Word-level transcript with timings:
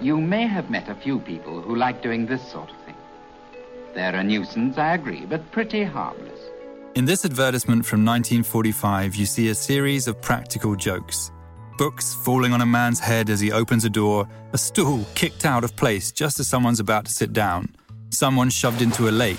You 0.00 0.20
may 0.20 0.46
have 0.46 0.70
met 0.70 0.88
a 0.88 0.94
few 0.94 1.18
people 1.18 1.60
who 1.60 1.74
like 1.74 2.02
doing 2.02 2.24
this 2.24 2.46
sort 2.48 2.70
of 2.70 2.76
thing. 2.82 2.94
They're 3.94 4.14
a 4.14 4.22
nuisance, 4.22 4.78
I 4.78 4.94
agree, 4.94 5.26
but 5.26 5.50
pretty 5.50 5.82
harmless. 5.82 6.38
In 6.94 7.04
this 7.04 7.24
advertisement 7.24 7.84
from 7.84 8.04
1945, 8.04 9.16
you 9.16 9.26
see 9.26 9.48
a 9.48 9.54
series 9.54 10.06
of 10.06 10.20
practical 10.22 10.76
jokes. 10.76 11.32
Books 11.78 12.14
falling 12.14 12.52
on 12.52 12.60
a 12.60 12.66
man's 12.66 13.00
head 13.00 13.28
as 13.28 13.40
he 13.40 13.50
opens 13.50 13.84
a 13.84 13.90
door, 13.90 14.28
a 14.52 14.58
stool 14.58 15.04
kicked 15.16 15.44
out 15.44 15.64
of 15.64 15.74
place 15.74 16.12
just 16.12 16.38
as 16.38 16.46
someone's 16.46 16.80
about 16.80 17.04
to 17.06 17.12
sit 17.12 17.32
down, 17.32 17.74
someone 18.10 18.50
shoved 18.50 18.82
into 18.82 19.08
a 19.08 19.10
lake. 19.10 19.38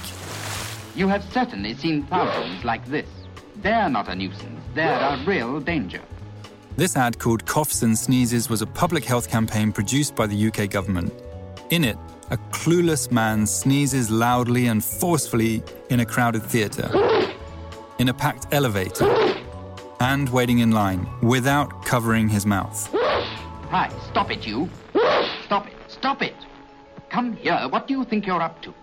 You 0.94 1.07
have 1.07 1.23
certainly 1.32 1.73
seen 1.73 2.04
thousands 2.04 2.66
like 2.66 2.86
this. 2.86 3.07
They're 3.57 3.89
not 3.89 4.10
a 4.10 4.16
nuisance, 4.16 4.62
they're 4.73 5.00
a 5.00 5.23
real 5.26 5.62
danger. 5.62 6.02
This 6.80 6.96
ad 6.96 7.20
called 7.20 7.46
Coughs 7.46 7.82
and 7.82 8.00
Sneezes 8.00 8.50
was 8.50 8.61
a 8.61 8.65
public 8.65 9.04
health 9.04 9.28
campaign 9.29 9.74
produced 9.74 10.15
by 10.15 10.28
the 10.28 10.47
UK 10.47 10.69
government. 10.69 11.11
In 11.71 11.83
it, 11.83 11.97
a 12.29 12.38
clueless 12.54 13.11
man 13.11 13.46
sneezes 13.46 14.10
loudly 14.10 14.68
and 14.68 14.82
forcefully 14.82 15.61
in 15.89 16.00
a 16.00 16.05
crowded 16.05 16.42
theatre, 16.42 16.89
in 17.97 18.07
a 18.07 18.14
packed 18.14 18.54
elevator, 18.54 19.14
and 20.00 20.29
waiting 20.29 20.60
in 20.60 20.71
line 20.71 21.05
without 21.21 21.83
covering 21.83 22.29
his 22.29 22.46
mouth. 22.46 22.89
Hi, 22.93 23.91
stop 24.07 24.32
it, 24.32 24.47
you. 24.47 24.69
Stop 25.43 25.68
it, 25.68 25.74
stop 25.89 26.21
it. 26.21 26.36
Come 27.10 27.33
here, 27.33 27.60
what 27.68 27.89
do 27.89 27.93
you 27.93 28.05
think 28.05 28.25
you're 28.25 28.41
up 28.41 28.61
to? 28.61 28.74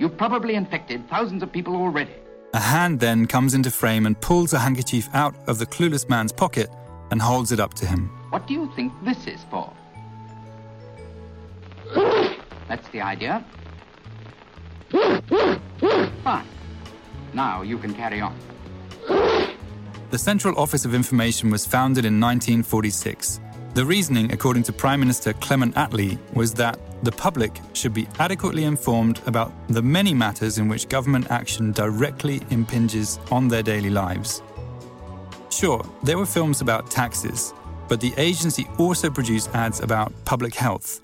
You've 0.00 0.16
probably 0.16 0.56
infected 0.56 1.08
thousands 1.08 1.44
of 1.44 1.52
people 1.52 1.76
already. 1.76 2.16
A 2.52 2.58
hand 2.60 2.98
then 2.98 3.26
comes 3.26 3.54
into 3.54 3.70
frame 3.70 4.06
and 4.06 4.20
pulls 4.20 4.52
a 4.52 4.58
handkerchief 4.58 5.08
out 5.14 5.36
of 5.46 5.60
the 5.60 5.66
clueless 5.66 6.08
man's 6.08 6.32
pocket 6.32 6.68
and 7.10 7.20
holds 7.20 7.52
it 7.52 7.60
up 7.60 7.74
to 7.74 7.86
him. 7.86 8.10
What 8.30 8.46
do 8.46 8.54
you 8.54 8.70
think 8.74 8.92
this 9.04 9.26
is 9.26 9.44
for? 9.50 9.72
That's 12.68 12.88
the 12.88 13.00
idea. 13.00 13.44
Fine. 16.24 16.46
Now 17.32 17.62
you 17.62 17.78
can 17.78 17.94
carry 17.94 18.20
on. 18.20 18.36
The 20.10 20.18
Central 20.18 20.58
Office 20.58 20.84
of 20.84 20.94
Information 20.94 21.50
was 21.50 21.66
founded 21.66 22.04
in 22.04 22.20
1946. 22.20 23.40
The 23.74 23.84
reasoning, 23.84 24.32
according 24.32 24.62
to 24.64 24.72
Prime 24.72 25.00
Minister 25.00 25.34
Clement 25.34 25.74
Attlee, 25.74 26.18
was 26.32 26.54
that 26.54 26.78
the 27.02 27.12
public 27.12 27.60
should 27.74 27.92
be 27.92 28.08
adequately 28.18 28.64
informed 28.64 29.20
about 29.26 29.52
the 29.68 29.82
many 29.82 30.14
matters 30.14 30.56
in 30.58 30.66
which 30.66 30.88
government 30.88 31.30
action 31.30 31.72
directly 31.72 32.40
impinges 32.50 33.18
on 33.30 33.48
their 33.48 33.62
daily 33.62 33.90
lives. 33.90 34.42
Sure, 35.50 35.84
there 36.02 36.18
were 36.18 36.26
films 36.26 36.60
about 36.60 36.90
taxes, 36.90 37.54
but 37.88 38.00
the 38.00 38.12
agency 38.16 38.66
also 38.78 39.08
produced 39.08 39.48
ads 39.54 39.80
about 39.80 40.12
public 40.24 40.54
health, 40.54 41.00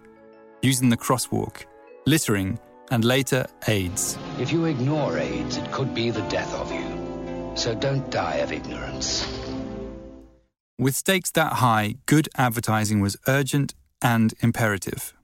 using 0.62 0.88
the 0.88 0.96
crosswalk, 0.96 1.64
littering, 2.06 2.58
and 2.90 3.04
later 3.04 3.46
AIDS. 3.68 4.18
If 4.38 4.52
you 4.52 4.66
ignore 4.66 5.18
AIDS, 5.18 5.56
it 5.56 5.70
could 5.72 5.94
be 5.94 6.10
the 6.10 6.22
death 6.22 6.52
of 6.54 6.70
you. 6.70 7.52
So 7.54 7.74
don't 7.74 8.10
die 8.10 8.36
of 8.36 8.52
ignorance. 8.52 9.26
With 10.78 10.96
stakes 10.96 11.30
that 11.32 11.54
high, 11.54 11.96
good 12.06 12.28
advertising 12.36 13.00
was 13.00 13.16
urgent 13.28 13.74
and 14.02 14.34
imperative. 14.40 15.14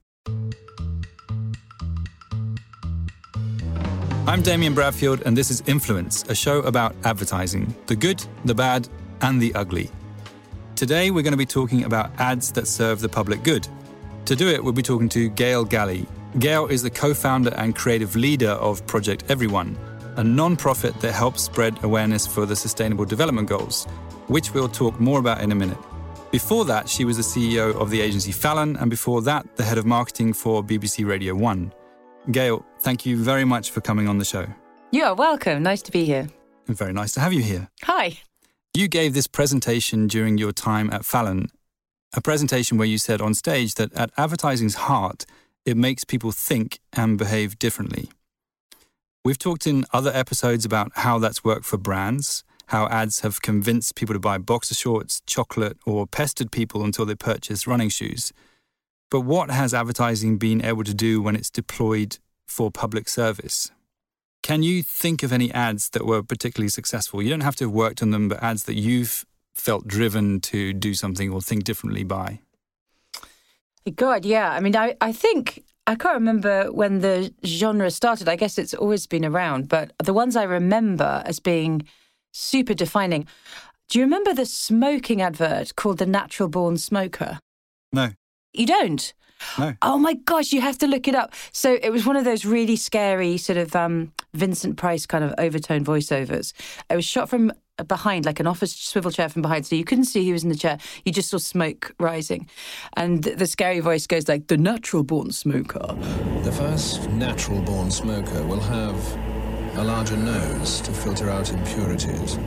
I'm 4.25 4.43
Damian 4.43 4.75
Bradfield, 4.75 5.23
and 5.25 5.35
this 5.35 5.49
is 5.49 5.63
Influence, 5.65 6.23
a 6.29 6.35
show 6.35 6.59
about 6.59 6.95
advertising 7.03 7.75
the 7.87 7.95
good, 7.95 8.23
the 8.45 8.53
bad, 8.53 8.87
and 9.21 9.41
the 9.41 9.53
ugly. 9.55 9.89
Today, 10.75 11.11
we're 11.11 11.23
going 11.23 11.33
to 11.33 11.37
be 11.37 11.45
talking 11.45 11.83
about 11.83 12.11
ads 12.19 12.51
that 12.53 12.67
serve 12.67 13.01
the 13.01 13.09
public 13.09 13.43
good. 13.43 13.67
To 14.25 14.35
do 14.35 14.47
it, 14.47 14.63
we'll 14.63 14.73
be 14.73 14.81
talking 14.81 15.09
to 15.09 15.29
Gail 15.29 15.65
Gallie. 15.65 16.07
Gail 16.39 16.67
is 16.67 16.83
the 16.83 16.89
co 16.89 17.13
founder 17.13 17.53
and 17.55 17.75
creative 17.75 18.15
leader 18.15 18.51
of 18.51 18.85
Project 18.87 19.23
Everyone, 19.29 19.77
a 20.17 20.23
non 20.23 20.55
profit 20.55 20.99
that 21.01 21.13
helps 21.13 21.41
spread 21.41 21.83
awareness 21.83 22.27
for 22.27 22.45
the 22.45 22.55
Sustainable 22.55 23.05
Development 23.05 23.47
Goals, 23.47 23.85
which 24.27 24.53
we'll 24.53 24.69
talk 24.69 24.99
more 24.99 25.19
about 25.19 25.41
in 25.41 25.51
a 25.51 25.55
minute. 25.55 25.77
Before 26.31 26.63
that, 26.65 26.87
she 26.87 27.05
was 27.05 27.17
the 27.17 27.23
CEO 27.23 27.75
of 27.75 27.89
the 27.89 27.99
agency 27.99 28.31
Fallon, 28.31 28.77
and 28.77 28.89
before 28.89 29.23
that, 29.23 29.55
the 29.55 29.63
head 29.63 29.79
of 29.79 29.85
marketing 29.85 30.33
for 30.33 30.63
BBC 30.63 31.07
Radio 31.07 31.33
1. 31.33 31.73
Gail, 32.31 32.63
thank 32.81 33.05
you 33.05 33.17
very 33.17 33.45
much 33.45 33.71
for 33.71 33.81
coming 33.81 34.07
on 34.07 34.19
the 34.19 34.25
show. 34.25 34.45
You 34.91 35.05
are 35.05 35.15
welcome. 35.15 35.63
Nice 35.63 35.81
to 35.83 35.91
be 35.91 36.05
here. 36.05 36.29
Very 36.67 36.93
nice 36.93 37.11
to 37.13 37.19
have 37.19 37.33
you 37.33 37.41
here. 37.41 37.67
Hi. 37.83 38.19
You 38.73 38.87
gave 38.87 39.15
this 39.15 39.25
presentation 39.25 40.05
during 40.05 40.37
your 40.37 40.51
time 40.51 40.91
at 40.93 41.03
Fallon, 41.03 41.49
a 42.13 42.21
presentation 42.21 42.77
where 42.77 42.87
you 42.87 42.99
said 42.99 43.19
on 43.19 43.33
stage 43.33 43.73
that 43.75 43.91
at 43.93 44.11
advertising's 44.15 44.75
heart, 44.75 45.25
it 45.65 45.75
makes 45.75 46.03
people 46.03 46.31
think 46.31 46.79
and 46.93 47.17
behave 47.17 47.57
differently. 47.57 48.09
We've 49.25 49.39
talked 49.39 49.65
in 49.65 49.85
other 49.91 50.11
episodes 50.13 50.65
about 50.65 50.91
how 50.95 51.17
that's 51.17 51.43
worked 51.43 51.65
for 51.65 51.77
brands, 51.77 52.43
how 52.67 52.87
ads 52.87 53.21
have 53.21 53.41
convinced 53.41 53.95
people 53.95 54.13
to 54.13 54.19
buy 54.19 54.37
boxer 54.37 54.75
shorts, 54.75 55.23
chocolate, 55.25 55.77
or 55.85 56.05
pestered 56.05 56.51
people 56.51 56.83
until 56.83 57.05
they 57.05 57.15
purchase 57.15 57.65
running 57.65 57.89
shoes. 57.89 58.31
But 59.09 59.21
what 59.21 59.49
has 59.49 59.73
advertising 59.73 60.37
been 60.37 60.63
able 60.63 60.83
to 60.83 60.93
do 60.93 61.23
when 61.23 61.35
it's 61.35 61.49
deployed 61.49 62.19
for 62.47 62.69
public 62.69 63.09
service? 63.09 63.71
Can 64.41 64.63
you 64.63 64.81
think 64.83 65.23
of 65.23 65.31
any 65.31 65.51
ads 65.51 65.89
that 65.89 66.05
were 66.05 66.23
particularly 66.23 66.69
successful? 66.69 67.21
You 67.21 67.29
don't 67.29 67.41
have 67.41 67.55
to 67.57 67.65
have 67.65 67.73
worked 67.73 68.01
on 68.01 68.11
them, 68.11 68.29
but 68.29 68.41
ads 68.41 68.63
that 68.63 68.75
you've 68.75 69.25
felt 69.53 69.87
driven 69.87 70.39
to 70.39 70.73
do 70.73 70.93
something 70.93 71.29
or 71.31 71.41
think 71.41 71.63
differently 71.63 72.03
by? 72.03 72.39
God, 73.95 74.25
yeah. 74.25 74.51
I 74.51 74.59
mean, 74.59 74.75
I, 74.75 74.95
I 75.01 75.11
think 75.11 75.63
I 75.87 75.95
can't 75.95 76.15
remember 76.15 76.71
when 76.71 76.99
the 76.99 77.33
genre 77.45 77.89
started. 77.91 78.29
I 78.29 78.35
guess 78.35 78.57
it's 78.57 78.73
always 78.73 79.07
been 79.07 79.25
around, 79.25 79.67
but 79.69 79.91
the 80.03 80.13
ones 80.13 80.35
I 80.35 80.43
remember 80.43 81.23
as 81.25 81.39
being 81.39 81.87
super 82.31 82.73
defining. 82.73 83.27
Do 83.89 83.97
you 83.97 84.05
remember 84.05 84.33
the 84.35 84.45
smoking 84.45 85.21
advert 85.21 85.75
called 85.75 85.97
The 85.97 86.05
Natural 86.05 86.47
Born 86.47 86.77
Smoker? 86.77 87.39
No. 87.91 88.11
You 88.53 88.67
don't? 88.67 89.13
No. 89.57 89.73
Oh 89.81 89.97
my 89.97 90.13
gosh, 90.13 90.51
you 90.51 90.61
have 90.61 90.77
to 90.79 90.87
look 90.87 91.07
it 91.07 91.15
up. 91.15 91.33
So 91.51 91.77
it 91.81 91.91
was 91.91 92.05
one 92.05 92.15
of 92.15 92.25
those 92.25 92.45
really 92.45 92.75
scary 92.75 93.37
sort 93.37 93.57
of 93.57 93.75
um, 93.75 94.11
Vincent 94.33 94.77
Price 94.77 95.05
kind 95.05 95.23
of 95.23 95.33
overtone 95.37 95.83
voiceovers. 95.83 96.53
It 96.89 96.95
was 96.95 97.05
shot 97.05 97.29
from 97.29 97.51
behind, 97.87 98.25
like 98.25 98.39
an 98.39 98.47
office 98.47 98.75
swivel 98.75 99.11
chair 99.11 99.29
from 99.29 99.41
behind, 99.41 99.65
so 99.65 99.75
you 99.75 99.85
couldn't 99.85 100.05
see 100.05 100.25
who 100.25 100.33
was 100.33 100.43
in 100.43 100.49
the 100.49 100.55
chair. 100.55 100.77
You 101.05 101.11
just 101.11 101.29
saw 101.29 101.37
smoke 101.37 101.93
rising, 101.99 102.49
and 102.97 103.23
the 103.23 103.47
scary 103.47 103.79
voice 103.79 104.05
goes 104.05 104.27
like, 104.27 104.47
"The 104.47 104.57
natural 104.57 105.03
born 105.03 105.31
smoker." 105.31 105.95
The 106.43 106.51
first 106.51 107.09
natural 107.11 107.61
born 107.61 107.91
smoker 107.91 108.43
will 108.43 108.59
have 108.59 109.17
a 109.77 109.83
larger 109.83 110.17
nose 110.17 110.81
to 110.81 110.91
filter 110.91 111.29
out 111.29 111.51
impurities. 111.51 112.37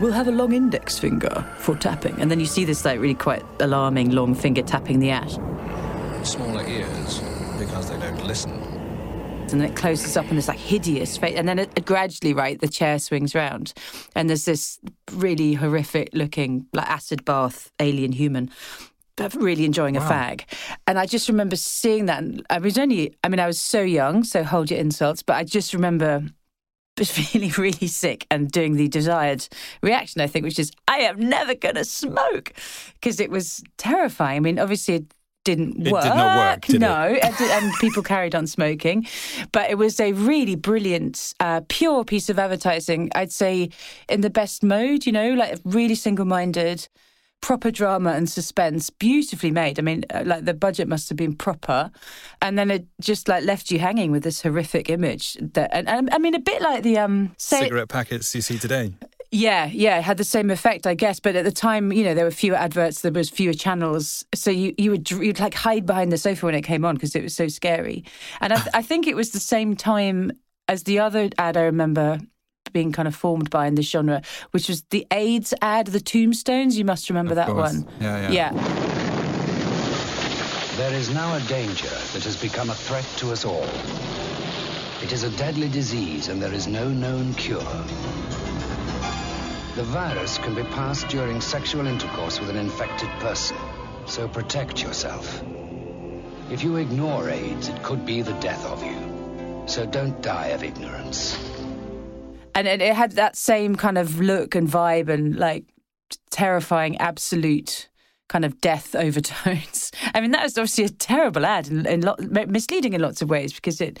We'll 0.00 0.12
have 0.12 0.28
a 0.28 0.32
long 0.32 0.52
index 0.52 0.96
finger 0.96 1.44
for 1.58 1.74
tapping, 1.74 2.20
and 2.20 2.30
then 2.30 2.38
you 2.38 2.46
see 2.46 2.64
this 2.64 2.84
like 2.84 3.00
really 3.00 3.14
quite 3.14 3.44
alarming 3.58 4.10
long 4.10 4.34
finger 4.34 4.62
tapping 4.62 5.00
the 5.00 5.10
ash. 5.10 5.34
Smaller 6.26 6.64
ears 6.68 7.20
because 7.58 7.90
they 7.90 7.98
don't 7.98 8.24
listen. 8.24 8.52
And 8.52 9.60
then 9.60 9.62
it 9.62 9.76
closes 9.76 10.16
up 10.16 10.28
and 10.28 10.38
this 10.38 10.46
like 10.46 10.58
hideous 10.58 11.16
face, 11.16 11.34
and 11.36 11.48
then 11.48 11.58
it, 11.58 11.70
it 11.74 11.84
gradually, 11.84 12.32
right, 12.32 12.60
the 12.60 12.68
chair 12.68 13.00
swings 13.00 13.34
round, 13.34 13.72
and 14.14 14.28
there's 14.28 14.44
this 14.44 14.78
really 15.12 15.54
horrific 15.54 16.10
looking 16.12 16.66
like 16.72 16.88
acid 16.88 17.24
bath 17.24 17.72
alien 17.80 18.12
human 18.12 18.50
really 19.34 19.64
enjoying 19.64 19.96
a 19.96 20.00
fag. 20.00 20.44
And 20.86 20.98
I 20.98 21.06
just 21.06 21.28
remember 21.28 21.56
seeing 21.56 22.06
that. 22.06 22.22
And 22.22 22.46
I 22.50 22.58
was 22.58 22.78
only, 22.78 23.16
I 23.24 23.28
mean, 23.28 23.40
I 23.40 23.46
was 23.46 23.60
so 23.60 23.82
young, 23.82 24.24
so 24.24 24.44
hold 24.44 24.70
your 24.70 24.78
insults, 24.78 25.22
but 25.22 25.36
I 25.36 25.44
just 25.44 25.74
remember 25.74 26.24
feeling 27.10 27.50
really 27.56 27.86
sick 27.86 28.26
and 28.30 28.50
doing 28.50 28.76
the 28.76 28.88
desired 28.88 29.46
reaction, 29.82 30.20
I 30.20 30.26
think, 30.26 30.44
which 30.44 30.58
is, 30.58 30.72
I 30.86 30.98
am 30.98 31.18
never 31.20 31.54
going 31.54 31.76
to 31.76 31.84
smoke 31.84 32.52
because 32.94 33.20
it 33.20 33.30
was 33.30 33.62
terrifying. 33.76 34.36
I 34.36 34.40
mean, 34.40 34.58
obviously, 34.58 34.94
it 34.96 35.14
didn't 35.44 35.86
It 35.86 35.92
work. 35.92 36.02
did 36.02 36.14
not 36.14 36.36
work, 36.36 36.60
did 36.66 36.80
no, 36.80 37.18
and, 37.22 37.34
and 37.40 37.72
people 37.80 38.02
carried 38.02 38.34
on 38.34 38.46
smoking. 38.46 39.06
But 39.52 39.70
it 39.70 39.78
was 39.78 39.98
a 39.98 40.12
really 40.12 40.56
brilliant, 40.56 41.32
uh, 41.40 41.62
pure 41.68 42.04
piece 42.04 42.28
of 42.28 42.38
advertising. 42.38 43.10
I'd 43.14 43.32
say 43.32 43.70
in 44.08 44.20
the 44.20 44.30
best 44.30 44.62
mode, 44.62 45.06
you 45.06 45.12
know, 45.12 45.32
like 45.32 45.58
really 45.64 45.94
single 45.94 46.26
minded 46.26 46.88
proper 47.40 47.70
drama 47.70 48.12
and 48.12 48.28
suspense, 48.28 48.90
beautifully 48.90 49.50
made. 49.50 49.78
I 49.78 49.82
mean, 49.82 50.04
uh, 50.10 50.22
like 50.26 50.44
the 50.44 50.54
budget 50.54 50.88
must 50.88 51.08
have 51.08 51.16
been 51.16 51.34
proper, 51.34 51.90
and 52.42 52.58
then 52.58 52.70
it 52.70 52.86
just 53.00 53.28
like 53.28 53.44
left 53.44 53.70
you 53.70 53.78
hanging 53.78 54.10
with 54.10 54.22
this 54.22 54.42
horrific 54.42 54.90
image. 54.90 55.36
That, 55.40 55.70
and, 55.72 55.88
and 55.88 56.10
I 56.12 56.18
mean, 56.18 56.34
a 56.34 56.40
bit 56.40 56.60
like 56.62 56.82
the 56.82 56.98
um, 56.98 57.34
say, 57.38 57.62
Cigarette 57.62 57.88
packets 57.88 58.34
you 58.34 58.40
see 58.40 58.58
today. 58.58 58.92
yeah, 59.30 59.66
yeah, 59.66 59.98
it 59.98 60.02
had 60.02 60.16
the 60.16 60.24
same 60.24 60.50
effect, 60.50 60.86
I 60.86 60.94
guess. 60.94 61.20
But 61.20 61.36
at 61.36 61.44
the 61.44 61.52
time, 61.52 61.92
you 61.92 62.04
know, 62.04 62.14
there 62.14 62.24
were 62.24 62.30
fewer 62.30 62.56
adverts, 62.56 63.00
there 63.02 63.12
was 63.12 63.30
fewer 63.30 63.54
channels, 63.54 64.24
so 64.34 64.50
you 64.50 64.74
you 64.76 64.90
would 64.90 65.10
you'd 65.10 65.40
like 65.40 65.54
hide 65.54 65.86
behind 65.86 66.12
the 66.12 66.18
sofa 66.18 66.46
when 66.46 66.54
it 66.54 66.62
came 66.62 66.84
on 66.84 66.94
because 66.94 67.14
it 67.14 67.22
was 67.22 67.34
so 67.34 67.48
scary. 67.48 68.04
And 68.40 68.52
I, 68.52 68.62
I 68.74 68.82
think 68.82 69.06
it 69.06 69.16
was 69.16 69.30
the 69.30 69.40
same 69.40 69.76
time 69.76 70.32
as 70.66 70.82
the 70.82 70.98
other 70.98 71.30
ad 71.38 71.56
I 71.56 71.62
remember 71.62 72.18
being 72.72 72.92
kind 72.92 73.08
of 73.08 73.14
formed 73.14 73.50
by 73.50 73.66
in 73.66 73.74
this 73.74 73.88
genre, 73.88 74.22
which 74.52 74.68
was 74.68 74.82
the 74.90 75.06
AIDS 75.10 75.52
ad, 75.62 75.88
the 75.88 76.00
Tombstones. 76.00 76.78
You 76.78 76.84
must 76.84 77.08
remember 77.08 77.32
Of 77.32 77.36
that 77.36 77.46
course. 77.48 77.72
one. 77.74 77.88
Yeah, 78.00 78.30
yeah. 78.30 78.52
Yeah. 78.52 78.52
There 80.76 80.94
is 80.94 81.10
now 81.10 81.34
a 81.34 81.40
danger 81.42 81.88
that 82.12 82.22
has 82.24 82.36
become 82.40 82.70
a 82.70 82.74
threat 82.74 83.04
to 83.18 83.32
us 83.32 83.44
all. 83.44 83.66
It 85.02 85.12
is 85.12 85.22
a 85.24 85.30
deadly 85.30 85.68
disease 85.68 86.28
and 86.28 86.40
there 86.40 86.52
is 86.52 86.66
no 86.66 86.88
known 86.88 87.34
cure. 87.34 87.60
The 89.74 89.84
virus 89.84 90.38
can 90.38 90.54
be 90.54 90.62
passed 90.64 91.08
during 91.08 91.40
sexual 91.40 91.86
intercourse 91.86 92.40
with 92.40 92.50
an 92.50 92.56
infected 92.56 93.08
person, 93.20 93.56
so 94.06 94.26
protect 94.28 94.82
yourself. 94.82 95.42
If 96.50 96.64
you 96.64 96.76
ignore 96.76 97.28
AIDS, 97.28 97.68
it 97.68 97.82
could 97.82 98.04
be 98.06 98.22
the 98.22 98.32
death 98.34 98.64
of 98.66 98.82
you. 98.84 98.96
So 99.66 99.84
don't 99.86 100.20
die 100.22 100.48
of 100.48 100.64
ignorance. 100.64 101.36
And 102.58 102.66
it, 102.66 102.82
it 102.82 102.94
had 102.96 103.12
that 103.12 103.36
same 103.36 103.76
kind 103.76 103.96
of 103.96 104.18
look 104.18 104.56
and 104.56 104.66
vibe 104.66 105.08
and 105.08 105.36
like 105.36 105.64
terrifying 106.30 106.96
absolute 106.96 107.88
kind 108.28 108.44
of 108.44 108.60
death 108.60 108.94
overtones. 108.96 109.92
I 110.12 110.20
mean, 110.20 110.32
that 110.32 110.42
was 110.42 110.58
obviously 110.58 110.84
a 110.84 110.88
terrible 110.88 111.46
ad 111.46 111.70
and, 111.70 111.86
and 111.86 112.50
misleading 112.50 112.94
in 112.94 113.00
lots 113.00 113.22
of 113.22 113.30
ways 113.30 113.52
because 113.52 113.80
it 113.80 114.00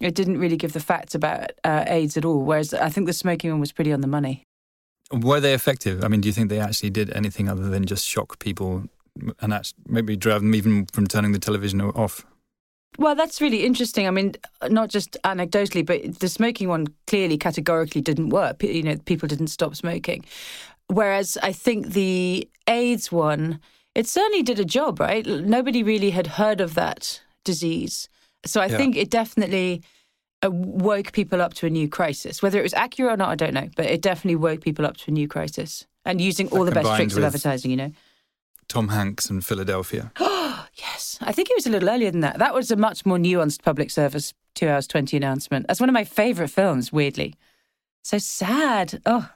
it 0.00 0.14
didn't 0.14 0.36
really 0.36 0.58
give 0.58 0.74
the 0.74 0.80
facts 0.80 1.14
about 1.14 1.52
uh, 1.64 1.84
AIDS 1.86 2.18
at 2.18 2.26
all. 2.26 2.42
Whereas 2.42 2.74
I 2.74 2.90
think 2.90 3.06
the 3.06 3.14
smoking 3.14 3.50
one 3.50 3.60
was 3.60 3.72
pretty 3.72 3.90
on 3.90 4.02
the 4.02 4.06
money. 4.06 4.44
Were 5.10 5.40
they 5.40 5.54
effective? 5.54 6.04
I 6.04 6.08
mean, 6.08 6.20
do 6.20 6.28
you 6.28 6.34
think 6.34 6.50
they 6.50 6.60
actually 6.60 6.90
did 6.90 7.08
anything 7.10 7.48
other 7.48 7.70
than 7.70 7.86
just 7.86 8.06
shock 8.06 8.38
people 8.38 8.84
and 9.40 9.72
maybe 9.86 10.14
drive 10.14 10.42
them 10.42 10.54
even 10.54 10.84
from 10.92 11.06
turning 11.06 11.32
the 11.32 11.38
television 11.38 11.80
off? 11.80 12.26
Well, 12.98 13.14
that's 13.14 13.40
really 13.40 13.64
interesting. 13.64 14.06
I 14.06 14.10
mean, 14.10 14.34
not 14.68 14.88
just 14.88 15.16
anecdotally, 15.24 15.84
but 15.84 16.20
the 16.20 16.28
smoking 16.28 16.68
one 16.68 16.86
clearly 17.06 17.36
categorically 17.36 18.00
didn't 18.00 18.28
work. 18.28 18.62
You 18.62 18.82
know, 18.82 18.96
people 19.04 19.26
didn't 19.28 19.48
stop 19.48 19.74
smoking. 19.74 20.24
Whereas 20.88 21.36
I 21.42 21.52
think 21.52 21.88
the 21.88 22.48
AIDS 22.68 23.10
one, 23.10 23.60
it 23.94 24.06
certainly 24.06 24.42
did 24.42 24.60
a 24.60 24.64
job, 24.64 25.00
right? 25.00 25.26
Nobody 25.26 25.82
really 25.82 26.10
had 26.10 26.26
heard 26.26 26.60
of 26.60 26.74
that 26.74 27.20
disease. 27.44 28.08
So 28.46 28.60
I 28.60 28.66
yeah. 28.66 28.76
think 28.76 28.96
it 28.96 29.10
definitely 29.10 29.82
uh, 30.44 30.50
woke 30.50 31.12
people 31.12 31.40
up 31.40 31.54
to 31.54 31.66
a 31.66 31.70
new 31.70 31.88
crisis. 31.88 32.42
Whether 32.42 32.58
it 32.58 32.62
was 32.62 32.74
accurate 32.74 33.12
or 33.12 33.16
not, 33.16 33.30
I 33.30 33.34
don't 33.34 33.54
know, 33.54 33.68
but 33.76 33.86
it 33.86 34.02
definitely 34.02 34.36
woke 34.36 34.60
people 34.60 34.86
up 34.86 34.96
to 34.98 35.10
a 35.10 35.14
new 35.14 35.26
crisis. 35.26 35.86
And 36.04 36.20
using 36.20 36.48
all 36.48 36.64
the 36.64 36.72
best 36.72 36.94
tricks 36.96 37.16
of 37.16 37.24
advertising, 37.24 37.70
you 37.70 37.76
know. 37.78 37.92
Tom 38.68 38.88
Hanks 38.88 39.30
and 39.30 39.44
Philadelphia. 39.44 40.12
Oh 40.18 40.66
yes, 40.74 41.18
I 41.20 41.32
think 41.32 41.50
it 41.50 41.56
was 41.56 41.66
a 41.66 41.70
little 41.70 41.88
earlier 41.88 42.10
than 42.10 42.20
that. 42.20 42.38
That 42.38 42.54
was 42.54 42.70
a 42.70 42.76
much 42.76 43.04
more 43.06 43.18
nuanced 43.18 43.62
public 43.62 43.90
service 43.90 44.34
two 44.54 44.68
hours 44.68 44.86
twenty 44.86 45.16
announcement. 45.16 45.66
That's 45.66 45.80
one 45.80 45.88
of 45.88 45.94
my 45.94 46.04
favourite 46.04 46.50
films. 46.50 46.92
Weirdly, 46.92 47.34
so 48.02 48.18
sad. 48.18 49.00
Oh, 49.06 49.30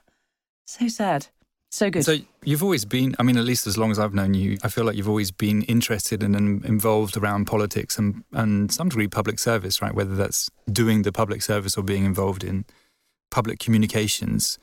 so 0.65 0.87
sad. 0.87 1.27
So 1.71 1.89
good. 1.89 2.03
So 2.03 2.17
you've 2.43 2.63
always 2.63 2.83
been, 2.83 3.15
I 3.19 3.23
mean, 3.23 3.37
at 3.37 3.45
least 3.45 3.67
as 3.67 3.77
long 3.77 3.91
as 3.91 3.99
I've 3.99 4.13
known 4.13 4.33
you, 4.33 4.57
I 4.63 4.69
feel 4.69 4.85
like 4.85 4.95
you've 4.95 5.09
always 5.09 5.29
been 5.29 5.61
interested 5.63 6.23
and 6.23 6.65
involved 6.65 7.15
around 7.15 7.45
politics 7.45 7.99
and, 7.99 8.23
and 8.33 8.71
some 8.71 8.89
degree 8.89 9.07
public 9.07 9.37
service, 9.37 9.81
right? 9.81 9.93
Whether 9.93 10.15
that's 10.15 10.49
doing 10.71 11.03
the 11.03 11.11
public 11.11 11.43
service 11.43 11.77
or 11.77 11.83
being 11.83 12.05
involved 12.05 12.43
in 12.43 12.65
public 13.29 13.59
communications. 13.59 14.57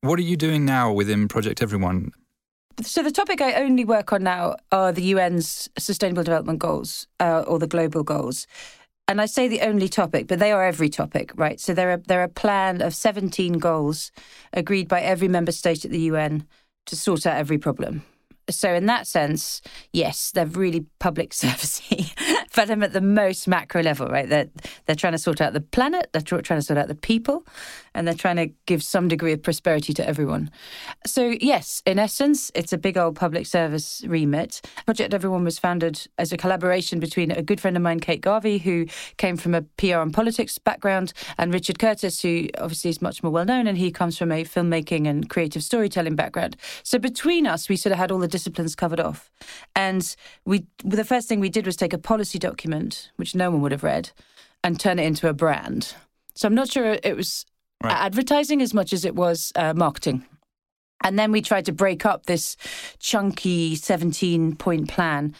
What 0.00 0.18
are 0.18 0.22
you 0.22 0.36
doing 0.36 0.64
now 0.64 0.90
within 0.90 1.28
Project 1.28 1.62
Everyone? 1.62 2.12
So 2.80 3.02
the 3.02 3.10
topic 3.10 3.40
I 3.40 3.54
only 3.54 3.84
work 3.84 4.12
on 4.12 4.22
now 4.22 4.56
are 4.70 4.92
the 4.92 5.12
UN's 5.12 5.68
Sustainable 5.78 6.22
Development 6.22 6.58
Goals 6.58 7.06
uh, 7.20 7.44
or 7.46 7.58
the 7.58 7.66
global 7.66 8.02
goals 8.02 8.46
and 9.08 9.20
I 9.20 9.26
say 9.26 9.48
the 9.48 9.60
only 9.62 9.88
topic, 9.88 10.26
but 10.26 10.38
they 10.38 10.52
are 10.52 10.64
every 10.64 10.88
topic, 10.88 11.32
right? 11.34 11.60
So 11.60 11.74
they're 11.74 11.92
a, 11.92 11.98
they're 11.98 12.22
a 12.22 12.28
plan 12.28 12.80
of 12.80 12.94
17 12.94 13.54
goals 13.58 14.12
agreed 14.52 14.88
by 14.88 15.00
every 15.00 15.28
member 15.28 15.52
state 15.52 15.84
at 15.84 15.90
the 15.90 16.00
UN 16.00 16.46
to 16.86 16.96
sort 16.96 17.26
out 17.26 17.36
every 17.36 17.58
problem. 17.58 18.02
So 18.48 18.72
in 18.72 18.86
that 18.86 19.06
sense, 19.06 19.60
yes, 19.92 20.30
they're 20.30 20.46
really 20.46 20.86
public 20.98 21.30
servicey, 21.34 22.10
but 22.54 22.70
I'm 22.70 22.82
at 22.82 22.92
the 22.92 23.00
most 23.00 23.46
macro 23.46 23.82
level, 23.82 24.08
right? 24.08 24.28
They're, 24.28 24.48
they're 24.86 24.96
trying 24.96 25.12
to 25.12 25.18
sort 25.18 25.40
out 25.40 25.52
the 25.52 25.60
planet, 25.60 26.08
they're 26.12 26.22
trying 26.22 26.60
to 26.60 26.62
sort 26.62 26.78
out 26.78 26.88
the 26.88 26.94
people, 26.94 27.46
and 27.94 28.06
they're 28.06 28.14
trying 28.14 28.36
to 28.36 28.46
give 28.66 28.82
some 28.82 29.08
degree 29.08 29.32
of 29.32 29.42
prosperity 29.42 29.92
to 29.94 30.06
everyone. 30.08 30.50
So 31.06 31.34
yes, 31.40 31.82
in 31.86 31.98
essence, 31.98 32.50
it's 32.54 32.72
a 32.72 32.78
big 32.78 32.96
old 32.96 33.16
public 33.16 33.46
service 33.46 34.02
remit. 34.06 34.60
Project 34.84 35.14
Everyone 35.14 35.44
was 35.44 35.58
founded 35.58 36.06
as 36.18 36.32
a 36.32 36.36
collaboration 36.36 37.00
between 37.00 37.30
a 37.30 37.42
good 37.42 37.60
friend 37.60 37.76
of 37.76 37.82
mine, 37.82 38.00
Kate 38.00 38.20
Garvey, 38.20 38.58
who 38.58 38.86
came 39.16 39.36
from 39.36 39.54
a 39.54 39.62
PR 39.62 39.98
and 39.98 40.12
politics 40.12 40.58
background, 40.58 41.12
and 41.38 41.52
Richard 41.52 41.78
Curtis, 41.78 42.22
who 42.22 42.48
obviously 42.58 42.90
is 42.90 43.02
much 43.02 43.22
more 43.22 43.32
well 43.32 43.44
known, 43.44 43.66
and 43.66 43.78
he 43.78 43.90
comes 43.90 44.16
from 44.18 44.32
a 44.32 44.44
filmmaking 44.44 45.06
and 45.06 45.28
creative 45.28 45.62
storytelling 45.62 46.16
background. 46.16 46.56
So 46.82 46.98
between 46.98 47.46
us, 47.46 47.68
we 47.68 47.76
sort 47.76 47.92
of 47.92 47.98
had 47.98 48.10
all 48.10 48.18
the 48.18 48.28
disciplines 48.28 48.74
covered 48.74 49.00
off. 49.00 49.30
And 49.76 50.14
we 50.44 50.66
the 50.84 51.04
first 51.04 51.28
thing 51.28 51.40
we 51.40 51.48
did 51.48 51.66
was 51.66 51.76
take 51.76 51.92
a 51.92 51.98
policy 51.98 52.38
document, 52.38 53.10
which 53.16 53.34
no 53.34 53.50
one 53.50 53.60
would 53.62 53.72
have 53.72 53.84
read, 53.84 54.10
and 54.64 54.78
turn 54.78 54.98
it 54.98 55.04
into 55.04 55.28
a 55.28 55.32
brand. 55.32 55.94
So 56.34 56.48
I'm 56.48 56.54
not 56.54 56.70
sure 56.70 56.98
it 57.02 57.16
was 57.16 57.44
right. 57.82 57.92
advertising 57.92 58.62
as 58.62 58.74
much 58.74 58.92
as 58.92 59.04
it 59.04 59.14
was 59.14 59.52
uh, 59.56 59.74
marketing. 59.74 60.24
And 61.04 61.18
then 61.18 61.32
we 61.32 61.42
tried 61.42 61.66
to 61.66 61.72
break 61.72 62.06
up 62.06 62.26
this 62.26 62.56
chunky 62.98 63.74
17 63.74 64.56
point 64.56 64.88
plan 64.88 65.34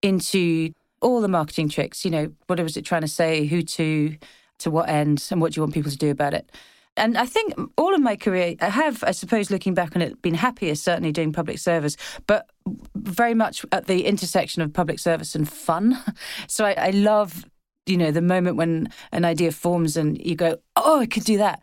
into 0.00 0.72
all 1.00 1.20
the 1.20 1.28
marketing 1.28 1.68
tricks. 1.68 2.04
You 2.04 2.10
know, 2.10 2.32
what 2.46 2.60
was 2.60 2.76
it 2.76 2.84
trying 2.84 3.02
to 3.02 3.08
say, 3.08 3.46
who 3.46 3.62
to, 3.62 4.16
to 4.60 4.70
what 4.70 4.88
end, 4.88 5.26
and 5.30 5.40
what 5.40 5.52
do 5.52 5.58
you 5.58 5.62
want 5.62 5.74
people 5.74 5.90
to 5.90 5.98
do 5.98 6.10
about 6.10 6.34
it? 6.34 6.50
And 6.96 7.16
I 7.16 7.24
think 7.24 7.54
all 7.78 7.94
of 7.94 8.02
my 8.02 8.16
career, 8.16 8.54
I 8.60 8.68
have, 8.68 9.02
I 9.02 9.12
suppose, 9.12 9.50
looking 9.50 9.72
back 9.72 9.96
on 9.96 10.02
it, 10.02 10.20
been 10.20 10.34
happier 10.34 10.74
certainly 10.74 11.10
doing 11.10 11.32
public 11.32 11.58
service, 11.58 11.96
but 12.26 12.50
very 12.94 13.32
much 13.32 13.64
at 13.72 13.86
the 13.86 14.04
intersection 14.04 14.60
of 14.60 14.74
public 14.74 14.98
service 14.98 15.34
and 15.34 15.48
fun. 15.48 15.98
So 16.48 16.64
I, 16.66 16.72
I 16.72 16.90
love 16.90 17.46
you 17.86 17.96
know 17.96 18.10
the 18.10 18.22
moment 18.22 18.56
when 18.56 18.88
an 19.10 19.24
idea 19.24 19.50
forms 19.50 19.96
and 19.96 20.24
you 20.24 20.36
go 20.36 20.56
oh 20.76 21.00
i 21.00 21.06
could 21.06 21.24
do 21.24 21.38
that. 21.38 21.60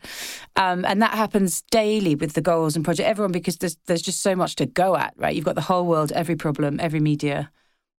Um, 0.56 0.84
and 0.84 1.00
that 1.00 1.12
happens 1.12 1.62
daily 1.70 2.14
with 2.14 2.34
the 2.34 2.42
goals 2.42 2.76
and 2.76 2.84
project 2.84 3.08
everyone 3.08 3.32
because 3.32 3.56
there's 3.56 3.76
there's 3.86 4.02
just 4.02 4.20
so 4.20 4.34
much 4.34 4.56
to 4.56 4.66
go 4.66 4.96
at 4.96 5.14
right? 5.16 5.34
You've 5.34 5.44
got 5.44 5.54
the 5.54 5.60
whole 5.62 5.86
world 5.86 6.12
every 6.12 6.36
problem 6.36 6.80
every 6.80 7.00
media. 7.00 7.50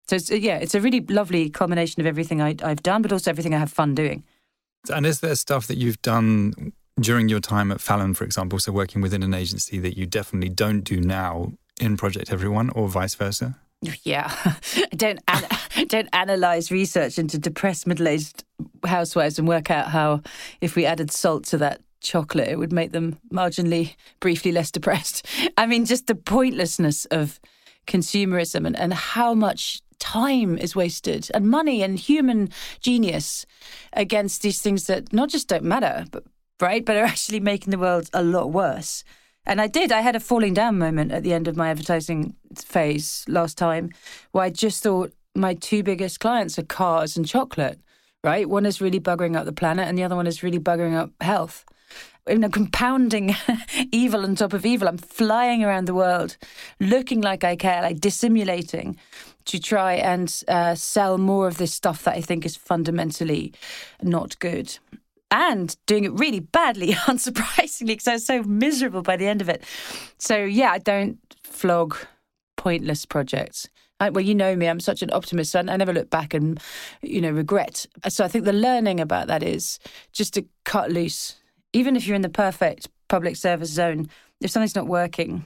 So 0.08 0.16
it's, 0.18 0.30
yeah 0.30 0.58
it's 0.58 0.76
a 0.76 0.82
really 0.82 1.02
lovely 1.02 1.50
culmination 1.50 2.02
of 2.02 2.08
everything 2.08 2.42
I, 2.42 2.56
i've 2.64 2.84
done 2.84 3.02
but 3.02 3.12
also 3.12 3.30
everything 3.32 3.54
i 3.54 3.60
have 3.60 3.72
fun 3.72 3.96
doing. 3.96 4.24
And 4.92 5.06
is 5.06 5.20
there 5.20 5.36
stuff 5.36 5.68
that 5.68 5.78
you've 5.78 6.02
done 6.02 6.74
during 7.00 7.30
your 7.30 7.40
time 7.40 7.72
at 7.72 7.82
Fallon, 7.82 8.14
for 8.14 8.24
example, 8.24 8.60
so 8.60 8.72
working 8.72 9.02
within 9.02 9.24
an 9.24 9.34
agency 9.34 9.80
that 9.80 9.98
you 9.98 10.06
definitely 10.06 10.50
don't 10.50 10.82
do 10.82 11.00
now 11.00 11.54
in 11.80 11.98
Project 11.98 12.32
Everyone, 12.32 12.70
or 12.72 12.88
vice 12.88 13.16
versa? 13.16 13.58
Yeah, 14.04 14.32
don't 14.96 15.20
an- 15.28 15.48
don't 15.88 16.10
analyze 16.14 16.72
research 16.72 17.18
into 17.18 17.38
depressed 17.38 17.88
middle-aged 17.88 18.44
housewives 18.86 19.40
and 19.40 19.48
work 19.48 19.72
out 19.72 19.88
how 19.88 20.22
if 20.62 20.76
we 20.76 20.86
added 20.86 21.12
salt 21.12 21.46
to 21.46 21.58
that 21.58 21.82
chocolate, 22.02 22.50
it 22.50 22.60
would 22.60 22.74
make 22.74 22.92
them 22.92 23.18
marginally, 23.32 23.96
briefly 24.20 24.52
less 24.52 24.72
depressed. 24.72 25.26
I 25.58 25.66
mean, 25.66 25.86
just 25.86 26.08
the 26.08 26.16
pointlessness 26.16 27.06
of 27.06 27.40
consumerism 27.88 28.66
and, 28.68 28.78
and 28.78 28.94
how 28.94 29.34
much 29.34 29.82
time 30.00 30.58
is 30.58 30.76
wasted 30.76 31.30
and 31.34 31.48
money 31.48 31.84
and 31.84 31.98
human 31.98 32.50
genius 32.80 33.46
against 33.94 34.42
these 34.42 34.62
things 34.62 34.88
that 34.88 35.14
not 35.14 35.30
just 35.30 35.48
don't 35.48 35.64
matter, 35.64 36.06
but 36.12 36.24
right, 36.60 36.84
but 36.84 36.98
are 36.98 37.06
actually 37.06 37.40
making 37.40 37.72
the 37.72 37.78
world 37.78 38.10
a 38.14 38.24
lot 38.24 38.52
worse. 38.52 39.04
And 39.46 39.60
I 39.60 39.68
did. 39.68 39.92
I 39.92 40.02
had 40.02 40.16
a 40.16 40.20
falling 40.20 40.54
down 40.54 40.78
moment 40.78 41.12
at 41.12 41.24
the 41.24 41.34
end 41.34 41.48
of 41.48 41.58
my 41.58 41.70
advertising 41.70 42.36
phase 42.56 43.26
last 43.28 43.58
time 43.58 43.90
where 44.32 44.44
I 44.44 44.50
just 44.50 44.84
thought 44.84 45.14
my 45.36 45.54
two 45.56 45.84
biggest 45.84 46.20
clients 46.20 46.60
are 46.60 46.64
cars 46.64 47.18
and 47.18 47.28
chocolate, 47.28 47.80
right? 48.24 48.48
One 48.48 48.66
is 48.66 48.82
really 48.82 49.00
buggering 49.00 49.36
up 49.36 49.46
the 49.46 49.52
planet 49.52 49.88
and 49.88 49.98
the 49.98 50.04
other 50.04 50.16
one 50.16 50.28
is 50.28 50.44
really 50.44 50.60
buggering 50.60 50.96
up 50.96 51.12
health. 51.22 51.66
In 52.28 52.44
a 52.44 52.50
compounding 52.50 53.36
evil 53.92 54.24
on 54.24 54.36
top 54.36 54.54
of 54.54 54.64
evil, 54.64 54.88
I'm 54.88 55.00
flying 55.00 55.64
around 55.64 55.88
the 55.88 55.96
world 55.96 56.38
looking 56.80 57.22
like 57.22 57.44
I 57.44 57.56
care, 57.56 57.82
like 57.82 58.00
dissimulating 58.00 58.98
to 59.46 59.60
try 59.60 59.94
and 59.94 60.44
uh, 60.48 60.76
sell 60.76 61.18
more 61.18 61.48
of 61.48 61.58
this 61.58 61.74
stuff 61.74 62.04
that 62.04 62.16
I 62.16 62.22
think 62.22 62.46
is 62.46 62.56
fundamentally 62.56 63.54
not 64.04 64.38
good 64.38 64.78
and 65.32 65.76
doing 65.88 66.04
it 66.04 66.12
really 66.14 66.42
badly, 66.42 66.94
unsurprisingly, 67.08 67.88
because 67.88 68.08
I 68.08 68.14
was 68.14 68.26
so 68.26 68.44
miserable 68.44 69.02
by 69.02 69.18
the 69.18 69.28
end 69.28 69.42
of 69.42 69.50
it. 69.50 69.64
So, 70.18 70.38
yeah, 70.38 70.72
I 70.72 70.78
don't 70.78 71.18
flog 71.44 71.96
pointless 72.58 73.06
projects. 73.06 73.68
I, 74.00 74.10
well, 74.10 74.26
you 74.26 74.36
know 74.36 74.56
me, 74.56 74.68
I'm 74.68 74.80
such 74.80 75.02
an 75.04 75.12
optimist. 75.12 75.52
So 75.52 75.60
I, 75.60 75.72
I 75.72 75.78
never 75.78 75.94
look 75.94 76.10
back 76.10 76.34
and, 76.34 76.60
you 77.02 77.22
know, 77.22 77.32
regret. 77.32 77.86
So 78.10 78.26
I 78.26 78.28
think 78.28 78.46
the 78.46 78.54
learning 78.54 79.00
about 79.00 79.28
that 79.28 79.44
is 79.44 79.80
just 80.12 80.34
to 80.34 80.46
cut 80.66 80.92
loose. 80.92 81.36
Even 81.72 81.96
if 81.96 82.06
you're 82.06 82.16
in 82.16 82.24
the 82.24 82.30
perfect 82.30 82.90
public 83.08 83.36
service 83.36 83.70
zone, 83.70 84.10
if 84.42 84.50
something's 84.50 84.76
not 84.76 84.88
working, 84.88 85.46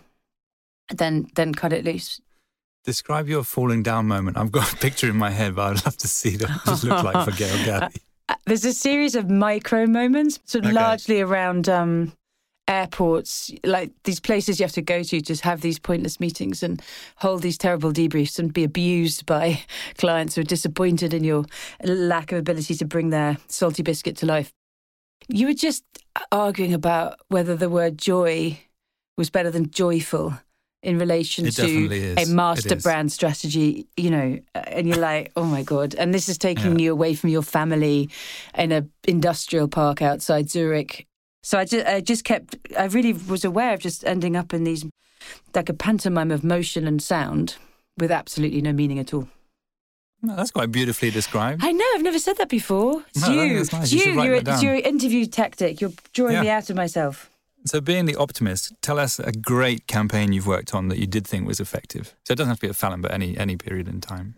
then 0.89 1.27
then 1.35 1.53
cut 1.53 1.73
it 1.73 1.83
loose. 1.83 2.21
Describe 2.85 3.27
your 3.27 3.43
falling 3.43 3.83
down 3.83 4.07
moment. 4.07 4.37
I've 4.37 4.51
got 4.51 4.71
a 4.71 4.77
picture 4.77 5.09
in 5.09 5.17
my 5.17 5.31
head, 5.31 5.55
but 5.55 5.63
I'd 5.63 5.85
love 5.85 5.97
to 5.97 6.07
see 6.07 6.37
what 6.37 6.51
it 6.67 6.83
look 6.83 7.03
like 7.03 7.25
for 7.25 7.35
Gail 7.35 7.57
Gallie. 7.65 8.04
There's 8.46 8.65
a 8.65 8.74
series 8.74 9.15
of 9.15 9.29
micro 9.29 9.86
moments, 9.86 10.39
sort 10.46 10.65
of 10.65 10.72
okay. 10.72 10.79
largely 10.79 11.22
around 11.22 11.67
um, 11.70 12.13
airports, 12.67 13.51
like 13.63 13.91
these 14.03 14.20
places 14.20 14.60
you 14.60 14.63
have 14.63 14.72
to 14.74 14.82
go 14.82 15.03
to 15.03 15.22
to 15.22 15.36
have 15.44 15.62
these 15.62 15.79
pointless 15.79 16.20
meetings 16.20 16.63
and 16.63 16.82
hold 17.17 17.41
these 17.41 17.58
terrible 17.58 17.91
debriefs 17.91 18.39
and 18.39 18.53
be 18.53 18.63
abused 18.63 19.25
by 19.25 19.62
clients 19.98 20.36
who 20.36 20.41
are 20.41 20.46
disappointed 20.46 21.13
in 21.13 21.24
your 21.24 21.46
lack 21.84 22.32
of 22.32 22.39
ability 22.39 22.75
to 22.75 22.86
bring 22.86 23.10
their 23.10 23.38
salty 23.48 23.84
biscuit 23.84 24.17
to 24.17 24.25
life. 24.25 24.51
You 25.27 25.48
were 25.48 25.53
just 25.53 25.84
arguing 26.32 26.74
about 26.74 27.20
whether 27.29 27.55
the 27.55 27.70
word 27.70 27.98
joy 27.98 28.60
was 29.17 29.29
better 29.29 29.50
than 29.50 29.72
joyful 29.72 30.38
in 30.85 30.99
relation 30.99 31.45
It 31.47 31.55
to 31.55 32.15
a 32.17 32.25
master 32.27 32.75
brand 32.75 33.11
strategy, 33.11 33.87
you 33.97 34.09
know, 34.11 34.39
uh, 34.53 34.59
and 34.67 34.87
you're 34.87 34.97
like, 35.11 35.31
oh 35.35 35.43
my 35.45 35.63
God. 35.63 35.95
And 35.95 36.13
this 36.13 36.29
is 36.29 36.37
taking 36.37 36.73
Yeah. 36.79 36.85
you 36.85 36.91
away 36.91 37.15
from 37.15 37.31
your 37.31 37.41
family 37.43 38.09
in 38.55 38.71
a 38.71 38.85
industrial 39.07 39.67
park 39.67 40.01
outside 40.01 40.49
Zurich. 40.49 41.07
So 41.43 41.57
I 41.57 41.65
just, 41.65 41.85
I 41.87 42.01
just 42.01 42.23
kept, 42.23 42.55
I 42.77 42.85
really 42.85 43.13
was 43.13 43.43
aware 43.43 43.73
of 43.73 43.79
just 43.79 44.05
ending 44.05 44.35
up 44.35 44.53
in 44.53 44.63
these, 44.63 44.85
like 45.53 45.69
a 45.69 45.73
pantomime 45.73 46.31
of 46.31 46.43
motion 46.43 46.87
and 46.87 47.01
sound 47.01 47.55
with 47.97 48.11
absolutely 48.11 48.61
no 48.61 48.71
meaning 48.73 48.99
at 48.99 49.13
all. 49.13 49.27
No, 50.21 50.35
that's 50.35 50.51
quite 50.51 50.71
beautifully 50.71 51.11
described. 51.11 51.63
I 51.63 51.71
know, 51.71 51.85
I've 51.95 52.01
never 52.03 52.19
said 52.19 52.37
that 52.37 52.49
before. 52.49 53.03
It's 53.09 53.27
No, 53.27 53.33
you. 53.43 53.53
nice. 53.59 53.73
It's 53.73 53.91
You 53.91 53.97
you. 53.97 54.03
should 54.05 54.15
write 54.17 54.25
You're, 54.27 54.41
that 54.41 54.53
it's 54.53 54.63
your 54.63 54.75
interview 54.75 55.25
tactic. 55.25 55.81
You're 55.81 55.93
drawing 56.13 56.33
Yeah. 56.35 56.41
me 56.41 56.49
out 56.49 56.69
of 56.69 56.75
myself. 56.75 57.29
So, 57.65 57.81
being 57.81 58.05
the 58.05 58.15
optimist, 58.15 58.74
tell 58.81 59.00
us 59.00 59.19
a 59.19 59.31
great 59.31 59.88
campaign 59.88 60.34
you've 60.34 60.48
worked 60.48 60.75
on 60.75 60.88
that 60.89 61.00
you 61.00 61.07
did 61.07 61.25
think 61.25 61.48
was 61.48 61.60
effective. 61.60 62.15
So, 62.24 62.34
it 62.34 62.36
doesn't 62.36 62.50
have 62.50 62.60
to 62.60 62.67
be 62.67 62.69
at 62.69 62.75
Fallon, 62.75 63.01
but 63.01 63.12
any 63.12 63.38
any 63.38 63.57
period 63.57 63.88
in 63.88 64.01
time. 64.01 64.36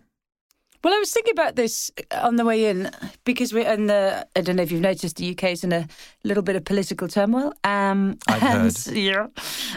Well, 0.83 0.93
I 0.95 0.99
was 0.99 1.11
thinking 1.11 1.33
about 1.33 1.55
this 1.55 1.91
on 2.11 2.35
the 2.35 2.45
way 2.45 2.65
in 2.65 2.91
because 3.25 3.51
we're 3.51 3.69
in 3.69 3.87
the. 3.87 4.25
I 4.35 4.41
don't 4.41 4.55
know 4.55 4.63
if 4.63 4.71
you've 4.71 4.79
noticed 4.79 5.17
the 5.17 5.31
UK 5.31 5.45
is 5.45 5.63
in 5.63 5.73
a 5.73 5.87
little 6.23 6.43
bit 6.43 6.55
of 6.55 6.63
political 6.63 7.07
turmoil. 7.07 7.51
Um, 7.63 8.17
I've 8.27 8.43
and, 8.43 8.77
heard. 8.77 8.95
Yeah, 8.95 9.27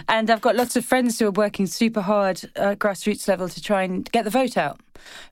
and 0.09 0.31
I've 0.31 0.43
got 0.43 0.57
lots 0.57 0.77
of 0.77 0.85
friends 0.85 1.19
who 1.19 1.27
are 1.27 1.33
working 1.33 1.67
super 1.67 2.03
hard 2.03 2.43
at 2.55 2.79
grassroots 2.79 3.27
level 3.27 3.49
to 3.49 3.61
try 3.61 3.83
and 3.83 4.09
get 4.13 4.25
the 4.25 4.31
vote 4.31 4.57
out. 4.57 4.79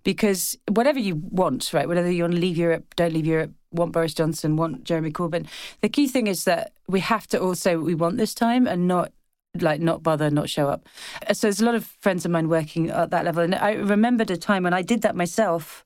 Because 0.03 0.57
whatever 0.69 0.99
you 0.99 1.17
want, 1.17 1.73
right? 1.75 1.87
Whether 1.87 2.11
you 2.11 2.25
want 2.25 2.35
to 2.35 2.41
leave 2.41 2.57
Europe, 2.57 2.95
don't 2.97 3.13
leave 3.13 3.27
Europe, 3.27 3.53
want 3.73 3.93
Boris 3.93 4.15
Johnson, 4.15 4.57
want 4.57 4.85
Jeremy 4.85 5.11
Corbyn, 5.11 5.47
the 5.81 5.89
key 5.89 6.09
thing 6.09 6.27
is 6.27 6.45
that 6.45 6.73
we 6.87 7.01
have 7.01 7.27
to 7.29 7.41
also 7.41 7.79
we 7.79 7.95
want 7.95 8.17
this 8.17 8.35
time 8.35 8.67
and 8.67 8.89
not 8.89 9.13
like 9.61 9.81
not 9.81 10.03
bother, 10.03 10.31
not 10.31 10.49
show 10.49 10.69
up. 10.69 10.89
So 11.33 11.47
there's 11.47 11.61
a 11.61 11.65
lot 11.65 11.75
of 11.75 11.85
friends 12.01 12.25
of 12.25 12.31
mine 12.31 12.49
working 12.49 12.91
at 12.91 13.11
that 13.11 13.25
level, 13.25 13.43
and 13.43 13.55
I 13.55 13.73
remembered 13.73 14.31
a 14.31 14.37
time 14.37 14.63
when 14.63 14.75
I 14.75 14.83
did 14.83 15.03
that 15.03 15.17
myself, 15.17 15.85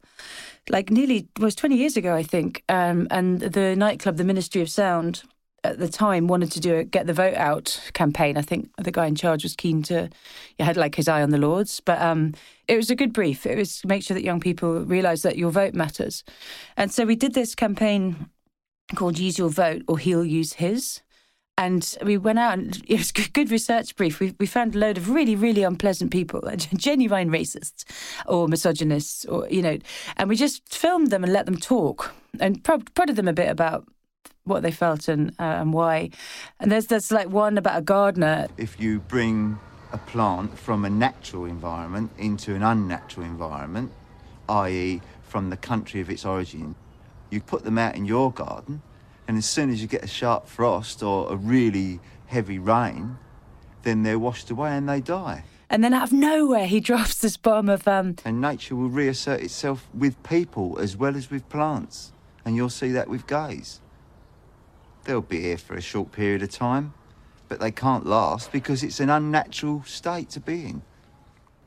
like 0.68 0.90
nearly 0.90 1.28
was 1.38 1.54
20 1.54 1.76
years 1.76 1.96
ago, 1.96 2.14
I 2.14 2.22
think. 2.22 2.62
Um, 2.68 3.08
and 3.10 3.40
the 3.40 3.74
nightclub, 3.76 4.16
the 4.16 4.24
Ministry 4.24 4.60
of 4.60 4.70
Sound, 4.70 5.22
at 5.64 5.78
the 5.78 5.88
time 5.88 6.26
wanted 6.26 6.50
to 6.52 6.60
do 6.60 6.76
a 6.76 6.84
get 6.84 7.06
the 7.06 7.12
vote 7.12 7.34
out 7.34 7.80
campaign. 7.92 8.36
I 8.36 8.42
think 8.42 8.70
the 8.76 8.90
guy 8.90 9.06
in 9.06 9.14
charge 9.14 9.44
was 9.44 9.54
keen 9.54 9.82
to, 9.84 10.10
he 10.58 10.64
had 10.64 10.76
like 10.76 10.96
his 10.96 11.08
eye 11.08 11.22
on 11.22 11.30
the 11.30 11.38
Lords, 11.38 11.80
but 11.80 12.00
um, 12.00 12.34
it 12.68 12.76
was 12.76 12.90
a 12.90 12.96
good 12.96 13.12
brief. 13.12 13.46
It 13.46 13.56
was 13.56 13.80
to 13.80 13.86
make 13.86 14.02
sure 14.02 14.14
that 14.14 14.24
young 14.24 14.40
people 14.40 14.80
realise 14.80 15.22
that 15.22 15.38
your 15.38 15.50
vote 15.50 15.74
matters, 15.74 16.24
and 16.76 16.92
so 16.92 17.04
we 17.04 17.16
did 17.16 17.34
this 17.34 17.54
campaign 17.54 18.30
called 18.94 19.18
"Use 19.18 19.38
Your 19.38 19.50
Vote" 19.50 19.82
or 19.86 19.98
"He'll 19.98 20.24
Use 20.24 20.54
His." 20.54 21.00
And 21.58 21.96
we 22.02 22.16
went 22.16 22.38
out 22.38 22.54
and 22.54 22.82
it 22.88 22.98
was 22.98 23.10
a 23.10 23.28
good 23.30 23.50
research 23.50 23.94
brief. 23.94 24.20
We, 24.20 24.34
we 24.40 24.46
found 24.46 24.74
a 24.74 24.78
load 24.78 24.96
of 24.96 25.10
really, 25.10 25.36
really 25.36 25.62
unpleasant 25.62 26.10
people, 26.10 26.40
genuine 26.74 27.30
racists 27.30 27.84
or 28.26 28.48
misogynists, 28.48 29.26
or, 29.26 29.46
you 29.50 29.60
know, 29.60 29.78
and 30.16 30.30
we 30.30 30.36
just 30.36 30.66
filmed 30.72 31.10
them 31.10 31.22
and 31.22 31.32
let 31.32 31.44
them 31.44 31.58
talk 31.58 32.14
and 32.40 32.64
prodded 32.64 33.16
them 33.16 33.28
a 33.28 33.34
bit 33.34 33.50
about 33.50 33.86
what 34.44 34.62
they 34.62 34.70
felt 34.70 35.08
and, 35.08 35.30
uh, 35.38 35.60
and 35.60 35.72
why. 35.72 36.10
And 36.58 36.70
there's, 36.70 36.86
there's 36.86 37.12
like 37.12 37.28
one 37.28 37.58
about 37.58 37.78
a 37.78 37.82
gardener. 37.82 38.48
if 38.56 38.80
you 38.80 39.00
bring 39.00 39.58
a 39.92 39.98
plant 39.98 40.58
from 40.58 40.84
a 40.84 40.90
natural 40.90 41.44
environment 41.44 42.10
into 42.18 42.54
an 42.54 42.62
unnatural 42.62 43.26
environment, 43.26 43.92
i.e., 44.48 45.00
from 45.22 45.50
the 45.50 45.56
country 45.56 46.00
of 46.00 46.10
its 46.10 46.24
origin, 46.24 46.74
you 47.30 47.40
put 47.40 47.64
them 47.64 47.78
out 47.78 47.94
in 47.94 48.04
your 48.04 48.30
garden, 48.30 48.82
and 49.26 49.38
as 49.38 49.46
soon 49.46 49.70
as 49.70 49.80
you 49.80 49.88
get 49.88 50.02
a 50.02 50.08
sharp 50.08 50.46
frost 50.46 51.02
or 51.02 51.32
a 51.32 51.36
really 51.36 52.00
heavy 52.26 52.58
rain, 52.58 53.16
then 53.82 54.02
they're 54.02 54.18
washed 54.18 54.50
away 54.50 54.70
and 54.70 54.88
they 54.88 55.00
die. 55.00 55.44
And 55.70 55.82
then 55.82 55.94
out 55.94 56.04
of 56.04 56.12
nowhere, 56.12 56.66
he 56.66 56.80
drops 56.90 57.16
this 57.16 57.36
bomb 57.36 57.68
of, 57.68 57.86
um, 57.88 58.16
And 58.24 58.40
nature 58.40 58.76
will 58.76 58.90
reassert 58.90 59.40
itself 59.40 59.88
with 59.94 60.22
people 60.22 60.78
as 60.78 60.96
well 60.96 61.16
as 61.16 61.30
with 61.30 61.48
plants. 61.48 62.12
And 62.44 62.56
you'll 62.56 62.70
see 62.70 62.90
that 62.92 63.08
with 63.08 63.26
gays. 63.26 63.80
They'll 65.04 65.20
be 65.20 65.40
here 65.40 65.58
for 65.58 65.74
a 65.74 65.80
short 65.80 66.12
period 66.12 66.42
of 66.42 66.50
time, 66.50 66.94
but 67.48 67.60
they 67.60 67.70
can't 67.72 68.06
last 68.06 68.52
because 68.52 68.82
it's 68.82 69.00
an 69.00 69.10
unnatural 69.10 69.82
state 69.86 70.30
to 70.30 70.40
be 70.40 70.64
in. 70.66 70.82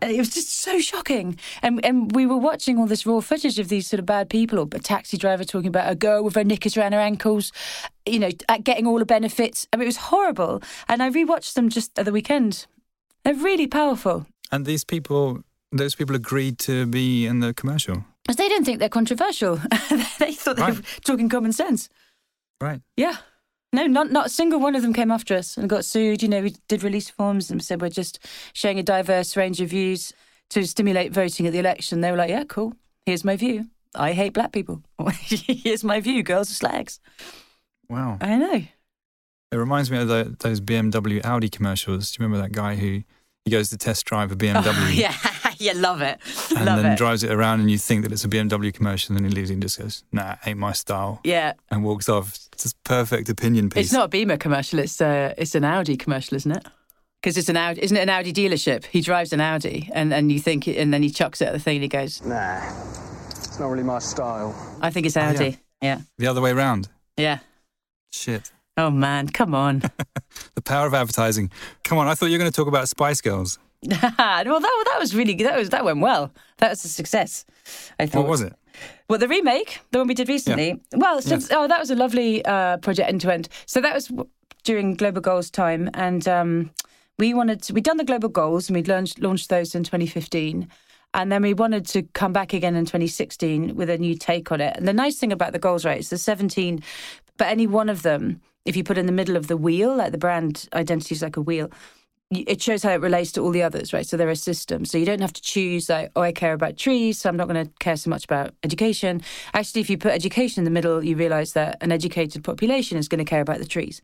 And 0.02 0.12
it 0.12 0.18
was 0.20 0.30
just 0.30 0.60
so 0.60 0.80
shocking. 0.80 1.40
And 1.62 1.84
and 1.84 2.14
we 2.14 2.26
were 2.26 2.38
watching 2.38 2.78
all 2.78 2.86
this 2.86 3.06
raw 3.06 3.22
footage 3.22 3.58
of 3.60 3.70
these 3.70 3.88
sort 3.88 4.00
of 4.00 4.06
bad 4.06 4.30
people, 4.30 4.60
or 4.60 4.68
a 4.74 4.80
taxi 4.80 5.18
driver 5.18 5.44
talking 5.44 5.68
about 5.68 5.90
a 5.92 5.96
girl 5.96 6.24
with 6.24 6.36
her 6.36 6.44
knickers 6.44 6.78
around 6.78 6.92
her 6.94 7.00
ankles, 7.00 7.52
you 8.06 8.20
know, 8.20 8.30
at 8.50 8.64
getting 8.64 8.86
all 8.88 9.00
the 9.00 9.06
benefits. 9.06 9.68
I 9.74 9.78
mean, 9.78 9.84
it 9.84 9.88
was 9.88 9.98
horrible. 9.98 10.62
And 10.88 11.02
I 11.02 11.10
rewatched 11.10 11.54
them 11.54 11.70
just 11.70 11.98
at 11.98 12.06
the 12.06 12.12
weekend. 12.12 12.68
They're 13.24 13.34
really 13.34 13.68
powerful. 13.68 14.28
And 14.52 14.66
these 14.66 14.84
people, 14.84 15.42
those 15.72 15.96
people 15.96 16.16
agreed 16.16 16.60
to 16.60 16.86
be 16.86 17.26
in 17.26 17.40
the 17.40 17.54
commercial. 17.54 18.06
Because 18.24 18.36
they 18.38 18.50
don't 18.50 18.66
think 18.66 18.80
they're 18.80 18.90
controversial. 18.90 19.56
they 20.20 20.34
thought 20.34 20.58
they 20.58 20.62
Right. 20.62 20.76
were 20.76 20.84
talking 21.04 21.30
common 21.30 21.54
sense. 21.54 21.90
Right. 22.62 22.82
Yeah. 22.98 23.18
No, 23.74 23.88
not 23.88 24.12
not 24.12 24.28
a 24.28 24.30
single 24.30 24.60
one 24.60 24.76
of 24.76 24.82
them 24.82 24.94
came 24.94 25.12
after 25.12 25.36
us 25.36 25.58
and 25.58 25.70
got 25.70 25.84
sued. 25.84 26.24
You 26.24 26.30
know, 26.30 26.42
we 26.42 26.56
did 26.68 26.84
release 26.84 27.10
forms 27.10 27.52
and 27.52 27.62
said 27.64 27.82
we're 27.82 27.90
just 27.90 28.20
showing 28.54 28.80
a 28.80 28.84
diverse 28.84 29.36
range 29.36 29.60
of 29.60 29.70
views 29.70 30.14
to 30.52 30.66
stimulate 30.66 31.12
voting 31.12 31.46
at 31.48 31.54
the 31.54 31.60
election. 31.60 32.02
They 32.02 32.12
were 32.12 32.18
like, 32.18 32.30
yeah, 32.30 32.46
cool. 32.48 32.74
Here's 33.06 33.26
my 33.26 33.36
view. 33.36 33.66
I 33.94 34.14
hate 34.14 34.34
black 34.34 34.52
people. 34.52 34.82
Here's 35.10 35.84
my 35.84 36.00
view. 36.00 36.24
Girls 36.24 36.52
are 36.52 36.56
slags. 36.56 37.00
Wow. 37.90 38.18
I 38.22 38.36
know. 38.38 38.64
It 39.52 39.58
reminds 39.58 39.92
me 39.92 40.00
of 40.00 40.08
the, 40.08 40.36
those 40.40 40.60
BMW 40.60 41.24
Audi 41.24 41.50
commercials. 41.50 42.12
Do 42.12 42.22
you 42.22 42.26
remember 42.26 42.42
that 42.42 42.54
guy 42.54 42.76
who 42.76 43.04
he 43.46 43.52
goes 43.52 43.70
to 43.70 43.78
test 43.78 44.06
drive 44.06 44.32
a 44.32 44.36
BMW 44.36 44.64
Oh, 44.66 44.90
yeah, 44.94 45.14
yeah, 45.58 45.74
love 45.76 46.02
it. 46.02 46.20
and 46.56 46.66
love 46.66 46.82
then 46.82 46.94
it. 46.94 46.98
drives 46.98 47.24
it 47.24 47.32
around 47.32 47.60
and 47.62 47.70
you 47.72 47.78
think 47.78 48.02
that 48.04 48.12
it's 48.12 48.26
a 48.26 48.28
BMW 48.28 48.74
commercial 48.74 49.16
and 49.16 49.24
then 49.24 49.30
he 49.32 49.36
leaves 49.36 49.50
it 49.52 49.54
and 49.54 49.62
just 49.62 49.80
goes, 49.80 50.04
nah, 50.12 50.36
ain't 50.46 50.58
my 50.60 50.72
style 50.74 51.22
yeah, 51.24 51.54
and 51.70 51.84
walks 51.84 52.10
off. 52.10 52.30
It's 52.30 52.64
just 52.64 52.84
perfect 52.84 53.30
opinion 53.30 53.70
piece. 53.70 53.86
it's 53.86 53.94
not 53.94 54.06
a 54.06 54.08
Beamer 54.10 54.38
commercial. 54.38 54.80
It's 54.80 55.00
uh, 55.00 55.34
it's 55.38 55.56
an 55.56 55.64
Audi 55.64 55.96
commercial, 55.96 56.36
isn't 56.38 56.52
it? 56.52 56.66
Because 57.22 57.38
it's 57.38 57.50
an 57.50 57.58
Audi, 57.58 57.82
isn't 57.84 57.98
it? 57.98 58.02
An 58.02 58.10
Audi 58.10 58.32
dealership. 58.34 58.86
He 58.86 59.02
drives 59.02 59.34
an 59.34 59.42
Audi, 59.42 59.90
and, 59.94 60.14
and 60.14 60.32
you 60.32 60.40
think, 60.40 60.68
and 60.68 60.94
then 60.94 61.02
he 61.04 61.10
chucks 61.10 61.42
it 61.42 61.46
at 61.48 61.54
the 61.54 61.60
thing, 61.60 61.78
and 61.78 61.84
he 61.84 61.88
goes, 61.90 62.24
Nah, 62.24 62.62
it's 63.30 63.60
not 63.60 63.68
really 63.68 63.84
my 63.84 64.00
style. 64.00 64.54
"I 64.82 64.90
think 64.92 65.06
it's 65.08 65.18
Oh, 65.18 65.22
yeah. 65.22 65.30
Audi." 65.30 65.58
yeah. 65.82 66.02
the 66.18 66.28
other 66.28 66.42
way 66.42 66.54
round. 66.54 66.90
yeah, 67.18 67.40
Shit. 68.12 68.52
Oh 68.78 68.90
man, 68.92 69.30
come 69.30 69.56
on. 69.56 69.82
The 70.56 70.62
power 70.62 70.86
of 70.86 70.94
advertising. 70.94 71.50
Come 71.86 71.98
on, 71.98 72.08
I 72.08 72.14
thought 72.16 72.26
you 72.26 72.34
were 72.34 72.40
going 72.40 72.52
to 72.52 72.56
talk 72.56 72.68
about 72.68 72.90
Spice 72.90 73.22
Girls. 73.22 73.58
well, 73.84 74.00
that 74.00 74.84
that 74.92 74.98
was 75.00 75.16
really 75.16 75.34
that 75.36 75.58
was 75.58 75.70
that 75.70 75.86
went 75.86 76.00
well. 76.02 76.32
That 76.58 76.72
was 76.72 76.84
a 76.84 76.90
success. 76.90 77.46
I 78.00 78.06
thought. 78.06 78.24
What 78.24 78.30
was 78.30 78.42
it? 78.42 78.54
Well, 79.10 79.20
the 79.20 79.30
remake, 79.30 79.80
the 79.92 80.00
one 80.00 80.08
we 80.08 80.14
did 80.14 80.28
recently. 80.28 80.82
Well, 80.94 81.22
so, 81.22 81.36
Yes. 81.36 81.50
oh, 81.52 81.68
that 81.68 81.80
was 81.80 81.90
a 81.90 81.96
lovely 81.96 82.44
uh, 82.46 82.78
project 82.78 83.08
end 83.08 83.22
to 83.22 83.34
end. 83.34 83.48
So 83.66 83.80
that 83.80 83.94
was 83.94 84.12
during 84.64 84.96
Global 84.96 85.22
Goals 85.22 85.50
time, 85.50 85.90
and 85.94 86.28
um, 86.28 86.72
we 87.18 87.34
wanted 87.34 87.62
to, 87.64 87.74
we'd 87.74 87.86
done 87.86 87.98
the 87.98 88.04
Global 88.04 88.30
Goals 88.30 88.68
and 88.68 88.76
we'd 88.76 88.88
launched 88.90 89.20
launched 89.20 89.50
those 89.50 89.74
in 89.76 89.84
2015. 89.84 90.68
And 91.14 91.32
then 91.32 91.42
we 91.44 91.54
wanted 91.54 91.86
to 91.88 92.04
come 92.14 92.34
back 92.34 92.52
again 92.52 92.76
in 92.76 92.84
2016 92.84 93.76
with 93.76 93.90
a 93.90 93.98
new 93.98 94.16
take 94.16 94.52
on 94.52 94.60
it. 94.60 94.76
And 94.76 94.86
the 94.86 94.92
nice 94.94 95.18
thing 95.18 95.32
about 95.32 95.54
the 95.54 95.60
goals, 95.60 95.86
right, 95.86 96.00
is 96.00 96.10
the 96.10 96.18
17, 96.18 96.84
but 97.38 97.48
any 97.48 97.68
one 97.68 97.88
of 97.88 98.02
them, 98.02 98.42
if 98.66 98.76
you 98.76 98.84
put 98.84 98.98
in 98.98 99.06
the 99.06 99.12
middle 99.12 99.38
of 99.38 99.48
the 99.48 99.58
wheel, 99.58 99.96
like 99.96 100.12
the 100.12 100.18
brand 100.18 100.68
identity 100.74 101.16
is 101.16 101.22
like 101.22 101.38
a 101.38 101.42
wheel, 101.42 101.70
it 102.32 102.60
shows 102.60 102.82
how 102.82 102.92
it 102.92 103.02
relates 103.02 103.32
to 103.34 103.42
all 103.42 103.52
the 103.52 103.62
others, 103.62 103.94
right? 103.94 104.06
So 104.06 104.18
there 104.18 104.30
are 104.30 104.36
systems. 104.36 104.90
So 104.90 104.98
you 104.98 105.06
don't 105.06 105.22
have 105.22 105.34
to 105.34 105.42
choose 105.42 105.90
like, 105.90 106.12
oh, 106.16 106.22
I 106.22 106.32
care 106.32 106.54
about 106.54 106.76
trees, 106.76 107.20
so 107.20 107.30
I'm 107.30 107.38
not 107.38 107.48
going 107.48 107.64
to 107.64 107.72
care 107.80 107.96
so 107.96 108.10
much 108.10 108.26
about 108.26 108.54
education. 108.64 109.22
Actually, 109.54 109.82
if 109.82 109.90
you 109.90 109.98
put 109.98 110.12
education 110.12 110.62
in 110.62 110.66
the 110.66 110.72
middle, 110.72 111.04
you 111.04 111.16
realize 111.16 111.54
that 111.54 111.78
an 111.82 111.92
educated 111.92 112.44
population 112.44 112.98
is 112.98 113.08
going 113.08 113.20
to 113.20 113.30
care 113.30 113.42
about 113.42 113.60
the 113.60 113.66
trees, 113.66 114.02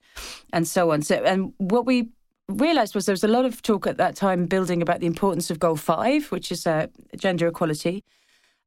and 0.53 0.67
so 0.67 0.91
on. 0.91 1.01
So, 1.01 1.15
and 1.15 1.53
what 1.57 1.85
we 1.85 2.09
realized 2.47 2.93
was 2.93 3.05
there 3.07 3.13
was 3.13 3.23
a 3.23 3.27
lot 3.27 3.45
of 3.45 3.61
talk 3.63 3.87
at 3.87 3.97
that 3.97 4.15
time 4.15 4.45
building 4.45 4.81
about 4.81 4.99
the 4.99 5.07
importance 5.07 5.49
of 5.49 5.59
goal 5.59 5.75
five, 5.75 6.31
which 6.31 6.51
is 6.51 6.67
uh, 6.67 6.87
gender 7.17 7.47
equality. 7.47 8.03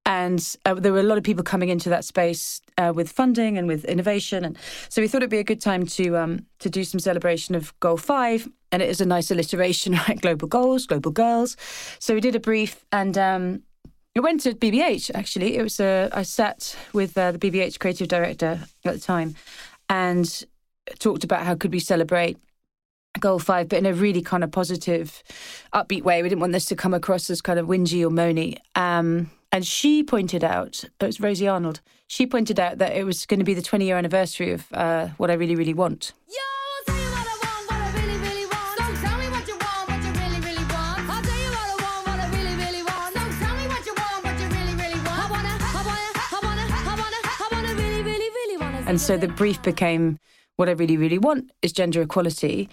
And 0.06 0.56
uh, 0.66 0.74
there 0.74 0.92
were 0.92 1.00
a 1.00 1.04
lot 1.04 1.16
of 1.16 1.24
people 1.24 1.42
coming 1.42 1.70
into 1.70 1.88
that 1.88 2.04
space 2.04 2.60
uh, 2.76 2.92
with 2.94 3.10
funding 3.10 3.56
and 3.56 3.66
with 3.66 3.84
innovation, 3.86 4.44
and 4.44 4.58
so 4.90 5.00
we 5.00 5.08
thought 5.08 5.18
it'd 5.18 5.30
be 5.30 5.38
a 5.38 5.44
good 5.44 5.62
time 5.62 5.86
to 5.86 6.16
um, 6.18 6.46
to 6.58 6.68
do 6.68 6.84
some 6.84 7.00
celebration 7.00 7.54
of 7.54 7.78
Goal 7.80 7.96
Five, 7.96 8.46
and 8.70 8.82
it 8.82 8.90
is 8.90 9.00
a 9.00 9.06
nice 9.06 9.30
alliteration, 9.30 9.92
right? 10.08 10.20
Global 10.20 10.46
goals, 10.46 10.86
global 10.86 11.10
girls. 11.10 11.56
So 12.00 12.12
we 12.12 12.20
did 12.20 12.36
a 12.36 12.40
brief, 12.40 12.84
and 12.92 13.16
um, 13.16 13.62
it 14.14 14.20
went 14.20 14.40
to 14.42 14.54
BBH. 14.54 15.10
Actually, 15.14 15.56
it 15.56 15.62
was 15.62 15.80
uh, 15.80 16.10
I 16.12 16.22
sat 16.22 16.76
with 16.92 17.16
uh, 17.16 17.32
the 17.32 17.38
BBH 17.38 17.78
creative 17.78 18.08
director 18.08 18.60
at 18.84 18.92
the 18.92 19.00
time, 19.00 19.36
and 19.88 20.44
talked 20.98 21.24
about 21.24 21.44
how 21.44 21.54
could 21.54 21.72
we 21.72 21.80
celebrate 21.80 22.36
Goal 23.20 23.38
Five, 23.38 23.68
but 23.68 23.78
in 23.78 23.86
a 23.86 23.92
really 23.92 24.22
kind 24.22 24.44
of 24.44 24.50
positive, 24.50 25.22
upbeat 25.72 26.02
way. 26.02 26.22
We 26.22 26.28
didn't 26.28 26.40
want 26.40 26.52
this 26.52 26.66
to 26.66 26.76
come 26.76 26.94
across 26.94 27.30
as 27.30 27.40
kind 27.40 27.58
of 27.58 27.66
whingy 27.66 28.02
or 28.04 28.10
moany. 28.10 28.58
Um, 28.74 29.30
and 29.54 29.64
she 29.64 30.02
pointed 30.02 30.42
out, 30.42 30.82
it 30.82 31.06
was 31.06 31.20
Rosie 31.20 31.46
Arnold, 31.46 31.80
she 32.08 32.26
pointed 32.26 32.58
out 32.58 32.78
that 32.78 32.96
it 32.96 33.04
was 33.04 33.24
going 33.24 33.38
to 33.38 33.44
be 33.44 33.54
the 33.54 33.62
20 33.62 33.84
year 33.84 33.96
anniversary 33.96 34.50
of 34.50 34.66
uh, 34.72 35.06
What 35.16 35.30
I 35.30 35.34
Really, 35.34 35.54
Really 35.54 35.72
Want. 35.72 36.12
Yo, 36.26 36.34
I'll 36.34 36.84
tell 36.86 36.96
you 36.96 37.10
what 37.12 37.24
I 37.24 37.36
want, 37.38 37.70
what 37.70 37.80
I 37.80 38.02
really, 38.02 38.18
really 38.18 38.46
want. 38.46 38.78
So 38.78 39.06
tell 39.06 39.16
me 39.16 39.28
what 39.30 39.46
you 39.46 39.54
want, 39.54 39.88
what 39.88 40.02
you 40.02 40.10
really, 40.10 40.40
really 40.42 40.66
want. 40.74 40.98
I'll 41.06 41.22
tell 41.22 41.38
you 41.38 41.50
what 41.54 41.70
I 41.70 41.76
want, 41.86 42.02
what 42.08 42.18
I 42.18 42.26
really, 42.34 42.56
really 42.64 42.82
want. 42.82 43.14
So 43.14 43.20
tell 43.46 43.54
me 43.54 43.66
what 43.70 43.86
you 43.86 43.94
want, 43.94 44.24
what 44.26 44.40
you 44.42 44.48
really, 44.58 44.74
really 44.74 45.00
want. 45.06 45.22
I 45.22 45.30
wanna, 45.30 45.54
I 45.54 45.82
wanna, 45.86 46.02
I 46.18 46.40
wanna, 46.42 46.66
I 46.66 46.96
wanna, 46.98 47.20
I 47.22 47.48
wanna 47.52 47.74
really, 47.80 48.02
really, 48.02 48.30
really 48.30 48.56
wanna. 48.58 48.82
And 48.90 49.00
so 49.00 49.16
the 49.16 49.28
brief 49.28 49.62
became 49.62 50.18
what 50.56 50.68
I 50.68 50.72
really, 50.72 50.96
really 50.96 51.18
want 51.18 51.52
is 51.62 51.72
gender 51.72 52.02
equality. 52.02 52.68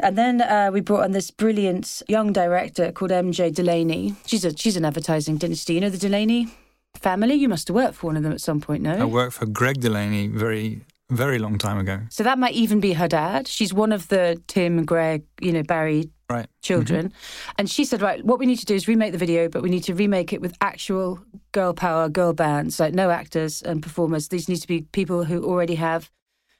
And 0.00 0.16
then 0.16 0.40
uh, 0.40 0.70
we 0.72 0.80
brought 0.80 1.02
on 1.04 1.10
this 1.12 1.30
brilliant 1.30 2.02
young 2.08 2.32
director 2.32 2.92
called 2.92 3.10
MJ 3.10 3.52
Delaney. 3.52 4.14
She's 4.26 4.44
a 4.44 4.56
she's 4.56 4.76
an 4.76 4.84
advertising 4.84 5.38
dynasty. 5.38 5.74
You 5.74 5.80
know 5.80 5.90
the 5.90 5.98
Delaney 5.98 6.48
family. 6.96 7.34
You 7.34 7.48
must 7.48 7.68
have 7.68 7.74
worked 7.74 7.96
for 7.96 8.06
one 8.06 8.16
of 8.16 8.22
them 8.22 8.32
at 8.32 8.40
some 8.40 8.60
point, 8.60 8.82
no? 8.82 8.96
I 8.96 9.04
worked 9.04 9.34
for 9.34 9.46
Greg 9.46 9.80
Delaney 9.80 10.28
very, 10.28 10.82
very 11.10 11.38
long 11.38 11.58
time 11.58 11.78
ago. 11.78 12.00
So 12.10 12.22
that 12.22 12.38
might 12.38 12.54
even 12.54 12.78
be 12.80 12.92
her 12.92 13.08
dad. 13.08 13.48
She's 13.48 13.74
one 13.74 13.90
of 13.92 14.06
the 14.08 14.40
Tim, 14.46 14.78
and 14.78 14.86
Greg, 14.86 15.24
you 15.40 15.52
know, 15.52 15.62
Barry 15.62 16.10
Right. 16.30 16.46
children. 16.60 17.12
And 17.56 17.70
she 17.70 17.86
said, 17.86 18.02
right, 18.02 18.22
what 18.22 18.38
we 18.38 18.44
need 18.44 18.58
to 18.58 18.66
do 18.66 18.74
is 18.74 18.86
remake 18.86 19.12
the 19.12 19.18
video, 19.18 19.48
but 19.48 19.62
we 19.62 19.70
need 19.70 19.84
to 19.84 19.94
remake 19.94 20.32
it 20.34 20.42
with 20.42 20.54
actual 20.60 21.20
girl 21.52 21.72
power, 21.72 22.10
girl 22.10 22.34
bands, 22.34 22.78
like 22.78 22.92
no 22.92 23.08
actors 23.10 23.62
and 23.62 23.82
performers. 23.82 24.28
These 24.28 24.46
need 24.46 24.60
to 24.60 24.66
be 24.68 24.82
people 24.82 25.24
who 25.24 25.42
already 25.42 25.76
have 25.76 26.10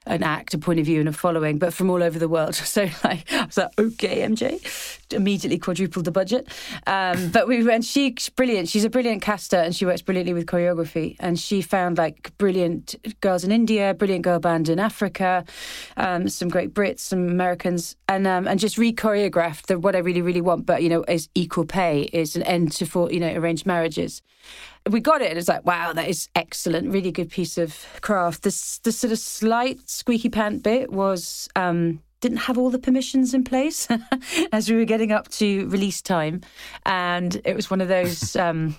an 0.08 0.22
act, 0.22 0.54
a 0.54 0.58
point 0.58 0.80
of 0.80 0.86
view, 0.86 1.00
and 1.00 1.08
a 1.08 1.12
following, 1.12 1.58
but 1.58 1.72
from 1.72 1.90
all 1.90 2.02
over 2.02 2.18
the 2.18 2.28
world. 2.28 2.58
So, 2.68 2.86
like, 3.02 3.32
I 3.32 3.46
was 3.46 3.56
like, 3.56 3.70
okay, 3.78 4.20
MJ, 4.20 4.60
immediately 5.12 5.58
quadrupled 5.58 6.04
the 6.04 6.10
budget. 6.10 6.46
Um, 6.86 7.30
but 7.30 7.48
we 7.48 7.68
and 7.72 7.84
she's 7.84 8.28
brilliant. 8.28 8.68
She's 8.68 8.84
a 8.84 8.90
brilliant 8.90 9.22
caster, 9.22 9.56
and 9.56 9.74
she 9.74 9.86
works 9.86 10.02
brilliantly 10.02 10.34
with 10.34 10.46
choreography. 10.46 11.16
And 11.18 11.38
she 11.38 11.62
found 11.62 11.96
like 11.96 12.36
brilliant 12.36 12.94
girls 13.20 13.42
in 13.42 13.50
India, 13.50 13.94
brilliant 13.94 14.22
girl 14.22 14.38
band 14.38 14.68
in 14.68 14.78
Africa, 14.78 15.44
um, 15.96 16.28
some 16.28 16.48
great 16.50 16.74
Brits, 16.74 17.00
some 17.00 17.26
Americans, 17.28 17.96
and 18.06 18.26
um, 18.26 18.46
and 18.46 18.60
just 18.60 18.76
re-choreographed 18.76 19.66
the 19.66 19.78
what 19.78 19.96
I 19.96 20.00
really, 20.00 20.22
really 20.22 20.42
want. 20.42 20.66
But 20.66 20.82
you 20.82 20.90
know, 20.90 21.04
is 21.04 21.28
equal 21.34 21.64
pay, 21.64 22.02
is 22.12 22.36
an 22.36 22.42
end 22.42 22.72
to 22.72 22.86
for 22.86 23.10
you 23.10 23.20
know 23.20 23.32
arranged 23.32 23.66
marriages 23.66 24.22
we 24.88 25.00
got 25.00 25.20
it 25.20 25.30
and 25.30 25.38
it's 25.38 25.48
like 25.48 25.64
wow 25.64 25.92
that 25.92 26.08
is 26.08 26.28
excellent 26.34 26.92
really 26.92 27.12
good 27.12 27.30
piece 27.30 27.58
of 27.58 27.86
craft 28.00 28.42
this 28.42 28.78
the 28.80 28.92
sort 28.92 29.12
of 29.12 29.18
slight 29.18 29.88
squeaky 29.88 30.28
pant 30.28 30.62
bit 30.62 30.90
was 30.92 31.48
um 31.56 32.02
didn't 32.20 32.38
have 32.38 32.58
all 32.58 32.70
the 32.70 32.78
permissions 32.78 33.32
in 33.32 33.44
place 33.44 33.86
as 34.52 34.68
we 34.68 34.76
were 34.76 34.84
getting 34.84 35.12
up 35.12 35.28
to 35.28 35.68
release 35.68 36.02
time 36.02 36.40
and 36.84 37.40
it 37.44 37.54
was 37.54 37.70
one 37.70 37.80
of 37.80 37.88
those 37.88 38.34
um 38.46 38.76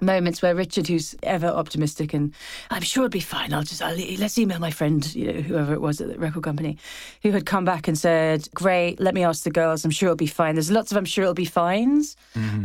moments 0.00 0.42
where 0.42 0.54
Richard, 0.54 0.86
who's 0.86 1.14
ever 1.22 1.46
optimistic 1.46 2.12
and 2.12 2.34
I'm 2.70 2.82
sure 2.82 3.04
it'll 3.04 3.10
be 3.12 3.20
fine. 3.20 3.52
I'll 3.52 3.62
just 3.62 3.82
I'll, 3.82 3.96
let's 4.18 4.38
email 4.38 4.58
my 4.58 4.70
friend, 4.70 5.14
you 5.14 5.32
know, 5.32 5.40
whoever 5.40 5.72
it 5.72 5.80
was 5.80 6.00
at 6.00 6.08
the 6.08 6.18
record 6.18 6.42
company, 6.42 6.76
who 7.22 7.30
had 7.30 7.46
come 7.46 7.64
back 7.64 7.88
and 7.88 7.96
said, 7.96 8.48
"Great, 8.54 9.00
let 9.00 9.14
me 9.14 9.24
ask 9.24 9.44
the 9.44 9.50
girls. 9.50 9.84
I'm 9.84 9.90
sure 9.90 10.08
it'll 10.08 10.16
be 10.16 10.26
fine." 10.26 10.54
There's 10.54 10.70
lots 10.70 10.90
of 10.90 10.98
I'm 10.98 11.04
sure 11.04 11.24
it'll 11.24 11.34
be 11.34 11.46
fines, 11.46 12.16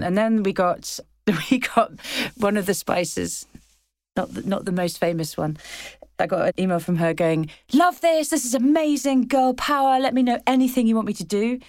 and 0.03 0.17
then 0.17 0.43
we 0.43 0.51
got 0.53 1.00
we 1.51 1.59
got 1.59 1.91
one 2.38 2.57
of 2.57 2.65
the 2.65 2.73
spices, 2.73 3.45
not 4.15 4.33
the, 4.33 4.41
not 4.43 4.65
the 4.65 4.71
most 4.71 5.00
famous 5.00 5.38
one. 5.38 5.57
I 6.19 6.27
got 6.27 6.47
an 6.50 6.53
email 6.59 6.79
from 6.79 6.97
her 6.97 7.13
going, 7.13 7.50
"Love 7.73 8.00
this. 8.01 8.29
This 8.29 8.45
is 8.45 8.53
amazing. 8.53 9.27
Girl 9.27 9.53
power. 9.53 10.00
Let 10.00 10.13
me 10.13 10.23
know 10.23 10.39
anything 10.45 10.88
you 10.88 10.95
want 10.95 11.07
me 11.07 11.13
to 11.13 11.23
do." 11.23 11.59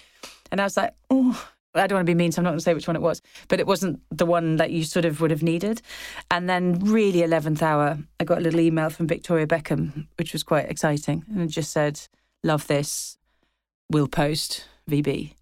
And 0.51 0.61
I 0.61 0.63
was 0.63 0.77
like, 0.77 0.93
"Oh." 1.09 1.49
I 1.75 1.87
don't 1.87 1.97
want 1.97 2.05
to 2.05 2.11
be 2.11 2.15
mean, 2.15 2.31
so 2.31 2.39
I'm 2.39 2.43
not 2.43 2.51
going 2.51 2.59
to 2.59 2.63
say 2.63 2.75
which 2.75 2.85
one 2.87 2.95
it 2.95 3.01
was, 3.01 3.19
but 3.47 3.59
it 3.59 3.65
wasn't 3.65 3.99
the 4.11 4.27
one 4.27 4.57
that 4.57 4.69
you 4.69 4.83
sort 4.83 5.05
of 5.05 5.21
would 5.21 5.31
have 5.31 5.41
needed. 5.41 5.81
And 6.29 6.47
then, 6.47 6.77
really, 6.79 7.21
11th 7.21 7.63
hour, 7.63 7.97
I 8.19 8.23
got 8.25 8.37
a 8.37 8.41
little 8.41 8.59
email 8.59 8.91
from 8.91 9.07
Victoria 9.07 9.47
Beckham, 9.47 10.05
which 10.19 10.33
was 10.33 10.43
quite 10.43 10.69
exciting. 10.69 11.25
And 11.29 11.41
it 11.41 11.47
just 11.47 11.71
said, 11.71 11.99
Love 12.43 12.67
this, 12.67 13.17
we'll 13.89 14.07
post 14.07 14.65
VB. 14.87 15.33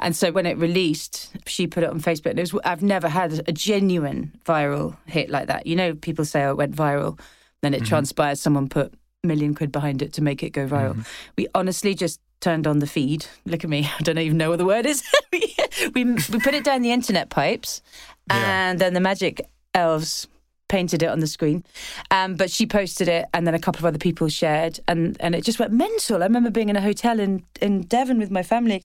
And 0.00 0.16
so 0.16 0.32
when 0.32 0.46
it 0.46 0.58
released, 0.58 1.32
she 1.46 1.66
put 1.66 1.82
it 1.84 1.90
on 1.90 2.00
Facebook. 2.00 2.30
And 2.30 2.38
it 2.40 2.52
was, 2.52 2.60
I've 2.64 2.82
never 2.82 3.08
had 3.08 3.44
a 3.46 3.52
genuine 3.52 4.32
viral 4.44 4.96
hit 5.06 5.30
like 5.30 5.46
that. 5.46 5.66
You 5.66 5.76
know, 5.76 5.94
people 5.94 6.24
say, 6.24 6.44
oh, 6.44 6.50
it 6.50 6.56
went 6.56 6.74
viral. 6.74 7.18
Then 7.62 7.74
it 7.74 7.84
transpires 7.84 8.40
someone 8.40 8.68
put 8.68 8.92
a 9.22 9.26
million 9.26 9.54
quid 9.54 9.70
behind 9.70 10.02
it 10.02 10.12
to 10.14 10.22
make 10.22 10.42
it 10.42 10.50
go 10.50 10.66
viral. 10.66 11.06
We 11.36 11.46
honestly 11.54 11.94
just 11.94 12.20
turned 12.40 12.66
on 12.66 12.80
the 12.80 12.88
feed. 12.88 13.26
Look 13.46 13.62
at 13.62 13.70
me. 13.70 13.88
I 13.98 14.02
don't 14.02 14.18
even 14.18 14.36
know 14.38 14.50
what 14.50 14.58
the 14.58 14.64
word 14.64 14.84
is. 14.86 15.04
we, 15.32 15.54
we, 15.94 16.04
we 16.04 16.40
put 16.40 16.54
it 16.54 16.64
down 16.64 16.82
the 16.82 16.90
internet 16.90 17.30
pipes 17.30 17.80
Yeah. 18.28 18.70
and 18.70 18.78
then 18.80 18.94
the 18.94 19.00
magic 19.00 19.46
elves 19.74 20.26
painted 20.68 21.02
it 21.02 21.06
on 21.06 21.20
the 21.20 21.26
screen. 21.26 21.62
Um, 22.10 22.34
but 22.34 22.50
she 22.50 22.64
posted 22.66 23.06
it, 23.06 23.26
and 23.34 23.46
then 23.46 23.54
a 23.54 23.58
couple 23.58 23.80
of 23.80 23.84
other 23.84 23.98
people 23.98 24.28
shared, 24.28 24.80
and, 24.88 25.18
and 25.20 25.34
it 25.34 25.44
just 25.44 25.58
went 25.58 25.70
mental. 25.72 26.22
I 26.22 26.26
remember 26.26 26.50
being 26.50 26.70
in 26.70 26.76
a 26.76 26.80
hotel 26.80 27.20
in, 27.20 27.44
in 27.60 27.82
Devon 27.82 28.18
with 28.18 28.30
my 28.30 28.42
family, 28.42 28.82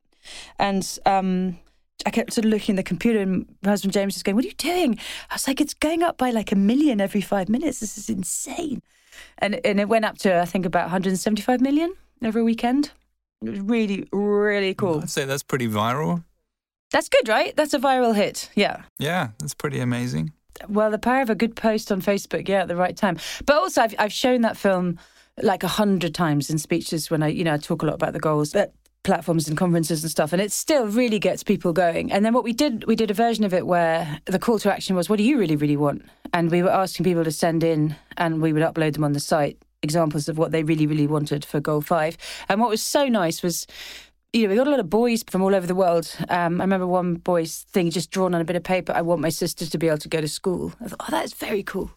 and 0.60 1.00
um, 1.06 1.58
I 2.06 2.10
kept 2.10 2.34
sort 2.34 2.46
of 2.46 2.52
looking 2.52 2.74
at 2.74 2.78
the 2.78 2.84
computer, 2.84 3.20
and 3.20 3.46
my 3.63 3.70
husband 3.72 3.94
James 3.94 4.16
was 4.16 4.24
going, 4.24 4.36
"What 4.36 4.46
are 4.46 4.48
you 4.48 4.54
doing?" 4.54 5.00
I 5.30 5.36
was 5.36 5.48
like, 5.48 5.62
"It's 5.62 5.74
going 5.74 6.04
up 6.04 6.18
by 6.18 6.32
like 6.32 6.52
a 6.52 6.56
million 6.56 7.02
every 7.02 7.22
five 7.22 7.50
minutes. 7.50 7.80
This 7.80 7.98
is 7.98 8.10
insane." 8.10 8.82
And 9.40 9.60
and 9.66 9.80
it 9.80 9.90
went 9.90 10.06
up 10.06 10.18
to 10.20 10.40
I 10.40 10.46
think 10.46 10.66
about 10.66 10.84
175 10.84 11.62
million 11.62 11.94
every 12.22 12.44
weekend. 12.44 12.92
It 13.42 13.50
was 13.50 13.60
really 13.60 14.08
really 14.12 14.74
cool. 14.74 15.02
I'd 15.02 15.10
say 15.10 15.26
that's 15.26 15.44
pretty 15.44 15.68
viral. 15.68 16.24
That's 16.92 17.10
good, 17.10 17.28
right? 17.28 17.56
That's 17.56 17.74
a 17.74 17.80
viral 17.80 18.16
hit. 18.16 18.50
Yeah. 18.56 18.84
Yeah, 18.98 19.30
that's 19.40 19.54
pretty 19.54 19.80
amazing. 19.80 20.32
Well, 20.70 20.90
the 20.90 20.98
power 20.98 21.22
of 21.22 21.30
a 21.30 21.36
good 21.36 21.56
post 21.56 21.92
on 21.92 22.02
Facebook, 22.02 22.48
yeah, 22.48 22.62
at 22.62 22.68
the 22.68 22.76
right 22.76 22.96
time. 22.96 23.18
But 23.46 23.58
also, 23.58 23.82
I've 23.82 23.96
I've 24.00 24.13
shown 24.13 24.42
that 24.42 24.58
film 24.58 25.00
like 25.42 25.63
a 25.63 25.68
hundred 25.68 26.16
times 26.16 26.50
in 26.50 26.58
speeches 26.58 27.12
when 27.12 27.22
I, 27.22 27.28
you 27.28 27.44
know, 27.44 27.54
I 27.54 27.58
talk 27.58 27.84
a 27.84 27.86
lot 27.86 27.96
about 27.96 28.13
the 28.13 28.20
goals 28.20 28.56
at 28.56 28.74
platforms 29.08 29.48
and 29.48 29.58
conferences 29.58 30.04
and 30.04 30.12
stuff, 30.12 30.34
and 30.34 30.41
it 30.41 30.52
still 30.52 30.86
really 30.86 31.17
gets 31.17 31.41
people 31.41 31.74
going. 31.74 32.12
And 32.12 32.24
then 32.24 32.34
what 32.34 32.43
we 32.43 32.54
did, 32.54 32.86
we 32.86 32.96
did 32.96 33.10
a 33.10 33.15
version 33.15 33.43
of 33.46 33.54
it 33.54 33.65
where 33.65 34.20
the 34.26 34.38
call 34.38 34.60
to 34.60 34.72
action 34.72 34.96
was, 34.96 35.10
"What 35.10 35.17
do 35.17 35.24
you 35.24 35.39
really, 35.39 35.56
really 35.56 35.78
want?" 35.78 36.04
And 36.34 36.52
we 36.52 36.62
were 36.62 36.70
asking 36.70 37.06
people 37.06 37.24
to 37.24 37.32
send 37.32 37.63
in, 37.63 37.96
and 38.17 38.41
we 38.41 38.54
would 38.54 38.62
upload 38.62 38.93
them 38.93 39.04
on 39.04 39.13
the 39.13 39.20
site 39.20 39.58
examples 39.82 40.28
of 40.28 40.38
what 40.38 40.52
they 40.52 40.63
really, 40.63 40.86
really 40.86 41.08
wanted 41.08 41.46
for 41.46 41.60
goal 41.60 41.82
five. 41.82 42.17
And 42.50 42.60
what 42.60 42.70
was 42.70 42.82
so 42.82 43.08
nice 43.08 43.41
was 43.41 43.65
you 44.34 44.43
know, 44.43 44.50
we 44.50 44.56
got 44.56 44.67
a 44.67 44.72
lot 44.72 44.80
of 44.80 44.89
boys 44.89 45.24
from 45.28 45.41
all 45.41 45.56
over 45.56 45.65
the 45.65 45.74
world. 45.74 46.13
Um, 46.30 46.60
I 46.60 46.65
remember 46.65 46.86
one 46.86 47.15
boy's 47.15 47.65
thing 47.72 47.89
just 47.89 48.12
drawn 48.12 48.36
on 48.36 48.41
a 48.41 48.46
bit 48.46 48.58
of 48.58 48.63
paper. 48.63 48.91
I 48.93 49.02
want 49.02 49.22
my 49.22 49.30
sister 49.30 49.65
to 49.65 49.78
be 49.78 49.88
able 49.88 49.98
to 50.00 50.10
go 50.10 50.22
to 50.22 50.28
school. 50.28 50.74
I 50.82 50.89
thought, 50.89 51.02
oh, 51.08 51.12
that 51.12 51.26
is 51.26 51.34
very 51.34 51.63
cool. 51.63 51.89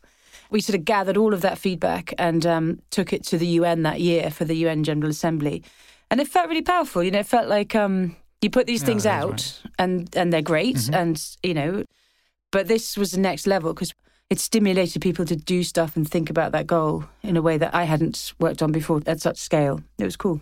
We 0.51 0.61
sort 0.61 0.79
of 0.79 0.85
gathered 0.85 1.17
all 1.17 1.35
of 1.35 1.43
that 1.43 1.59
feedback 1.59 2.15
and 2.19 2.47
um, 2.47 2.81
took 2.91 3.13
it 3.13 3.25
to 3.27 3.39
the 3.39 3.47
UN 3.47 3.83
that 3.83 4.01
year 4.01 4.31
for 4.31 4.45
the 4.45 4.55
UN 4.55 4.85
General 4.85 5.11
Assembly, 5.11 5.63
and 6.11 6.21
it 6.21 6.29
felt 6.29 6.49
really 6.49 6.63
powerful. 6.63 7.03
You 7.03 7.11
know, 7.11 7.21
it 7.21 7.27
felt 7.27 7.49
like 7.49 7.75
um, 7.75 8.17
you 8.43 8.51
put 8.51 8.67
these 8.67 8.83
Yeah, 8.83 8.87
things 8.87 9.07
out, 9.07 9.31
right. 9.31 9.61
and 9.79 10.17
and 10.17 10.33
they're 10.33 10.43
great, 10.43 10.89
and 10.93 11.23
you 11.43 11.55
know, 11.55 11.85
but 12.53 12.69
this 12.69 12.97
was 12.97 13.13
the 13.13 13.21
next 13.21 13.47
level 13.47 13.73
because 13.75 13.93
it 14.29 14.39
stimulated 14.39 15.03
people 15.03 15.25
to 15.25 15.37
do 15.37 15.63
stuff 15.65 15.97
and 15.97 16.09
think 16.09 16.31
about 16.31 16.53
that 16.53 16.67
goal 16.67 17.05
in 17.23 17.37
a 17.37 17.43
way 17.43 17.59
that 17.59 17.75
I 17.75 17.85
hadn't 17.85 18.33
worked 18.39 18.63
on 18.63 18.71
before 18.73 19.03
at 19.07 19.21
such 19.21 19.39
scale. 19.39 19.81
It 19.99 20.05
was 20.05 20.17
cool. 20.17 20.41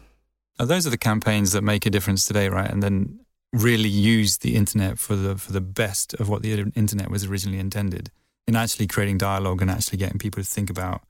Now, 0.59 0.67
those 0.67 0.87
are 0.87 0.91
the 0.91 0.99
campaigns 0.99 1.53
that 1.53 1.63
make 1.63 1.87
a 1.87 1.91
difference 1.91 2.25
today, 2.25 2.49
right? 2.49 2.71
And 2.71 2.83
then 2.83 3.21
really 3.53 3.89
use 3.89 4.39
the 4.39 4.57
internet 4.57 4.99
for 4.99 5.17
the 5.17 5.37
for 5.39 5.53
the 5.53 5.61
best 5.61 6.15
of 6.15 6.29
what 6.29 6.43
the 6.43 6.53
internet 6.75 7.11
was 7.11 7.25
originally 7.25 7.59
intended 7.59 8.11
in 8.47 8.57
actually 8.57 8.87
creating 8.87 9.17
dialogue 9.19 9.63
and 9.63 9.71
actually 9.71 9.97
getting 9.99 10.19
people 10.19 10.43
to 10.43 10.49
think 10.49 10.69
about 10.69 11.03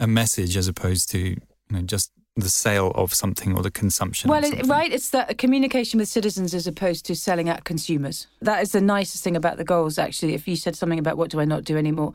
a 0.00 0.06
message 0.06 0.56
as 0.56 0.66
opposed 0.66 1.08
to 1.10 1.18
you 1.18 1.36
know 1.70 1.82
just 1.82 2.10
the 2.40 2.50
sale 2.50 2.92
of 2.94 3.14
something 3.14 3.56
or 3.56 3.62
the 3.62 3.70
consumption. 3.70 4.30
Well, 4.30 4.44
of 4.44 4.52
it, 4.52 4.66
right, 4.66 4.92
it's 4.92 5.10
that 5.10 5.38
communication 5.38 5.98
with 5.98 6.08
citizens 6.08 6.54
as 6.54 6.66
opposed 6.66 7.06
to 7.06 7.14
selling 7.14 7.48
at 7.48 7.64
consumers. 7.64 8.26
That 8.40 8.62
is 8.62 8.72
the 8.72 8.80
nicest 8.80 9.24
thing 9.24 9.36
about 9.36 9.56
the 9.56 9.64
goals, 9.64 9.98
actually. 9.98 10.34
If 10.34 10.46
you 10.46 10.56
said 10.56 10.76
something 10.76 10.98
about 10.98 11.16
what 11.16 11.30
do 11.30 11.40
I 11.40 11.44
not 11.44 11.64
do 11.64 11.76
anymore, 11.76 12.14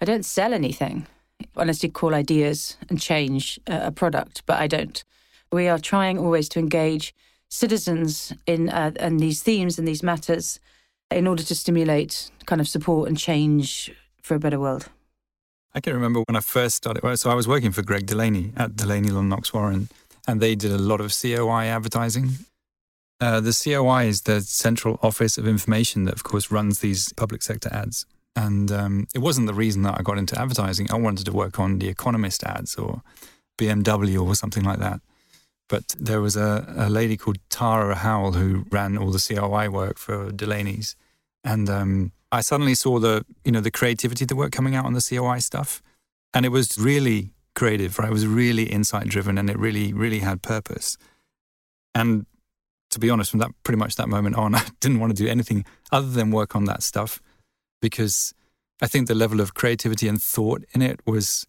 I 0.00 0.04
don't 0.04 0.24
sell 0.24 0.52
anything 0.52 1.06
unless 1.56 1.82
you 1.82 1.90
call 1.90 2.14
ideas 2.14 2.76
and 2.88 3.00
change 3.00 3.58
a, 3.66 3.86
a 3.86 3.90
product, 3.92 4.42
but 4.46 4.58
I 4.60 4.66
don't. 4.66 5.02
We 5.52 5.68
are 5.68 5.78
trying 5.78 6.18
always 6.18 6.48
to 6.50 6.58
engage 6.58 7.14
citizens 7.48 8.32
in 8.46 8.68
uh, 8.68 8.92
and 8.96 9.20
these 9.20 9.42
themes 9.42 9.78
and 9.78 9.86
these 9.86 10.02
matters 10.02 10.58
in 11.10 11.26
order 11.26 11.42
to 11.44 11.54
stimulate 11.54 12.30
kind 12.46 12.60
of 12.60 12.68
support 12.68 13.08
and 13.08 13.16
change 13.16 13.92
for 14.22 14.34
a 14.34 14.38
better 14.38 14.58
world. 14.58 14.88
I 15.74 15.80
can 15.80 15.92
remember 15.92 16.22
when 16.26 16.36
I 16.36 16.40
first 16.40 16.76
started. 16.76 17.16
So 17.18 17.30
I 17.30 17.34
was 17.34 17.48
working 17.48 17.72
for 17.72 17.82
Greg 17.82 18.06
Delaney 18.06 18.52
at 18.56 18.76
Delaney 18.76 19.10
Knox 19.10 19.52
Warren, 19.52 19.88
and 20.26 20.40
they 20.40 20.54
did 20.54 20.70
a 20.70 20.78
lot 20.78 21.00
of 21.00 21.12
COI 21.12 21.64
advertising. 21.64 22.30
Uh, 23.20 23.40
the 23.40 23.52
COI 23.52 24.04
is 24.04 24.22
the 24.22 24.40
Central 24.40 24.98
Office 25.02 25.36
of 25.36 25.48
Information 25.48 26.04
that, 26.04 26.14
of 26.14 26.22
course, 26.22 26.50
runs 26.50 26.80
these 26.80 27.12
public 27.14 27.42
sector 27.42 27.70
ads. 27.72 28.06
And 28.36 28.70
um, 28.70 29.06
it 29.14 29.20
wasn't 29.20 29.46
the 29.46 29.54
reason 29.54 29.82
that 29.82 29.98
I 29.98 30.02
got 30.02 30.18
into 30.18 30.38
advertising. 30.38 30.90
I 30.90 30.96
wanted 30.96 31.26
to 31.26 31.32
work 31.32 31.58
on 31.58 31.78
The 31.78 31.88
Economist 31.88 32.44
ads 32.44 32.76
or 32.76 33.02
BMW 33.58 34.24
or 34.24 34.34
something 34.34 34.64
like 34.64 34.78
that. 34.80 35.00
But 35.68 35.94
there 35.98 36.20
was 36.20 36.36
a, 36.36 36.72
a 36.76 36.90
lady 36.90 37.16
called 37.16 37.38
Tara 37.48 37.94
Howell 37.94 38.32
who 38.32 38.66
ran 38.70 38.98
all 38.98 39.10
the 39.10 39.18
COI 39.18 39.70
work 39.70 39.98
for 39.98 40.30
Delaney's, 40.30 40.94
and 41.44 41.68
um, 41.68 42.12
I 42.32 42.40
suddenly 42.40 42.74
saw 42.74 42.98
the 42.98 43.24
you 43.44 43.52
know 43.52 43.60
the 43.60 43.70
creativity 43.70 44.24
that 44.24 44.34
were 44.34 44.50
coming 44.50 44.74
out 44.74 44.86
on 44.86 44.94
the 44.94 45.06
COI 45.06 45.38
stuff, 45.38 45.82
and 46.32 46.44
it 46.44 46.50
was 46.50 46.78
really 46.78 47.32
creative. 47.54 47.98
Right, 47.98 48.08
it 48.08 48.12
was 48.12 48.26
really 48.26 48.64
insight 48.64 49.08
driven, 49.08 49.38
and 49.38 49.50
it 49.50 49.58
really 49.58 49.92
really 49.92 50.20
had 50.20 50.42
purpose. 50.42 50.96
And 51.94 52.26
to 52.90 52.98
be 52.98 53.10
honest, 53.10 53.30
from 53.30 53.40
that 53.40 53.50
pretty 53.62 53.78
much 53.78 53.96
that 53.96 54.08
moment 54.08 54.36
on, 54.36 54.54
I 54.54 54.64
didn't 54.80 55.00
want 55.00 55.16
to 55.16 55.22
do 55.22 55.28
anything 55.28 55.64
other 55.92 56.08
than 56.08 56.30
work 56.30 56.56
on 56.56 56.64
that 56.64 56.82
stuff 56.82 57.20
because 57.80 58.32
I 58.80 58.86
think 58.86 59.08
the 59.08 59.14
level 59.14 59.40
of 59.40 59.54
creativity 59.54 60.08
and 60.08 60.20
thought 60.20 60.64
in 60.72 60.82
it 60.82 61.00
was 61.06 61.46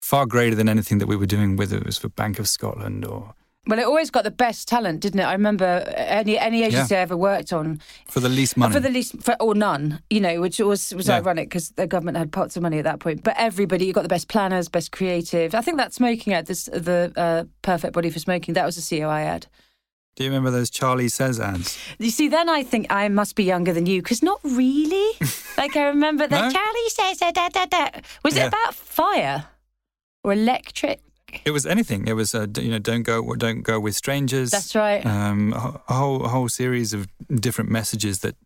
far 0.00 0.26
greater 0.26 0.54
than 0.54 0.68
anything 0.68 0.98
that 0.98 1.06
we 1.06 1.16
were 1.16 1.26
doing, 1.26 1.56
whether 1.56 1.76
it 1.76 1.86
was 1.86 1.98
for 1.98 2.08
Bank 2.08 2.38
of 2.38 2.48
Scotland 2.48 3.04
or 3.04 3.34
Well, 3.68 3.78
it 3.78 3.84
always 3.84 4.10
got 4.10 4.24
the 4.24 4.32
best 4.32 4.66
talent, 4.66 5.00
didn't 5.00 5.20
it? 5.20 5.22
I 5.24 5.32
remember 5.32 5.84
any 5.96 6.36
any 6.36 6.64
agency 6.64 6.96
I 6.96 6.98
ever 6.98 7.16
worked 7.16 7.52
on 7.52 7.80
for 8.08 8.18
the 8.18 8.28
least 8.28 8.56
money. 8.56 8.72
for 8.74 8.80
the 8.80 8.88
least 8.90 9.22
for, 9.22 9.36
or 9.40 9.54
none, 9.54 10.02
you 10.10 10.20
know, 10.20 10.40
which 10.40 10.58
was 10.58 10.92
was 10.92 11.06
Yeah. 11.06 11.18
ironic 11.18 11.48
because 11.48 11.70
the 11.70 11.86
government 11.86 12.16
had 12.18 12.32
pots 12.32 12.56
of 12.56 12.62
money 12.62 12.78
at 12.78 12.84
that 12.84 12.98
point. 12.98 13.22
But 13.22 13.34
everybody, 13.38 13.86
you 13.86 13.92
got 13.92 14.02
the 14.02 14.08
best 14.08 14.26
planners, 14.26 14.68
best 14.68 14.90
creative. 14.90 15.54
I 15.54 15.60
think 15.60 15.76
that 15.76 15.94
smoking 15.94 16.32
ad, 16.32 16.46
this 16.46 16.64
the 16.64 17.12
uh, 17.16 17.44
perfect 17.62 17.92
body 17.92 18.10
for 18.10 18.18
smoking, 18.18 18.54
that 18.54 18.66
was 18.66 18.76
a 18.78 18.82
COI 18.96 19.22
ad. 19.22 19.46
do 20.16 20.24
you 20.24 20.30
remember 20.30 20.50
those 20.50 20.68
Charlie 20.68 21.08
Says 21.08 21.38
ads? 21.38 21.78
You 22.00 22.10
see, 22.10 22.26
then 22.26 22.48
I 22.48 22.64
think 22.64 22.88
I 22.90 23.08
must 23.08 23.36
be 23.36 23.44
younger 23.44 23.72
than 23.72 23.86
you 23.86 24.02
because 24.02 24.24
not 24.24 24.40
really. 24.42 25.08
like 25.56 25.76
I 25.76 25.84
remember 25.86 26.26
that 26.26 26.44
No? 26.46 26.50
Charlie 26.50 26.88
says 26.88 27.18
da, 27.18 27.48
da, 27.48 27.66
da. 27.66 28.00
Was 28.24 28.34
Yeah. 28.34 28.46
it 28.46 28.48
about 28.48 28.74
fire 28.74 29.44
or 30.24 30.32
electric? 30.32 30.98
It 31.44 31.50
was 31.50 31.66
anything. 31.66 32.06
It 32.06 32.12
was 32.14 32.34
uh, 32.34 32.46
you 32.58 32.70
know 32.70 32.78
don't 32.78 33.02
go 33.02 33.34
don't 33.36 33.62
go 33.62 33.80
with 33.80 33.94
strangers. 33.96 34.50
That's 34.50 34.74
right. 34.74 35.04
Um, 35.04 35.52
a 35.52 35.92
whole 35.94 36.24
a 36.24 36.28
whole 36.28 36.48
series 36.48 36.92
of 36.92 37.08
different 37.34 37.70
messages 37.70 38.20
that 38.20 38.36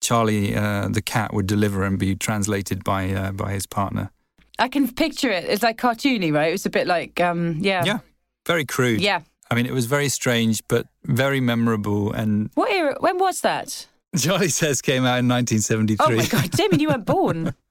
Charlie 0.00 0.54
uh, 0.54 0.88
the 0.88 1.02
cat 1.02 1.32
would 1.32 1.46
deliver 1.46 1.84
and 1.84 1.98
be 1.98 2.14
translated 2.16 2.84
by 2.84 3.10
uh, 3.12 3.32
by 3.32 3.52
his 3.52 3.66
partner. 3.66 4.10
I 4.58 4.68
can 4.68 4.92
picture 4.92 5.30
it. 5.30 5.44
It's 5.44 5.62
like 5.62 5.78
cartoony, 5.78 6.32
right? 6.32 6.48
It 6.48 6.52
was 6.52 6.66
a 6.66 6.70
bit 6.70 6.86
like, 6.86 7.20
um, 7.20 7.58
yeah, 7.60 7.84
Yeah, 7.84 7.98
very 8.46 8.64
crude. 8.64 9.00
yeah. 9.00 9.22
I 9.50 9.56
mean, 9.56 9.66
it 9.66 9.72
was 9.72 9.86
very 9.86 10.08
strange, 10.08 10.62
but 10.68 10.86
very 11.04 11.40
memorable. 11.40 12.12
And 12.12 12.50
What 12.54 12.70
era? 12.70 12.96
When 13.00 13.18
was 13.18 13.40
that? 13.40 13.86
Charlie 14.16 14.48
Says 14.48 14.80
came 14.80 15.04
out 15.04 15.18
in 15.18 15.28
1973. 15.28 16.06
Oh 16.06 16.16
my 16.16 16.26
God, 16.26 16.50
Damian, 16.52 16.78
you 16.80 16.88
weren't 16.88 17.04
born. 17.04 17.54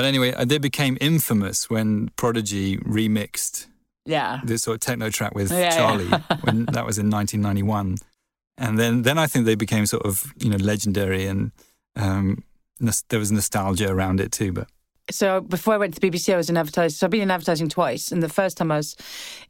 But 0.00 0.06
anyway, 0.06 0.32
uh, 0.32 0.46
they 0.46 0.56
became 0.56 0.96
infamous 0.98 1.68
when 1.68 2.08
Prodigy 2.16 2.78
remixed 2.78 3.66
Yeah. 4.06 4.40
this 4.42 4.62
sort 4.62 4.76
of 4.76 4.80
techno 4.80 5.10
track 5.10 5.34
with 5.34 5.50
Yeah, 5.50 5.58
yeah. 5.58 5.76
Charlie 5.76 6.08
when 6.40 6.64
that 6.72 6.86
was 6.86 6.96
in 6.98 7.10
1991, 7.10 7.98
and 8.56 8.78
then 8.78 9.02
then 9.02 9.18
I 9.18 9.26
think 9.26 9.44
they 9.44 9.56
became 9.56 9.84
sort 9.84 10.06
of 10.06 10.32
you 10.38 10.48
know 10.48 10.56
legendary 10.56 11.26
and 11.26 11.52
um, 11.96 12.42
there 13.10 13.18
was 13.18 13.30
nostalgia 13.30 13.90
around 13.92 14.20
it 14.20 14.32
too. 14.32 14.52
But 14.52 14.68
So 15.10 15.42
before 15.42 15.74
I 15.74 15.76
went 15.76 15.92
to 15.94 16.00
the 16.00 16.08
BBC, 16.10 16.32
I 16.32 16.38
was 16.38 16.48
in 16.48 16.56
advertising. 16.56 16.96
So 16.96 17.06
I've 17.06 17.10
been 17.10 17.20
in 17.28 17.30
advertising 17.30 17.68
twice, 17.68 18.10
and 18.10 18.22
the 18.22 18.28
first 18.42 18.56
time 18.56 18.72
I 18.72 18.76
was 18.78 18.96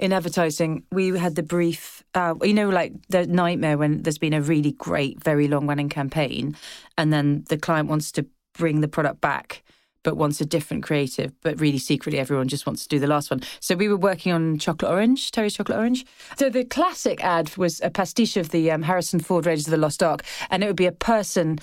in 0.01 0.13
advertising, 0.13 0.83
we 0.91 1.17
had 1.17 1.37
the 1.37 1.45
brief. 1.45 2.03
Uh, 2.15 2.35
you 2.43 2.55
know, 2.55 2.71
like 2.71 2.93
the 3.09 3.25
nightmare 3.29 3.79
when 3.79 4.03
there's 4.03 4.19
been 4.19 4.35
a 4.35 4.43
really 4.43 4.73
great, 4.73 5.23
very 5.23 5.47
long-running 5.47 5.91
campaign, 5.91 6.57
and 6.99 7.13
then 7.13 7.45
the 7.49 7.57
client 7.57 7.89
wants 7.89 8.11
to 8.13 8.27
bring 8.59 8.81
the 8.81 8.89
product 8.89 9.21
back, 9.21 9.63
but 10.03 10.17
wants 10.17 10.41
a 10.41 10.47
different 10.47 10.83
creative, 10.83 11.33
but 11.43 11.61
really 11.61 11.79
secretly 11.79 12.19
everyone 12.19 12.49
just 12.49 12.67
wants 12.67 12.83
to 12.83 12.89
do 12.89 12.99
the 12.99 13.07
last 13.07 13.31
one. 13.31 13.43
So 13.61 13.75
we 13.75 13.89
were 13.89 13.97
working 13.97 14.33
on 14.33 14.59
Chocolate 14.59 14.91
Orange, 14.91 15.31
Terry's 15.31 15.55
Chocolate 15.55 15.79
Orange. 15.79 16.07
So 16.39 16.49
the 16.49 16.65
classic 16.65 17.23
ad 17.23 17.57
was 17.57 17.81
a 17.83 17.91
pastiche 17.91 18.37
of 18.37 18.51
the 18.51 18.71
um, 18.71 18.83
Harrison 18.83 19.21
Ford 19.21 19.47
Raiders 19.47 19.67
of 19.67 19.73
the 19.73 19.77
Lost 19.77 20.03
Ark, 20.03 20.23
and 20.51 20.63
it 20.63 20.67
would 20.67 20.77
be 20.77 20.87
a 20.87 20.93
person 20.93 21.59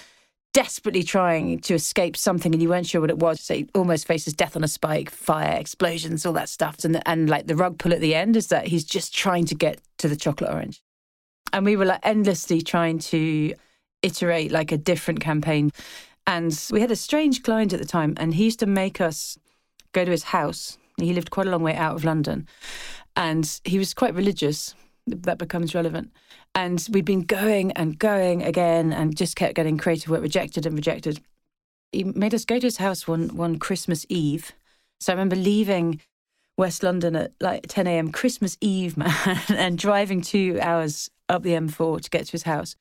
desperately 0.54 1.04
trying 1.04 1.60
to 1.60 1.76
escape 1.76 2.18
something 2.18 2.52
and 2.52 2.64
you 2.64 2.70
weren't 2.70 2.88
sure 2.88 3.00
what 3.00 3.12
it 3.12 3.20
was. 3.20 3.42
So 3.42 3.54
it 3.54 3.70
almost 3.76 4.08
faces 4.08 4.34
death 4.34 4.56
on 4.56 4.64
a 4.64 4.68
spike, 4.68 5.12
fire, 5.12 5.56
explosions, 5.56 6.26
all 6.26 6.34
that 6.34 6.50
stuff. 6.50 6.84
And, 6.84 7.00
and 7.06 7.30
like 7.30 7.46
the 7.46 7.56
rug 7.56 7.78
pull 7.78 7.94
at 7.94 8.02
the 8.02 8.16
end 8.16 8.36
is 8.36 8.48
that 8.48 8.66
he's 8.66 8.84
just 8.84 9.14
trying 9.14 9.46
to 9.46 9.56
get 9.56 9.80
to 10.00 10.08
the 10.08 10.16
chocolate 10.16 10.52
orange. 10.52 10.82
And 11.54 11.64
we 11.64 11.76
were 11.76 11.86
like 11.86 12.00
endlessly 12.02 12.64
trying 12.64 12.98
to 13.00 13.54
iterate 14.02 14.52
like 14.52 14.72
a 14.72 14.78
different 14.78 15.20
campaign. 15.20 15.72
And 16.28 16.62
we 16.72 16.82
had 16.82 16.92
a 16.92 16.96
strange 16.96 17.42
client 17.42 17.72
at 17.72 17.80
the 17.80 17.86
time, 17.86 18.14
and 18.18 18.36
he 18.36 18.44
used 18.44 18.60
to 18.60 18.66
make 18.66 19.00
us 19.00 19.38
go 19.94 20.04
to 20.04 20.12
his 20.12 20.24
house. 20.24 20.78
He 20.98 21.14
lived 21.14 21.32
quite 21.32 21.48
a 21.48 21.50
long 21.50 21.64
way 21.64 21.74
out 21.74 21.96
of 21.96 22.04
London. 22.04 22.48
And 23.16 23.60
he 23.64 23.80
was 23.80 23.94
quite 23.94 24.14
religious. 24.14 24.76
That 25.08 25.38
becomes 25.38 25.74
relevant. 25.74 26.12
And 26.54 26.86
we'd 26.92 27.06
been 27.06 27.24
going 27.24 27.72
and 27.72 27.98
going 27.98 28.44
again 28.44 28.92
and 28.92 29.16
just 29.16 29.38
kept 29.38 29.56
getting 29.56 29.78
creative 29.78 30.10
work 30.10 30.22
rejected 30.22 30.66
and 30.66 30.76
rejected. 30.76 31.22
He 31.94 32.04
made 32.04 32.34
us 32.34 32.46
go 32.46 32.60
to 32.60 32.68
his 32.68 32.78
house 32.78 33.08
one, 33.08 33.36
one 33.38 33.58
Christmas 33.58 34.06
Eve. 34.10 34.52
So 35.00 35.14
I 35.14 35.16
remember 35.16 35.36
leaving 35.38 36.02
West 36.58 36.84
London 36.84 37.16
at 37.16 37.32
like 37.40 37.68
10 37.68 37.88
a.m. 37.88 38.12
Christmas 38.12 38.58
Eve, 38.60 38.98
man, 38.98 39.40
and 39.50 39.78
driving 39.78 40.22
two 40.22 40.60
hours 40.62 41.10
up 41.30 41.44
the 41.44 41.52
M4 41.52 42.02
to 42.02 42.10
get 42.10 42.26
to 42.26 42.32
his 42.34 42.44
house. 42.44 42.76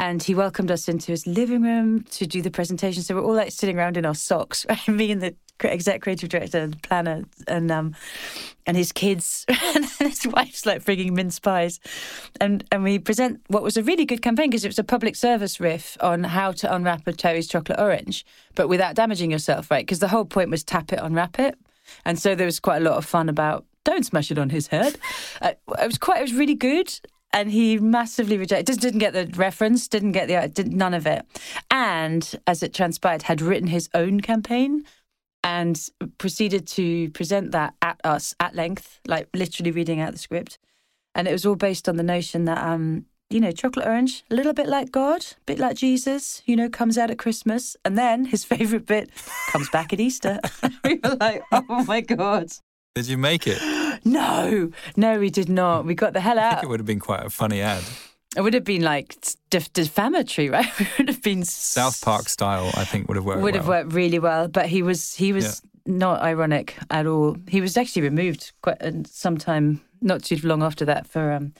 And 0.00 0.22
he 0.22 0.34
welcomed 0.34 0.70
us 0.70 0.88
into 0.88 1.12
his 1.12 1.26
living 1.26 1.60
room 1.60 2.04
to 2.12 2.26
do 2.26 2.40
the 2.40 2.50
presentation. 2.50 3.02
So 3.02 3.14
we're 3.14 3.22
all 3.22 3.34
like 3.34 3.52
sitting 3.52 3.78
around 3.78 3.98
in 3.98 4.06
our 4.06 4.14
socks, 4.14 4.64
right? 4.68 4.88
Me 4.88 5.12
and 5.12 5.20
the 5.20 5.36
exec 5.62 6.00
creative 6.00 6.30
director 6.30 6.56
and 6.56 6.82
planner 6.82 7.22
and 7.46 7.70
um 7.70 7.94
and 8.64 8.78
his 8.78 8.92
kids 8.92 9.44
and 9.74 9.84
his 9.98 10.26
wife's 10.26 10.64
like 10.64 10.82
bringing 10.86 11.14
mince 11.14 11.38
pies. 11.38 11.80
And 12.40 12.64
and 12.72 12.82
we 12.82 12.98
present 12.98 13.42
what 13.48 13.62
was 13.62 13.76
a 13.76 13.82
really 13.82 14.06
good 14.06 14.22
campaign 14.22 14.48
because 14.48 14.64
it 14.64 14.68
was 14.68 14.78
a 14.78 14.84
public 14.84 15.16
service 15.16 15.60
riff 15.60 15.98
on 16.00 16.24
how 16.24 16.52
to 16.52 16.74
unwrap 16.74 17.06
a 17.06 17.12
Terry's 17.12 17.46
chocolate 17.46 17.78
orange, 17.78 18.24
but 18.54 18.68
without 18.68 18.94
damaging 18.94 19.30
yourself, 19.30 19.70
right? 19.70 19.84
Because 19.84 19.98
the 19.98 20.08
whole 20.08 20.24
point 20.24 20.48
was 20.48 20.64
tap 20.64 20.94
it, 20.94 20.98
unwrap 21.02 21.38
it. 21.38 21.58
And 22.06 22.18
so 22.18 22.34
there 22.34 22.46
was 22.46 22.58
quite 22.58 22.78
a 22.78 22.84
lot 22.84 22.96
of 22.96 23.04
fun 23.04 23.28
about 23.28 23.66
don't 23.84 24.06
smash 24.06 24.30
it 24.30 24.38
on 24.38 24.50
his 24.50 24.68
head. 24.68 24.96
Uh, 25.42 25.52
it 25.78 25.86
was 25.86 25.96
quite, 25.96 26.18
it 26.18 26.22
was 26.22 26.34
really 26.34 26.54
good. 26.54 26.92
And 27.32 27.52
he 27.52 27.78
massively 27.78 28.36
rejected, 28.36 28.66
just 28.66 28.80
didn't 28.80 28.98
get 28.98 29.12
the 29.12 29.30
reference, 29.36 29.86
didn't 29.86 30.12
get 30.12 30.26
the, 30.26 30.48
did 30.48 30.72
none 30.72 30.94
of 30.94 31.06
it. 31.06 31.24
And 31.70 32.40
as 32.46 32.62
it 32.62 32.74
transpired, 32.74 33.22
had 33.22 33.40
written 33.40 33.68
his 33.68 33.88
own 33.94 34.20
campaign 34.20 34.84
and 35.42 35.88
proceeded 36.18 36.66
to 36.66 37.10
present 37.10 37.52
that 37.52 37.74
at 37.80 38.00
us 38.04 38.34
at 38.40 38.54
length, 38.54 39.00
like 39.06 39.28
literally 39.34 39.70
reading 39.70 40.00
out 40.00 40.12
the 40.12 40.18
script. 40.18 40.58
And 41.14 41.26
it 41.26 41.32
was 41.32 41.46
all 41.46 41.56
based 41.56 41.88
on 41.88 41.96
the 41.96 42.02
notion 42.02 42.44
that, 42.44 42.58
um, 42.58 43.06
you 43.30 43.40
know, 43.40 43.52
chocolate 43.52 43.86
orange, 43.86 44.24
a 44.30 44.34
little 44.34 44.52
bit 44.52 44.66
like 44.66 44.92
God, 44.92 45.22
a 45.22 45.44
bit 45.46 45.58
like 45.58 45.76
Jesus, 45.76 46.42
you 46.46 46.56
know, 46.56 46.68
comes 46.68 46.98
out 46.98 47.10
at 47.10 47.18
Christmas. 47.18 47.76
And 47.84 47.96
then 47.96 48.26
his 48.26 48.44
favourite 48.52 48.86
bit 48.86 49.10
comes 49.50 49.70
back 49.70 49.92
at 49.92 50.00
Easter. 50.00 50.40
we 50.84 51.00
were 51.02 51.16
like, 51.20 51.42
oh 51.52 51.84
my 51.84 52.00
God. 52.00 52.50
Did 52.94 53.08
you 53.08 53.18
make 53.18 53.46
it? 53.46 53.60
No, 54.02 54.70
no, 54.96 55.18
we 55.18 55.28
did 55.28 55.50
not. 55.50 55.84
We 55.84 55.94
got 55.94 56.14
the 56.14 56.20
hell 56.20 56.36
think 56.36 56.42
out. 56.42 56.64
it 56.64 56.68
would 56.70 56.80
have 56.80 56.86
been 56.86 57.00
quite 57.00 57.22
a 57.22 57.28
funny 57.28 57.60
ad, 57.60 57.84
It 58.34 58.40
would 58.40 58.54
have 58.54 58.64
been 58.64 58.80
like 58.80 59.14
def- 59.50 59.70
defamatory, 59.74 60.48
right? 60.56 60.72
It 60.80 60.88
would 60.96 61.08
have 61.08 61.22
been 61.22 61.44
South 61.44 62.00
Park 62.00 62.30
style. 62.30 62.70
I 62.74 62.84
think 62.84 63.08
would 63.08 63.16
have 63.16 63.26
worked. 63.26 63.42
would 63.42 63.54
have 63.56 63.68
worked 63.68 63.92
really 63.92 64.18
well. 64.18 64.48
But 64.48 64.66
he 64.66 64.82
was 64.82 65.14
he 65.14 65.34
was 65.34 65.60
not 65.84 66.22
ironic 66.22 66.76
at 66.88 67.06
all. 67.06 67.36
He 67.46 67.60
was 67.60 67.76
actually 67.76 68.02
removed 68.02 68.52
quite 68.62 68.80
uh, 68.80 68.92
sometime 69.04 69.82
not 70.00 70.24
too 70.24 70.38
long 70.42 70.62
after 70.62 70.86
that 70.86 71.06
for 71.06 71.32
um, 71.32 71.52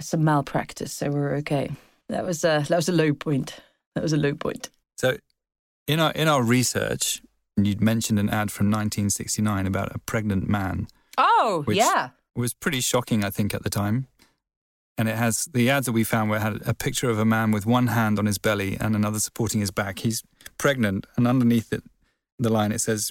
some 0.00 0.24
malpractice. 0.24 0.94
So 0.94 1.10
we 1.10 1.20
were 1.20 1.34
okay. 1.36 1.70
That 2.08 2.24
was 2.24 2.44
a 2.44 2.64
that 2.68 2.76
was 2.76 2.88
a 2.88 2.92
low 2.92 3.12
point. 3.12 3.56
That 3.94 4.02
was 4.02 4.14
a 4.14 4.16
low 4.16 4.34
point. 4.34 4.70
So, 4.96 5.18
in 5.86 6.00
our 6.00 6.12
in 6.12 6.28
our 6.28 6.42
research, 6.42 7.20
you'd 7.56 7.80
mentioned 7.80 8.18
an 8.18 8.28
ad 8.28 8.50
from 8.50 8.66
1969 8.66 9.66
about 9.66 9.94
a 9.94 9.98
pregnant 10.00 10.48
man. 10.48 10.88
Oh 11.16 11.64
yeah, 11.68 12.10
It 12.34 12.40
was 12.40 12.54
pretty 12.54 12.80
shocking, 12.80 13.24
I 13.24 13.30
think, 13.30 13.54
at 13.54 13.62
the 13.62 13.70
time. 13.70 14.06
And 14.96 15.08
it 15.08 15.16
has 15.16 15.46
the 15.52 15.70
ads 15.70 15.86
that 15.86 15.92
we 15.92 16.04
found 16.04 16.30
where 16.30 16.38
it 16.38 16.42
had 16.42 16.62
a 16.66 16.74
picture 16.74 17.10
of 17.10 17.18
a 17.18 17.24
man 17.24 17.50
with 17.50 17.66
one 17.66 17.88
hand 17.88 18.18
on 18.18 18.26
his 18.26 18.38
belly 18.38 18.76
and 18.80 18.94
another 18.94 19.18
supporting 19.18 19.60
his 19.60 19.70
back. 19.72 20.00
He's 20.00 20.22
pregnant, 20.56 21.06
and 21.16 21.26
underneath 21.26 21.72
it, 21.72 21.82
the 22.38 22.48
line 22.48 22.70
it 22.72 22.80
says, 22.80 23.10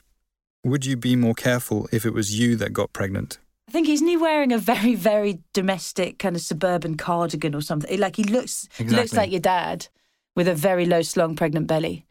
"Would 0.63 0.85
you 0.85 0.95
be 0.95 1.15
more 1.15 1.33
careful 1.33 1.89
if 1.91 2.05
it 2.05 2.13
was 2.13 2.37
you 2.39 2.55
that 2.57 2.71
got 2.71 2.93
pregnant?" 2.93 3.37
I 3.67 3.71
think 3.71 3.89
isn't 3.89 4.07
he 4.07 4.15
wearing 4.17 4.51
a 4.53 4.57
very 4.57 4.95
very 4.95 5.39
domestic 5.53 6.19
kind 6.19 6.35
of 6.35 6.41
suburban 6.41 6.95
cardigan 6.95 7.53
or 7.55 7.61
something? 7.61 7.99
Like 7.99 8.15
he 8.17 8.23
looks 8.23 8.67
he 8.77 8.85
looks 8.85 9.13
like 9.13 9.31
your 9.31 9.39
dad 9.41 9.87
with 10.35 10.47
a 10.47 10.55
very 10.55 10.85
low 10.85 11.01
slung 11.01 11.35
pregnant 11.35 11.67
belly. 11.67 12.05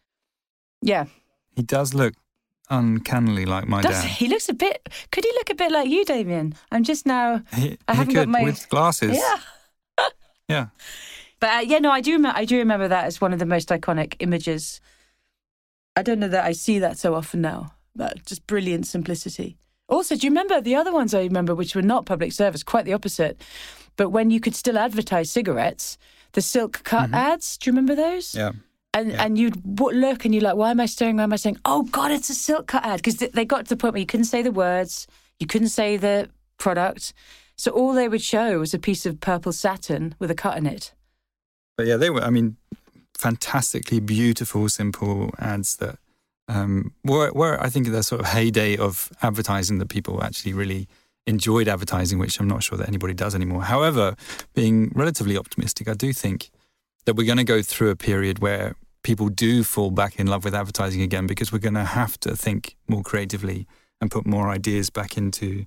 Yeah, 0.82 1.06
He 1.56 1.62
does 1.62 1.94
look 1.94 2.14
uncannily 2.70 3.44
like 3.44 3.66
my 3.66 3.82
Does 3.82 4.02
dad. 4.02 4.08
he 4.10 4.28
looks 4.28 4.48
a 4.48 4.54
bit? 4.54 4.88
Could 5.10 5.24
he 5.24 5.30
look 5.34 5.50
a 5.50 5.54
bit 5.54 5.70
like 5.72 5.88
you, 5.88 6.04
Damian? 6.04 6.54
I'm 6.70 6.84
just 6.84 7.06
now. 7.06 7.42
He, 7.54 7.78
I 7.88 7.94
haven't 7.94 8.14
got 8.14 8.20
could 8.22 8.28
my- 8.30 8.42
with 8.44 8.68
glasses. 8.68 9.16
Yeah. 9.16 9.38
Yeah. 10.48 10.66
But 11.40 11.50
uh, 11.50 11.60
yeah, 11.60 11.78
no, 11.78 11.90
I 11.90 12.00
do. 12.02 12.12
Remember, 12.12 12.36
I 12.36 12.44
do 12.44 12.58
remember 12.58 12.86
that 12.88 13.04
as 13.06 13.20
one 13.20 13.32
of 13.32 13.38
the 13.38 13.46
most 13.46 13.68
iconic 13.70 14.16
images. 14.18 14.80
I 15.96 16.02
don't 16.02 16.18
know 16.18 16.28
that 16.28 16.44
I 16.44 16.52
see 16.52 16.78
that 16.80 16.98
so 16.98 17.14
often 17.14 17.40
now. 17.40 17.74
That 17.94 18.26
just 18.26 18.46
brilliant 18.46 18.86
simplicity. 18.86 19.56
Also, 19.88 20.14
do 20.16 20.26
you 20.26 20.30
remember 20.30 20.60
the 20.60 20.74
other 20.74 20.92
ones 20.92 21.14
I 21.14 21.20
remember, 21.22 21.54
which 21.54 21.74
were 21.74 21.80
not 21.82 22.06
public 22.06 22.32
service, 22.32 22.62
quite 22.62 22.84
the 22.84 22.92
opposite? 22.92 23.40
But 23.96 24.10
when 24.10 24.30
you 24.30 24.40
could 24.40 24.54
still 24.54 24.76
advertise 24.76 25.30
cigarettes, 25.30 25.96
the 26.32 26.42
silk 26.42 26.82
cut 26.84 27.12
ads, 27.14 27.56
do 27.56 27.68
you 27.68 27.72
remember 27.72 27.94
those? 27.94 28.34
Yeah. 28.34 28.52
And 28.94 29.12
and 29.12 29.38
you'd 29.38 29.80
look 29.80 30.24
and 30.24 30.34
you're 30.34 30.42
like, 30.42 30.56
why 30.56 30.70
am 30.70 30.80
I 30.80 30.86
staring? 30.86 31.16
Why 31.16 31.22
am 31.22 31.32
I 31.32 31.36
saying? 31.36 31.58
Oh 31.64 31.84
God, 31.84 32.10
it's 32.10 32.28
a 32.28 32.34
silk 32.34 32.66
cut 32.66 32.84
ad 32.84 32.98
because 33.02 33.16
they 33.16 33.44
got 33.44 33.64
to 33.64 33.68
the 33.70 33.76
point 33.76 33.94
where 33.94 34.00
you 34.00 34.06
couldn't 34.06 34.26
say 34.26 34.42
the 34.42 34.52
words, 34.52 35.06
you 35.40 35.46
couldn't 35.46 35.68
say 35.68 35.96
the 35.96 36.28
product, 36.58 37.14
so 37.56 37.70
all 37.70 37.92
they 37.92 38.08
would 38.08 38.22
show 38.22 38.58
was 38.58 38.74
a 38.74 38.78
piece 38.78 39.06
of 39.06 39.20
purple 39.20 39.52
satin 39.52 40.14
with 40.18 40.30
a 40.30 40.34
cut 40.34 40.58
in 40.58 40.66
it. 40.66 40.92
But 41.76 41.86
yeah, 41.86 41.96
they 41.96 42.10
were, 42.10 42.20
I 42.20 42.30
mean, 42.30 42.56
fantastically 43.16 44.00
beautiful, 44.00 44.68
simple 44.68 45.30
ads 45.38 45.76
that 45.76 45.98
um, 46.48 46.92
were, 47.04 47.32
were, 47.32 47.60
I 47.62 47.68
think, 47.68 47.90
the 47.90 48.02
sort 48.02 48.20
of 48.20 48.28
heyday 48.28 48.76
of 48.76 49.10
advertising 49.22 49.78
that 49.78 49.88
people 49.88 50.22
actually 50.22 50.52
really 50.52 50.88
enjoyed 51.26 51.68
advertising, 51.68 52.18
which 52.18 52.40
I'm 52.40 52.48
not 52.48 52.62
sure 52.62 52.76
that 52.78 52.88
anybody 52.88 53.14
does 53.14 53.34
anymore. 53.34 53.62
However, 53.62 54.16
being 54.54 54.90
relatively 54.94 55.36
optimistic, 55.36 55.88
I 55.88 55.94
do 55.94 56.12
think 56.12 56.50
that 57.04 57.14
we're 57.14 57.26
going 57.26 57.38
to 57.38 57.44
go 57.44 57.62
through 57.62 57.90
a 57.90 57.96
period 57.96 58.38
where 58.40 58.74
people 59.02 59.28
do 59.28 59.64
fall 59.64 59.90
back 59.90 60.18
in 60.18 60.26
love 60.26 60.44
with 60.44 60.54
advertising 60.54 61.02
again 61.02 61.26
because 61.26 61.52
we're 61.52 61.58
going 61.58 61.74
to 61.74 61.84
have 61.84 62.18
to 62.20 62.36
think 62.36 62.76
more 62.88 63.02
creatively 63.02 63.66
and 64.00 64.10
put 64.10 64.26
more 64.26 64.48
ideas 64.48 64.90
back 64.90 65.16
into 65.16 65.66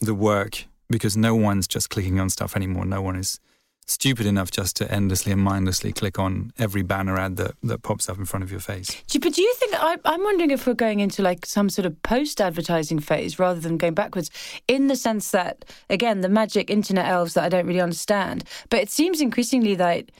the 0.00 0.14
work 0.14 0.64
because 0.88 1.16
no 1.16 1.34
one's 1.34 1.66
just 1.66 1.90
clicking 1.90 2.18
on 2.18 2.30
stuff 2.30 2.56
anymore. 2.56 2.84
No 2.84 3.02
one 3.02 3.16
is 3.16 3.40
stupid 3.86 4.26
enough 4.26 4.50
just 4.50 4.76
to 4.76 4.90
endlessly 4.92 5.32
and 5.32 5.40
mindlessly 5.40 5.92
click 5.92 6.18
on 6.18 6.52
every 6.58 6.82
banner 6.82 7.18
ad 7.18 7.36
that, 7.36 7.52
that 7.62 7.82
pops 7.82 8.08
up 8.08 8.18
in 8.18 8.24
front 8.26 8.42
of 8.42 8.50
your 8.50 8.60
face. 8.60 9.02
But 9.18 9.32
do 9.32 9.42
you 9.42 9.54
think 9.54 9.74
I, 9.76 9.96
I'm 10.04 10.22
wondering 10.22 10.50
if 10.50 10.66
we're 10.66 10.74
going 10.74 11.00
into 11.00 11.22
like 11.22 11.46
some 11.46 11.70
sort 11.70 11.86
of 11.86 12.00
post-advertising 12.02 13.00
phase 13.00 13.38
rather 13.38 13.60
than 13.60 13.78
going 13.78 13.94
backwards, 13.94 14.30
in 14.68 14.88
the 14.88 14.96
sense 14.96 15.30
that 15.30 15.64
again 15.88 16.20
the 16.20 16.28
magic 16.28 16.68
internet 16.70 17.06
elves 17.06 17.34
that 17.34 17.44
I 17.44 17.48
don't 17.48 17.66
really 17.66 17.80
understand, 17.80 18.44
but 18.68 18.80
it 18.80 18.90
seems 18.90 19.20
increasingly 19.20 19.74
that 19.76 20.10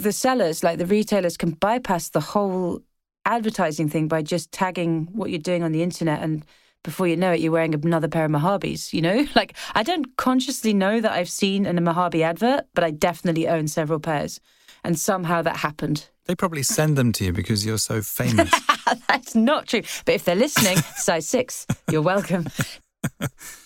the 0.00 0.12
sellers, 0.12 0.62
like 0.62 0.78
the 0.78 0.86
retailers, 0.86 1.36
can 1.36 1.50
bypass 1.50 2.10
the 2.10 2.20
whole 2.20 2.82
advertising 3.24 3.88
thing 3.88 4.08
by 4.08 4.22
just 4.22 4.52
tagging 4.52 5.08
what 5.12 5.30
you're 5.30 5.38
doing 5.38 5.62
on 5.62 5.72
the 5.72 5.82
internet 5.82 6.22
and. 6.22 6.44
Before 6.82 7.08
you 7.08 7.16
know 7.16 7.32
it, 7.32 7.40
you're 7.40 7.50
wearing 7.50 7.74
another 7.74 8.06
pair 8.06 8.26
of 8.26 8.30
Mojaves, 8.30 8.92
you 8.92 9.02
know? 9.02 9.26
Like, 9.34 9.56
I 9.74 9.82
don't 9.82 10.16
consciously 10.16 10.72
know 10.72 11.00
that 11.00 11.10
I've 11.10 11.28
seen 11.28 11.66
a 11.66 11.72
Mojave 11.80 12.22
advert, 12.22 12.66
but 12.74 12.84
I 12.84 12.92
definitely 12.92 13.48
own 13.48 13.66
several 13.66 13.98
pairs. 13.98 14.38
And 14.84 14.96
somehow 14.96 15.42
that 15.42 15.56
happened. 15.56 16.08
They 16.26 16.36
probably 16.36 16.62
send 16.62 16.96
them 16.96 17.10
to 17.14 17.24
you 17.24 17.32
because 17.32 17.66
you're 17.66 17.78
so 17.78 18.02
famous. 18.02 18.52
That's 19.08 19.34
not 19.34 19.66
true. 19.66 19.82
But 20.04 20.14
if 20.14 20.24
they're 20.24 20.36
listening, 20.36 20.76
size 20.96 21.26
six, 21.26 21.66
you're 21.90 22.02
welcome. 22.02 22.46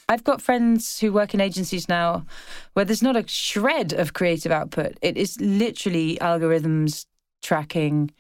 I've 0.09 0.25
got 0.25 0.43
friends 0.43 0.99
who 1.01 1.13
work 1.13 1.35
in 1.35 1.41
agencies 1.41 1.89
now 1.89 2.27
where 2.75 2.85
there's 2.85 3.03
not 3.03 3.17
a 3.17 3.25
shred 3.27 3.93
of 3.93 4.13
creative 4.13 4.53
output. 4.53 4.99
It 5.03 5.17
is 5.17 5.41
literally 5.41 6.19
algorithms 6.21 7.07
tracking, 7.43 8.11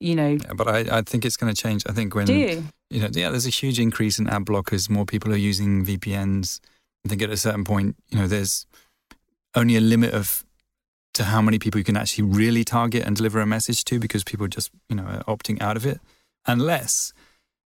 you 0.00 0.14
know. 0.14 0.38
but 0.56 0.68
I, 0.68 0.98
I 0.98 1.02
think 1.02 1.24
it's 1.24 1.36
going 1.36 1.54
to 1.54 1.60
change. 1.60 1.84
I 1.88 1.92
think 1.92 2.14
when 2.14 2.26
Do 2.26 2.34
you? 2.34 2.64
you 2.90 3.00
know, 3.00 3.08
yeah, 3.12 3.30
there's 3.30 3.46
a 3.46 3.50
huge 3.50 3.78
increase 3.78 4.18
in 4.18 4.28
ad 4.28 4.44
blockers. 4.44 4.90
More 4.90 5.04
people 5.04 5.32
are 5.32 5.36
using 5.36 5.84
VPNs. 5.84 6.60
I 7.04 7.08
think 7.08 7.22
at 7.22 7.30
a 7.30 7.36
certain 7.36 7.64
point, 7.64 7.96
you 8.10 8.18
know, 8.18 8.26
there's 8.26 8.66
only 9.54 9.76
a 9.76 9.80
limit 9.80 10.14
of 10.14 10.44
to 11.14 11.24
how 11.24 11.42
many 11.42 11.58
people 11.58 11.78
you 11.78 11.84
can 11.84 11.96
actually 11.96 12.24
really 12.24 12.64
target 12.64 13.04
and 13.04 13.16
deliver 13.16 13.40
a 13.40 13.46
message 13.46 13.84
to 13.84 13.98
because 13.98 14.22
people 14.22 14.46
just, 14.46 14.70
you 14.88 14.96
know, 14.96 15.04
are 15.04 15.24
opting 15.24 15.60
out 15.60 15.76
of 15.76 15.84
it 15.84 16.00
unless 16.46 17.12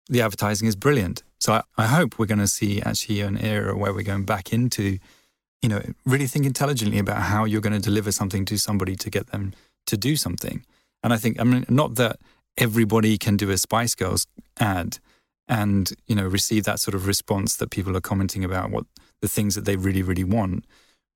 the 0.10 0.22
advertising 0.22 0.68
is 0.68 0.76
brilliant. 0.76 1.24
So 1.40 1.54
I, 1.54 1.64
I 1.78 1.88
hope 1.88 2.20
we're 2.20 2.26
going 2.26 2.40
to 2.40 2.48
see 2.48 2.82
actually 2.82 3.22
an 3.22 3.38
era 3.38 3.76
where 3.78 3.94
we're 3.94 4.04
going 4.04 4.26
back 4.26 4.54
into, 4.54 5.00
you 5.62 5.70
know, 5.70 5.82
really 6.06 6.28
think 6.28 6.46
intelligently 6.46 7.00
about 7.00 7.24
how 7.24 7.46
you're 7.46 7.62
going 7.62 7.74
to 7.74 7.80
deliver 7.80 8.12
something 8.12 8.46
to 8.46 8.58
somebody 8.58 8.96
to 8.98 9.10
get 9.10 9.28
them 9.28 9.54
to 9.88 9.98
do 9.98 10.16
something. 10.16 10.66
And 11.04 11.14
I 11.14 11.18
think, 11.18 11.40
I 11.40 11.44
mean, 11.44 11.66
not 11.70 11.96
that 11.96 12.20
everybody 12.58 13.18
can 13.18 13.38
do 13.38 13.50
a 13.50 13.58
Spice 13.58 13.96
Girls 13.96 14.28
ad 14.60 15.00
and, 15.48 15.92
you 16.08 16.16
know, 16.16 16.28
receive 16.28 16.66
that 16.66 16.80
sort 16.80 16.94
of 16.94 17.08
response 17.08 17.56
that 17.56 17.72
people 17.72 17.96
are 17.96 18.02
commenting 18.02 18.44
about 18.44 18.70
what 18.70 18.86
the 19.22 19.28
things 19.28 19.56
that 19.56 19.66
they 19.66 19.76
really, 19.76 20.04
really 20.04 20.24
want. 20.24 20.66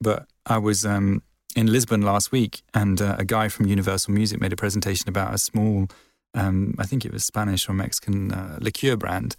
But 0.01 0.25
I 0.45 0.57
was 0.57 0.85
um, 0.85 1.21
in 1.55 1.67
Lisbon 1.67 2.01
last 2.01 2.31
week 2.31 2.63
and 2.73 3.01
uh, 3.01 3.15
a 3.19 3.25
guy 3.25 3.49
from 3.49 3.67
Universal 3.67 4.13
Music 4.13 4.41
made 4.41 4.53
a 4.53 4.57
presentation 4.57 5.09
about 5.09 5.33
a 5.33 5.37
small, 5.37 5.87
um, 6.33 6.75
I 6.79 6.85
think 6.85 7.05
it 7.05 7.13
was 7.13 7.25
Spanish 7.25 7.69
or 7.69 7.73
Mexican 7.73 8.31
uh, 8.31 8.57
liqueur 8.61 8.95
brand. 8.95 9.35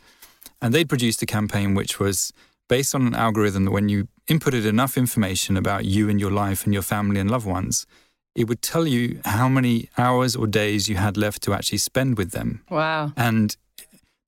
And 0.64 0.72
they'd 0.72 0.88
produced 0.88 1.20
a 1.20 1.27
campaign 1.27 1.74
which 1.74 2.00
was 2.00 2.33
based 2.70 2.94
on 2.94 3.07
an 3.07 3.14
algorithm 3.14 3.66
that 3.66 3.70
when 3.70 3.90
you 3.90 4.09
inputted 4.31 4.64
enough 4.64 4.96
information 4.96 5.59
about 5.59 5.85
you 5.85 6.09
and 6.09 6.18
your 6.18 6.31
life 6.31 6.64
and 6.64 6.72
your 6.72 6.83
family 6.83 7.20
and 7.20 7.31
loved 7.31 7.44
ones, 7.44 7.85
it 8.35 8.48
would 8.48 8.62
tell 8.62 8.87
you 8.87 9.20
how 9.27 9.46
many 9.46 9.90
hours 9.98 10.35
or 10.35 10.46
days 10.46 10.88
you 10.88 10.96
had 10.96 11.18
left 11.18 11.42
to 11.42 11.53
actually 11.53 11.77
spend 11.77 12.16
with 12.16 12.31
them. 12.31 12.64
Wow. 12.70 13.12
And 13.14 13.55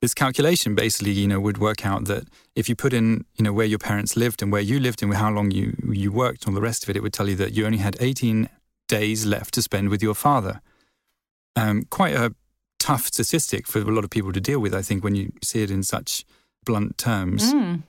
this 0.02 0.12
calculation 0.12 0.74
basically, 0.74 1.12
you 1.12 1.26
know, 1.26 1.40
would 1.40 1.56
work 1.56 1.86
out 1.86 2.04
that 2.04 2.24
if 2.54 2.68
you 2.68 2.76
put 2.76 2.92
in, 2.92 3.24
you 3.36 3.42
know, 3.42 3.54
where 3.54 3.64
your 3.64 3.78
parents 3.78 4.14
lived 4.14 4.42
and 4.42 4.52
where 4.52 4.60
you 4.60 4.78
lived 4.78 5.02
and 5.02 5.14
how 5.14 5.30
long 5.30 5.50
you 5.50 5.74
you 5.90 6.12
worked 6.12 6.44
and 6.44 6.52
all 6.52 6.54
the 6.54 6.60
rest 6.60 6.82
of 6.82 6.90
it, 6.90 6.96
it 6.96 7.02
would 7.02 7.14
tell 7.14 7.30
you 7.30 7.36
that 7.36 7.54
you 7.54 7.64
only 7.64 7.78
had 7.78 7.96
18 7.98 8.50
days 8.88 9.24
left 9.24 9.54
to 9.54 9.62
spend 9.62 9.88
with 9.88 10.02
your 10.02 10.14
father. 10.14 10.60
Um, 11.56 11.84
quite 11.88 12.14
a 12.14 12.34
tough 12.86 13.06
statistic 13.06 13.66
for 13.66 13.80
a 13.80 13.94
lot 13.96 14.04
of 14.04 14.10
people 14.10 14.32
to 14.32 14.40
deal 14.40 14.60
with, 14.60 14.74
I 14.74 14.82
think, 14.82 15.02
when 15.04 15.14
you 15.14 15.32
see 15.42 15.62
it 15.62 15.70
in 15.70 15.82
such 15.82 16.24
blunt 16.64 16.98
terms. 16.98 17.52
Mm. 17.52 17.82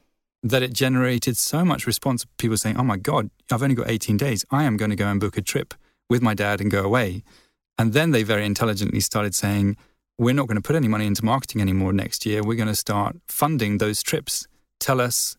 That 0.44 0.64
it 0.64 0.72
generated 0.72 1.36
so 1.36 1.66
much 1.66 1.88
response. 1.88 2.26
People 2.38 2.58
saying, 2.58 2.78
"Oh 2.78 2.84
my 2.84 2.98
God, 2.98 3.30
I've 3.52 3.64
only 3.64 3.76
got 3.76 3.90
18 3.90 4.18
days. 4.18 4.46
I 4.52 4.64
am 4.64 4.78
going 4.78 4.92
to 4.92 4.96
go 5.04 5.08
and 5.08 5.20
book 5.20 5.38
a 5.38 5.42
trip 5.42 5.74
with 6.10 6.22
my 6.22 6.34
dad 6.34 6.62
and 6.62 6.70
go 6.72 6.84
away." 6.84 7.24
And 7.80 7.94
then 7.94 8.12
they 8.12 8.24
very 8.24 8.46
intelligently 8.46 9.02
started 9.02 9.36
saying, 9.36 9.78
we're 10.18 10.34
not 10.34 10.48
going 10.48 10.56
to 10.56 10.62
put 10.62 10.76
any 10.76 10.88
money 10.88 11.06
into 11.06 11.24
marketing 11.24 11.62
anymore 11.62 11.94
next 11.94 12.26
year. 12.26 12.42
We're 12.44 12.58
going 12.58 12.68
to 12.68 12.76
start 12.76 13.18
funding 13.28 13.78
those 13.78 14.02
trips. 14.02 14.48
Tell 14.80 15.00
us 15.00 15.38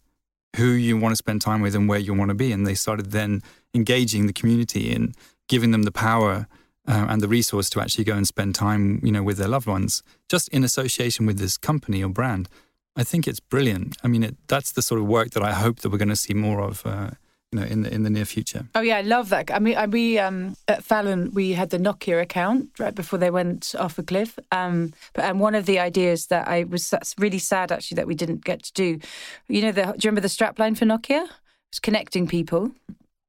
who 0.56 0.70
you 0.70 0.96
want 0.96 1.12
to 1.12 1.16
spend 1.16 1.40
time 1.40 1.60
with 1.60 1.74
and 1.74 1.88
where 1.88 1.98
you 1.98 2.14
want 2.14 2.28
to 2.28 2.34
be. 2.34 2.52
And 2.52 2.66
they 2.66 2.74
started 2.74 3.10
then 3.10 3.42
engaging 3.74 4.26
the 4.26 4.32
community 4.32 4.92
in 4.92 5.14
giving 5.48 5.72
them 5.72 5.82
the 5.82 5.92
power 5.92 6.46
uh, 6.88 7.06
and 7.08 7.20
the 7.20 7.28
resource 7.28 7.68
to 7.70 7.80
actually 7.80 8.04
go 8.04 8.14
and 8.14 8.26
spend 8.26 8.54
time, 8.54 9.00
you 9.04 9.12
know, 9.12 9.22
with 9.22 9.36
their 9.36 9.48
loved 9.48 9.66
ones, 9.66 10.02
just 10.28 10.48
in 10.48 10.64
association 10.64 11.26
with 11.26 11.38
this 11.38 11.56
company 11.58 12.02
or 12.02 12.08
brand. 12.08 12.48
I 12.96 13.04
think 13.04 13.28
it's 13.28 13.40
brilliant. 13.40 13.96
I 14.02 14.08
mean, 14.08 14.24
it, 14.24 14.36
that's 14.48 14.72
the 14.72 14.82
sort 14.82 15.00
of 15.00 15.06
work 15.06 15.30
that 15.30 15.42
I 15.42 15.52
hope 15.52 15.80
that 15.80 15.90
we're 15.90 15.98
going 15.98 16.08
to 16.08 16.16
see 16.16 16.34
more 16.34 16.60
of, 16.60 16.84
uh, 16.84 17.10
you 17.52 17.60
know, 17.60 17.66
in 17.66 17.82
the 17.82 17.94
in 17.94 18.02
the 18.02 18.10
near 18.10 18.24
future. 18.24 18.66
Oh 18.74 18.80
yeah, 18.80 18.96
I 18.96 19.02
love 19.02 19.28
that. 19.28 19.50
I 19.50 19.58
mean, 19.58 19.76
I, 19.76 19.86
we 19.86 20.18
um, 20.18 20.56
at 20.66 20.82
Fallon 20.82 21.30
we 21.32 21.52
had 21.52 21.70
the 21.70 21.78
Nokia 21.78 22.20
account 22.20 22.70
right 22.78 22.94
before 22.94 23.18
they 23.18 23.30
went 23.30 23.74
off 23.78 23.98
a 23.98 24.02
cliff. 24.02 24.38
Um, 24.50 24.92
but 25.12 25.24
and 25.24 25.40
one 25.40 25.54
of 25.54 25.66
the 25.66 25.78
ideas 25.78 26.26
that 26.26 26.48
I 26.48 26.64
was 26.64 26.90
that's 26.90 27.14
really 27.18 27.38
sad 27.38 27.70
actually 27.70 27.96
that 27.96 28.06
we 28.06 28.14
didn't 28.14 28.44
get 28.44 28.62
to 28.64 28.72
do. 28.72 28.98
You 29.46 29.62
know, 29.62 29.72
the, 29.72 29.82
do 29.82 29.88
you 29.88 30.10
remember 30.10 30.20
the 30.22 30.28
strapline 30.28 30.76
for 30.76 30.86
Nokia? 30.86 31.28
It's 31.70 31.80
connecting 31.80 32.26
people. 32.26 32.72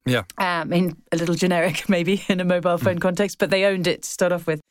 Yeah. 0.09 0.23
Um, 0.37 0.73
in 0.73 0.97
a 1.11 1.17
little 1.17 1.35
generic 1.35 1.87
maybe 1.89 2.23
in 2.27 2.39
a 2.39 2.45
mobile 2.45 2.77
phone 2.77 2.99
context, 2.99 3.37
but 3.37 3.49
they 3.49 3.65
owned 3.65 3.87
it 3.87 4.03
to 4.03 4.09
start 4.09 4.31
off 4.31 4.47
with. 4.47 4.61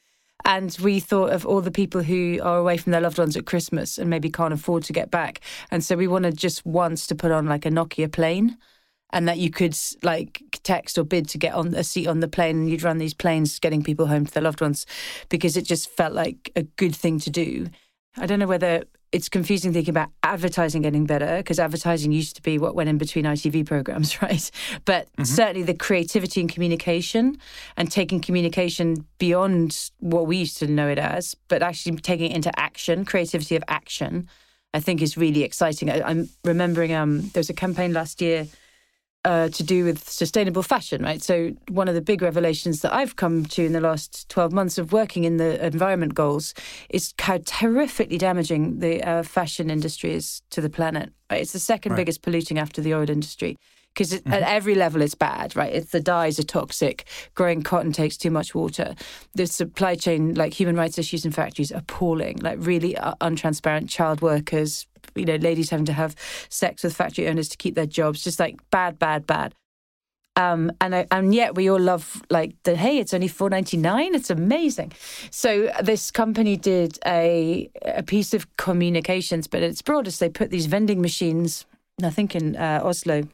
And 0.44 0.77
we 0.81 1.01
thought 1.01 1.31
of 1.31 1.44
all 1.44 1.61
the 1.61 1.70
people 1.70 2.03
who 2.03 2.38
are 2.42 2.59
away 2.59 2.77
from 2.77 2.92
their 2.92 3.01
loved 3.01 3.18
ones 3.18 3.37
at 3.37 3.44
Christmas 3.44 3.98
and 3.98 4.09
maybe 4.09 4.31
can't 4.31 4.55
afford 4.55 4.85
to 4.85 4.92
get 4.92 5.11
back. 5.11 5.40
And 5.70 5.85
so 5.85 5.96
we 5.96 6.07
wanted 6.07 6.37
just 6.37 6.64
once 6.64 7.07
to 7.09 7.14
put 7.14 7.33
on 7.33 7.46
like 7.46 7.66
a 7.66 7.70
Nokia 7.70 8.11
plane 8.11 8.57
and 9.11 9.27
that 9.27 9.38
you 9.38 9.51
could 9.51 9.77
like 10.03 10.42
text 10.62 10.96
or 10.98 11.05
bid 11.05 11.29
to 11.31 11.38
get 11.38 11.55
on 11.55 11.74
a 11.74 11.83
seat 11.83 12.07
on 12.07 12.20
the 12.20 12.29
plane 12.29 12.59
and 12.59 12.70
you'd 12.70 12.83
run 12.83 12.98
these 12.98 13.14
planes 13.14 13.59
getting 13.59 13.83
people 13.83 14.07
home 14.07 14.27
to 14.27 14.33
their 14.33 14.42
loved 14.42 14.61
ones 14.61 14.87
because 15.29 15.57
it 15.57 15.62
just 15.62 15.90
felt 15.90 16.12
like 16.12 16.51
a 16.57 16.62
good 16.62 16.94
thing 16.94 17.18
to 17.20 17.31
do. 17.31 17.66
I 18.16 18.27
don't 18.27 18.38
know 18.38 18.46
whether 18.46 18.85
it's 19.11 19.29
confusing 19.29 19.73
thinking 19.73 19.90
about 19.90 20.11
advertising 20.23 20.83
getting 20.83 21.07
better 21.07 21.38
because 21.38 21.59
advertising 21.59 22.12
used 22.12 22.37
to 22.37 22.42
be 22.42 22.59
what 22.59 22.75
went 22.75 22.88
in 22.88 22.99
between 22.99 23.25
ITV 23.25 23.66
programs, 23.66 24.21
right? 24.23 24.51
But 24.85 25.09
certainly 25.25 25.62
the 25.62 25.75
creativity 25.75 26.40
and 26.40 26.51
communication 26.51 27.38
and 27.77 27.90
taking 27.90 28.21
communication 28.21 29.07
beyond 29.18 29.90
what 30.01 30.27
we 30.27 30.37
used 30.37 30.59
to 30.59 30.66
know 30.66 30.88
it 30.88 30.99
as, 30.99 31.35
but 31.49 31.62
actually 31.62 31.97
taking 31.97 32.31
it 32.31 32.37
into 32.37 32.59
action, 32.61 33.05
creativity 33.05 33.57
of 33.57 33.64
action, 33.68 34.29
I 34.75 34.81
think 34.81 35.01
is 35.01 35.16
really 35.16 35.42
exciting. 35.42 35.90
I, 35.90 36.03
I'm 36.03 36.29
remembering 36.44 36.94
um, 36.94 37.31
there 37.31 37.40
was 37.40 37.51
a 37.51 37.55
campaign 37.55 37.92
last 37.92 38.21
year 38.21 38.47
uh, 39.29 39.49
to 39.51 39.62
do 39.62 39.85
with 39.85 39.99
sustainable 40.09 40.62
fashion, 40.62 41.03
right? 41.03 41.23
So, 41.23 41.53
one 41.69 41.87
of 41.88 41.95
the 41.95 42.01
big 42.01 42.23
revelations 42.23 42.81
that 42.83 42.95
I've 42.95 43.17
come 43.17 43.45
to 43.57 43.62
in 43.64 43.73
the 43.73 43.81
last 43.81 44.29
12 44.31 44.53
months 44.53 44.79
of 44.79 44.93
working 44.93 45.25
in 45.25 45.37
the 45.37 45.64
environment 45.64 46.14
goals 46.14 46.55
is 46.88 47.12
how 47.19 47.38
terrifically 47.45 48.17
damaging 48.19 48.79
the 48.81 49.03
uh, 49.03 49.23
fashion 49.23 49.71
industry 49.71 50.14
is 50.14 50.41
to 50.51 50.61
the 50.62 50.71
planet. 50.71 51.12
Right? 51.31 51.43
It's 51.43 51.53
the 51.53 51.59
second 51.59 51.93
Right. 51.93 51.99
biggest 51.99 52.23
polluting 52.23 52.59
after 52.59 52.81
the 52.81 52.95
oil 52.95 53.11
industry. 53.11 53.57
Because 53.95 54.12
at 54.27 54.43
every 54.59 54.77
level 54.77 55.03
it's 55.03 55.17
bad, 55.17 55.57
right? 55.57 55.75
It's 55.75 55.91
the 55.91 56.01
dyes 56.01 56.38
are 56.38 56.45
toxic. 56.45 57.05
Growing 57.35 57.62
cotton 57.62 57.91
takes 57.93 58.17
too 58.17 58.31
much 58.31 58.55
water. 58.55 58.95
The 59.35 59.47
supply 59.47 59.97
chain, 59.97 60.35
like 60.35 60.53
human 60.55 60.77
rights 60.77 60.99
issues 60.99 61.25
in 61.25 61.33
factories, 61.33 61.73
appalling. 61.73 62.37
Like 62.41 62.59
really 62.61 62.97
uh, 62.97 63.14
untransparent 63.21 63.88
child 63.88 64.21
workers, 64.23 64.87
you 65.14 65.25
know, 65.25 65.37
ladies 65.37 65.71
having 65.71 65.87
to 65.87 65.92
have 65.92 66.14
sex 66.49 66.83
with 66.83 66.94
factory 66.94 67.29
owners 67.29 67.49
to 67.49 67.57
keep 67.57 67.75
their 67.75 67.87
jobs, 67.87 68.23
just 68.23 68.38
like 68.38 68.59
bad, 68.71 68.99
bad, 68.99 69.27
bad. 69.27 69.55
Um, 70.37 70.71
and 70.81 70.94
I, 70.94 71.07
and 71.11 71.35
yet 71.35 71.57
we 71.57 71.68
all 71.68 71.81
love 71.81 72.23
like 72.31 72.55
the 72.62 72.77
hey, 72.77 72.99
it's 72.99 73.12
only 73.12 73.27
four 73.27 73.51
ninety 73.51 73.77
nine. 73.77 74.14
It's 74.14 74.31
amazing. 74.31 74.92
So 75.31 75.73
this 75.83 76.12
company 76.12 76.57
did 76.57 76.99
a 77.05 77.68
a 77.85 78.05
piece 78.05 78.33
of 78.35 78.57
communications, 78.57 79.49
but 79.49 79.64
its 79.64 79.83
broadest, 79.83 80.21
they 80.21 80.29
put 80.29 80.51
these 80.51 80.66
vending 80.66 81.01
machines. 81.01 81.66
I 82.05 82.11
think 82.11 82.37
in 82.37 82.55
uh, 82.55 82.83
Oslo, 82.85 83.25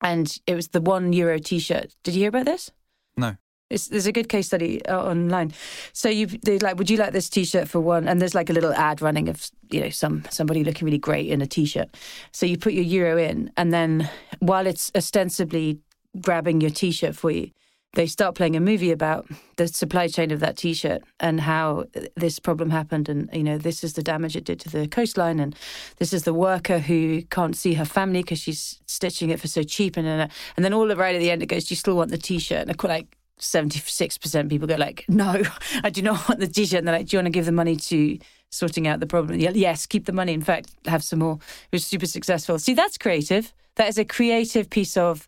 and 0.00 0.36
it 0.48 0.56
was 0.56 0.68
the 0.68 0.80
one 0.80 1.12
euro 1.12 1.38
T-shirt. 1.38 1.94
Did 2.02 2.14
you 2.14 2.22
hear 2.22 2.30
about 2.30 2.46
this? 2.46 2.72
No. 3.16 3.36
It's, 3.72 3.88
there's 3.88 4.06
a 4.06 4.12
good 4.12 4.28
case 4.28 4.46
study 4.46 4.84
uh, 4.86 5.02
online. 5.02 5.52
So 5.92 6.08
you 6.08 6.26
they 6.26 6.58
like, 6.58 6.76
would 6.76 6.90
you 6.90 6.98
like 6.98 7.12
this 7.12 7.28
T-shirt 7.28 7.68
for 7.68 7.80
one? 7.80 8.06
And 8.08 8.20
there's 8.20 8.34
like 8.34 8.50
a 8.50 8.52
little 8.52 8.72
ad 8.74 9.00
running 9.02 9.28
of 9.28 9.50
you 9.70 9.80
know 9.80 9.90
some 9.90 10.24
somebody 10.30 10.64
looking 10.64 10.86
really 10.86 10.98
great 10.98 11.28
in 11.28 11.40
a 11.40 11.46
T-shirt. 11.46 11.88
So 12.32 12.46
you 12.46 12.58
put 12.58 12.72
your 12.72 12.84
euro 12.84 13.16
in, 13.16 13.50
and 13.56 13.72
then 13.72 14.10
while 14.40 14.66
it's 14.66 14.92
ostensibly 14.94 15.80
grabbing 16.20 16.60
your 16.60 16.70
T-shirt 16.70 17.16
for 17.16 17.30
you, 17.30 17.50
they 17.94 18.06
start 18.06 18.34
playing 18.34 18.56
a 18.56 18.60
movie 18.60 18.90
about 18.90 19.26
the 19.56 19.68
supply 19.68 20.08
chain 20.08 20.30
of 20.30 20.40
that 20.40 20.56
T-shirt 20.56 21.02
and 21.20 21.40
how 21.40 21.84
this 22.16 22.38
problem 22.38 22.70
happened, 22.70 23.08
and 23.08 23.30
you 23.32 23.42
know 23.42 23.58
this 23.58 23.84
is 23.84 23.92
the 23.94 24.02
damage 24.02 24.36
it 24.36 24.44
did 24.44 24.60
to 24.60 24.70
the 24.70 24.88
coastline, 24.88 25.40
and 25.40 25.56
this 25.96 26.12
is 26.12 26.22
the 26.24 26.34
worker 26.34 26.78
who 26.78 27.22
can't 27.30 27.56
see 27.56 27.74
her 27.74 27.84
family 27.84 28.22
because 28.22 28.40
she's 28.40 28.80
stitching 28.86 29.30
it 29.30 29.40
for 29.40 29.48
so 29.48 29.62
cheap, 29.62 29.96
and 29.96 30.06
and 30.06 30.64
then 30.64 30.74
all 30.74 30.86
the 30.86 30.96
right 30.96 31.14
at 31.14 31.18
the 31.18 31.30
end 31.30 31.42
it 31.42 31.46
goes, 31.46 31.64
do 31.64 31.72
you 31.72 31.76
still 31.76 31.96
want 31.96 32.10
the 32.10 32.18
T-shirt? 32.18 32.68
And 32.68 32.70
I 32.70 32.86
like. 32.86 33.16
76% 33.42 34.48
people 34.48 34.66
go 34.68 34.76
like 34.76 35.04
no 35.08 35.42
i 35.84 35.90
do 35.90 36.00
not 36.00 36.28
want 36.28 36.40
the 36.40 36.46
t-shirt 36.46 36.78
and 36.78 36.88
they're 36.88 36.96
like 36.96 37.06
do 37.08 37.16
you 37.16 37.18
want 37.18 37.26
to 37.26 37.30
give 37.30 37.44
the 37.44 37.52
money 37.52 37.76
to 37.76 38.18
sorting 38.50 38.86
out 38.86 39.00
the 39.00 39.06
problem? 39.06 39.40
Yeah, 39.40 39.50
yes 39.54 39.86
keep 39.86 40.04
the 40.04 40.12
money 40.12 40.32
in 40.34 40.42
fact 40.42 40.70
have 40.86 41.02
some 41.02 41.20
more. 41.20 41.38
It 41.70 41.76
was 41.76 41.86
super 41.86 42.04
successful. 42.04 42.58
See 42.58 42.74
that's 42.74 42.98
creative. 42.98 43.52
That 43.76 43.88
is 43.88 43.96
a 43.98 44.04
creative 44.04 44.68
piece 44.68 44.96
of 44.98 45.26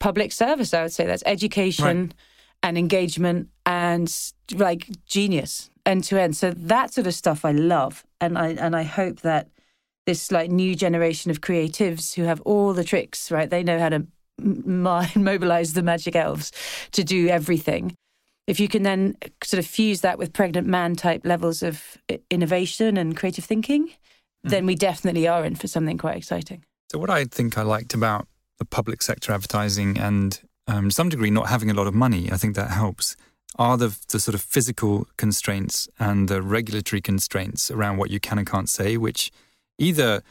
public 0.00 0.32
service 0.32 0.74
i 0.74 0.82
would 0.82 0.92
say. 0.92 1.06
That's 1.06 1.22
education 1.24 1.84
Right. 2.08 2.14
and 2.62 2.76
engagement 2.76 3.48
and 3.64 4.14
like 4.54 4.88
genius 5.06 5.70
end 5.86 6.04
to 6.04 6.20
end. 6.20 6.36
So 6.36 6.50
that 6.50 6.92
sort 6.92 7.06
of 7.06 7.14
stuff 7.14 7.44
i 7.44 7.52
love. 7.52 8.04
And 8.20 8.36
i 8.36 8.48
and 8.48 8.76
i 8.76 8.82
hope 8.82 9.20
that 9.22 9.48
this 10.04 10.30
like 10.30 10.50
new 10.50 10.74
generation 10.74 11.30
of 11.30 11.40
creatives 11.40 12.14
who 12.14 12.24
have 12.24 12.40
all 12.42 12.72
the 12.74 12.84
tricks 12.84 13.30
right 13.30 13.48
they 13.48 13.62
know 13.62 13.78
how 13.78 13.88
to 13.88 14.06
m- 14.40 14.86
m- 14.86 15.06
mobilize 15.16 15.72
the 15.72 15.82
magic 15.82 16.16
elves 16.16 16.52
to 16.92 17.04
do 17.04 17.28
everything. 17.28 17.94
If 18.46 18.58
you 18.58 18.68
can 18.68 18.82
then 18.82 19.16
sort 19.44 19.58
of 19.58 19.66
fuse 19.66 20.00
that 20.00 20.18
with 20.18 20.32
pregnant 20.32 20.66
man 20.66 20.96
type 20.96 21.22
levels 21.24 21.62
of 21.62 21.96
innovation 22.30 22.96
and 22.96 23.16
creative 23.16 23.44
thinking 23.44 23.90
then 24.44 24.66
we 24.66 24.74
definitely 24.74 25.28
are 25.28 25.44
in 25.44 25.54
for 25.54 25.68
something 25.68 25.98
quite 25.98 26.16
exciting. 26.16 26.64
So, 26.90 26.98
what 26.98 27.10
I 27.10 27.24
think 27.24 27.56
I 27.56 27.62
liked 27.62 27.94
about 27.94 28.26
the 28.58 28.64
public 28.64 29.02
sector 29.02 29.32
advertising 29.32 29.98
and 29.98 30.40
um, 30.66 30.88
to 30.88 30.94
some 30.94 31.08
degree 31.08 31.30
not 31.30 31.48
having 31.48 31.70
a 31.70 31.74
lot 31.74 31.86
of 31.86 31.94
money, 31.94 32.30
I 32.30 32.36
think 32.36 32.54
that 32.56 32.70
helps, 32.70 33.16
are 33.58 33.76
the, 33.76 33.96
the 34.10 34.20
sort 34.20 34.34
of 34.34 34.40
physical 34.40 35.06
constraints 35.16 35.88
and 35.98 36.28
the 36.28 36.42
regulatory 36.42 37.00
constraints 37.00 37.70
around 37.70 37.96
what 37.96 38.10
you 38.10 38.20
can 38.20 38.38
and 38.38 38.46
can't 38.46 38.68
say, 38.68 38.96
which 38.96 39.30
either, 39.78 40.22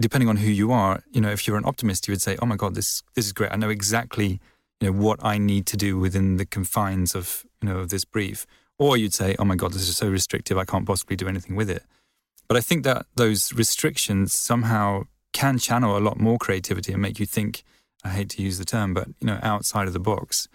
depending 0.00 0.28
on 0.28 0.36
who 0.36 0.50
you 0.50 0.72
are, 0.72 1.02
you 1.10 1.20
know, 1.20 1.30
if 1.30 1.46
you're 1.46 1.56
an 1.56 1.64
optimist, 1.64 2.06
you 2.06 2.12
would 2.12 2.22
say, 2.22 2.36
oh 2.40 2.46
my 2.46 2.56
God, 2.56 2.74
this, 2.74 3.02
this 3.14 3.26
is 3.26 3.32
great. 3.32 3.52
I 3.52 3.56
know 3.56 3.70
exactly, 3.70 4.40
you 4.80 4.86
know, 4.86 4.92
what 4.92 5.18
I 5.24 5.38
need 5.38 5.66
to 5.66 5.76
do 5.76 5.98
within 5.98 6.36
the 6.36 6.46
confines 6.46 7.14
of, 7.14 7.44
you 7.60 7.68
know, 7.68 7.78
of 7.78 7.90
this 7.90 8.04
brief. 8.04 8.46
Or 8.78 8.96
you'd 8.96 9.14
say, 9.14 9.34
oh 9.38 9.44
my 9.44 9.56
God, 9.56 9.72
this 9.72 9.88
is 9.88 9.96
so 9.96 10.08
restrictive, 10.08 10.56
I 10.56 10.64
can't 10.64 10.86
possibly 10.86 11.16
do 11.16 11.26
anything 11.26 11.56
with 11.56 11.68
it. 11.68 11.82
But 12.46 12.56
I 12.56 12.60
think 12.60 12.84
that 12.84 13.06
those 13.16 13.52
restrictions 13.52 14.32
somehow 14.32 15.04
can 15.32 15.58
channel 15.58 15.96
a 15.96 16.00
lot 16.00 16.18
more 16.18 16.38
creativity 16.38 16.92
and 16.92 17.02
make 17.02 17.18
you 17.18 17.26
think. 17.26 17.62
I 18.04 18.10
hate 18.10 18.30
to 18.30 18.42
use 18.42 18.58
the 18.58 18.64
term, 18.64 18.94
but 18.94 19.08
you 19.20 19.26
know, 19.26 19.40
outside 19.42 19.88
of 19.88 19.92
the 19.92 20.00
box. 20.00 20.48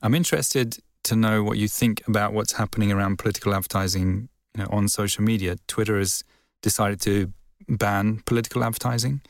I'm 0.00 0.14
interested 0.14 0.78
to 1.04 1.16
know 1.16 1.42
what 1.42 1.58
you 1.58 1.68
think 1.68 2.02
about 2.06 2.32
what's 2.32 2.52
happening 2.52 2.92
around 2.92 3.18
political 3.18 3.52
advertising, 3.54 4.28
you 4.56 4.62
know, 4.62 4.68
on 4.70 4.88
social 4.88 5.24
media. 5.24 5.56
Twitter 5.66 5.98
has 5.98 6.22
decided 6.62 7.00
to 7.02 7.32
ban 7.68 8.22
political 8.24 8.64
advertising, 8.64 9.20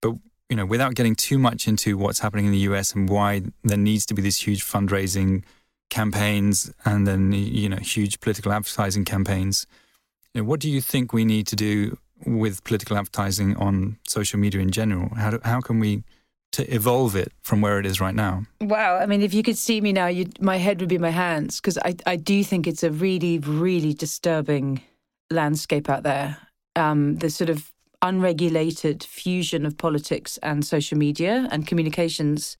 but 0.00 0.14
you 0.48 0.56
know, 0.56 0.66
without 0.66 0.94
getting 0.94 1.14
too 1.14 1.38
much 1.38 1.66
into 1.66 1.98
what's 1.98 2.20
happening 2.20 2.46
in 2.46 2.52
the 2.52 2.58
US 2.70 2.94
and 2.94 3.08
why 3.08 3.42
there 3.64 3.76
needs 3.76 4.06
to 4.06 4.14
be 4.14 4.22
this 4.22 4.46
huge 4.46 4.64
fundraising 4.64 5.42
campaigns 5.90 6.72
and 6.84 7.06
then 7.06 7.32
you 7.32 7.68
know 7.68 7.76
huge 7.76 8.20
political 8.20 8.52
advertising 8.52 9.04
campaigns. 9.04 9.66
You 10.34 10.42
know, 10.42 10.48
what 10.48 10.60
do 10.60 10.70
you 10.70 10.80
think 10.80 11.12
we 11.12 11.24
need 11.24 11.46
to 11.48 11.56
do 11.56 11.98
with 12.24 12.64
political 12.64 12.96
advertising 12.96 13.56
on 13.56 13.98
social 14.06 14.38
media 14.38 14.60
in 14.60 14.70
general? 14.70 15.14
How 15.14 15.30
do, 15.30 15.40
how 15.44 15.60
can 15.60 15.80
we 15.80 16.04
to 16.52 16.74
evolve 16.74 17.16
it 17.16 17.32
from 17.42 17.60
where 17.60 17.78
it 17.78 17.86
is 17.86 18.00
right 18.00 18.14
now? 18.14 18.46
Wow, 18.60 18.96
I 18.96 19.06
mean, 19.06 19.20
if 19.20 19.34
you 19.34 19.42
could 19.42 19.58
see 19.58 19.80
me 19.80 19.92
now, 19.92 20.10
my 20.40 20.56
head 20.56 20.80
would 20.80 20.88
be 20.88 20.98
my 20.98 21.10
hands 21.10 21.60
because 21.60 21.76
I, 21.78 21.96
I 22.06 22.16
do 22.16 22.42
think 22.44 22.66
it's 22.66 22.82
a 22.82 22.90
really, 22.90 23.38
really 23.38 23.92
disturbing 23.92 24.80
landscape 25.30 25.90
out 25.90 26.02
there. 26.02 26.38
Um, 26.74 27.16
the 27.16 27.30
sort 27.30 27.50
of 27.50 27.72
unregulated 28.02 29.02
fusion 29.02 29.66
of 29.66 29.78
politics 29.78 30.38
and 30.42 30.64
social 30.64 30.98
media 30.98 31.48
and 31.50 31.66
communications 31.66 32.56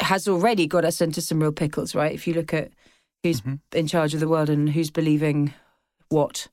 has 0.00 0.28
already 0.28 0.66
got 0.66 0.84
us 0.84 1.00
into 1.00 1.20
some 1.20 1.40
real 1.40 1.52
pickles, 1.52 1.94
right? 1.94 2.12
If 2.12 2.26
you 2.26 2.34
look 2.34 2.52
at 2.52 2.70
who's 3.22 3.40
mm-hmm. 3.40 3.54
in 3.72 3.86
charge 3.86 4.14
of 4.14 4.20
the 4.20 4.28
world 4.28 4.50
and 4.50 4.68
who's 4.68 4.90
believing 4.90 5.54
what, 6.08 6.48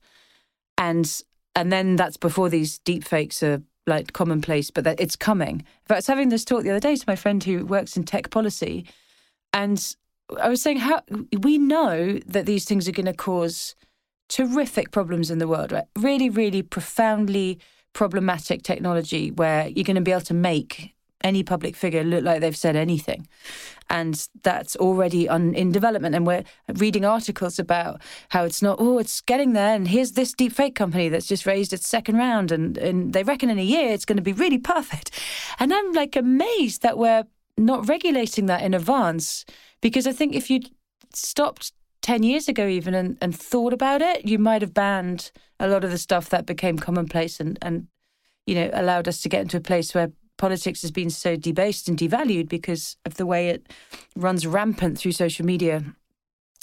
and 0.78 1.22
and 1.54 1.72
then 1.72 1.96
that's 1.96 2.16
before 2.16 2.48
these 2.48 2.78
deep 2.80 3.04
fakes 3.04 3.42
are 3.42 3.62
like 3.86 4.12
commonplace, 4.12 4.70
but 4.70 4.84
that 4.84 5.00
it's 5.00 5.16
coming. 5.16 5.56
In 5.56 5.86
fact, 5.86 5.90
I 5.90 5.96
was 5.96 6.06
having 6.06 6.28
this 6.28 6.44
talk 6.44 6.62
the 6.62 6.70
other 6.70 6.80
day 6.80 6.96
to 6.96 7.04
my 7.06 7.16
friend 7.16 7.42
who 7.42 7.66
works 7.66 7.96
in 7.96 8.04
tech 8.04 8.30
policy, 8.30 8.86
and 9.52 9.94
I 10.40 10.48
was 10.48 10.62
saying 10.62 10.78
how 10.78 11.02
we 11.40 11.58
know 11.58 12.18
that 12.26 12.46
these 12.46 12.64
things 12.64 12.88
are 12.88 12.92
going 12.92 13.06
to 13.06 13.12
cause 13.12 13.74
terrific 14.28 14.92
problems 14.92 15.30
in 15.30 15.38
the 15.38 15.48
world, 15.48 15.72
right? 15.72 15.84
Really, 15.98 16.30
really 16.30 16.62
profoundly 16.62 17.58
problematic 17.92 18.62
technology 18.62 19.30
where 19.30 19.68
you're 19.68 19.84
going 19.84 19.96
to 19.96 20.00
be 20.00 20.12
able 20.12 20.22
to 20.22 20.34
make 20.34 20.94
any 21.24 21.42
public 21.42 21.76
figure 21.76 22.02
look 22.02 22.24
like 22.24 22.40
they've 22.40 22.56
said 22.56 22.76
anything. 22.76 23.28
And 23.88 24.26
that's 24.42 24.74
already 24.76 25.28
on, 25.28 25.54
in 25.54 25.70
development. 25.70 26.14
And 26.14 26.26
we're 26.26 26.44
reading 26.74 27.04
articles 27.04 27.58
about 27.58 28.00
how 28.30 28.44
it's 28.44 28.62
not, 28.62 28.78
oh, 28.80 28.98
it's 28.98 29.20
getting 29.20 29.52
there. 29.52 29.74
And 29.74 29.88
here's 29.88 30.12
this 30.12 30.32
deep 30.32 30.52
fake 30.52 30.74
company 30.74 31.08
that's 31.08 31.26
just 31.26 31.46
raised 31.46 31.72
its 31.72 31.86
second 31.86 32.16
round. 32.16 32.50
And, 32.50 32.78
and 32.78 33.12
they 33.12 33.22
reckon 33.22 33.50
in 33.50 33.58
a 33.58 33.64
year 33.64 33.90
it's 33.90 34.04
going 34.04 34.16
to 34.16 34.22
be 34.22 34.32
really 34.32 34.58
perfect. 34.58 35.10
And 35.58 35.72
I'm 35.72 35.92
like 35.92 36.16
amazed 36.16 36.82
that 36.82 36.98
we're 36.98 37.24
not 37.58 37.88
regulating 37.88 38.46
that 38.46 38.62
in 38.62 38.74
advance. 38.74 39.44
Because 39.80 40.06
I 40.06 40.12
think 40.12 40.34
if 40.34 40.48
you'd 40.48 40.70
stopped 41.14 41.72
10 42.02 42.22
years 42.22 42.48
ago, 42.48 42.66
even, 42.66 42.94
and, 42.94 43.16
and 43.20 43.34
thought 43.34 43.72
about 43.72 44.02
it, 44.02 44.26
you 44.26 44.38
might 44.38 44.62
have 44.62 44.74
banned 44.74 45.30
a 45.58 45.68
lot 45.68 45.84
of 45.84 45.90
the 45.90 45.98
stuff 45.98 46.28
that 46.30 46.46
became 46.46 46.78
commonplace 46.78 47.40
and, 47.40 47.58
and 47.62 47.86
you 48.46 48.54
know, 48.54 48.70
allowed 48.72 49.08
us 49.08 49.20
to 49.22 49.28
get 49.28 49.42
into 49.42 49.56
a 49.56 49.60
place 49.60 49.94
where 49.94 50.10
politics 50.36 50.82
has 50.82 50.90
been 50.90 51.10
so 51.10 51.36
debased 51.36 51.88
and 51.88 51.96
devalued 51.96 52.48
because 52.48 52.96
of 53.06 53.14
the 53.14 53.26
way 53.26 53.48
it 53.48 53.72
runs 54.16 54.46
rampant 54.46 54.98
through 54.98 55.12
social 55.12 55.46
media 55.46 55.84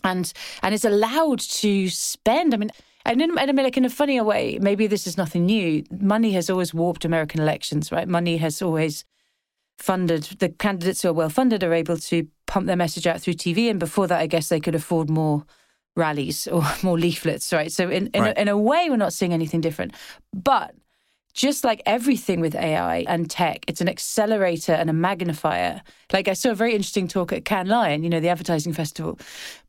and 0.03 0.33
and 0.61 0.73
is 0.73 0.83
allowed 0.83 1.39
to 1.39 1.87
spend 1.89 2.53
i 2.53 2.57
mean 2.57 2.71
and 3.05 3.21
in, 3.21 3.31
and 3.31 3.49
I 3.49 3.53
mean, 3.53 3.63
like 3.63 3.77
in 3.77 3.85
a 3.85 3.89
funnier 3.89 4.23
way, 4.23 4.59
maybe 4.61 4.85
this 4.85 5.07
is 5.07 5.17
nothing 5.17 5.45
new. 5.45 5.83
Money 5.89 6.33
has 6.33 6.49
always 6.49 6.73
warped 6.73 7.05
American 7.05 7.41
elections, 7.41 7.91
right? 7.91 8.07
Money 8.07 8.37
has 8.37 8.61
always 8.61 9.05
funded 9.79 10.23
the 10.39 10.49
candidates 10.49 11.01
who 11.01 11.09
are 11.09 11.13
well 11.13 11.29
funded 11.29 11.63
are 11.63 11.73
able 11.73 11.97
to 11.97 12.27
pump 12.45 12.67
their 12.67 12.75
message 12.75 13.07
out 13.07 13.21
through 13.21 13.33
TV, 13.35 13.69
and 13.69 13.79
before 13.79 14.07
that, 14.07 14.19
I 14.19 14.27
guess 14.27 14.49
they 14.49 14.59
could 14.59 14.75
afford 14.75 15.09
more 15.09 15.45
rallies 15.95 16.47
or 16.47 16.63
more 16.83 16.99
leaflets, 16.99 17.51
right? 17.53 17.71
So 17.71 17.89
in 17.89 18.07
in, 18.07 18.23
Right. 18.23 18.37
a, 18.37 18.41
in 18.41 18.47
a 18.47 18.57
way, 18.57 18.89
we're 18.89 18.97
not 18.97 19.13
seeing 19.13 19.33
anything 19.33 19.61
different, 19.61 19.93
but 20.33 20.75
just 21.33 21.63
like 21.63 21.81
everything 21.85 22.41
with 22.41 22.55
AI 22.55 23.05
and 23.07 23.29
tech, 23.29 23.63
it's 23.67 23.81
an 23.81 23.87
accelerator 23.87 24.73
and 24.73 24.89
a 24.89 24.93
magnifier. 24.93 25.81
Like 26.11 26.27
I 26.27 26.33
saw 26.33 26.49
a 26.51 26.55
very 26.55 26.73
interesting 26.73 27.07
talk 27.07 27.31
at 27.31 27.45
Cannes 27.45 27.69
Lion, 27.69 28.03
you 28.03 28.09
know, 28.09 28.19
the 28.19 28.29
advertising 28.29 28.73
festival, 28.73 29.19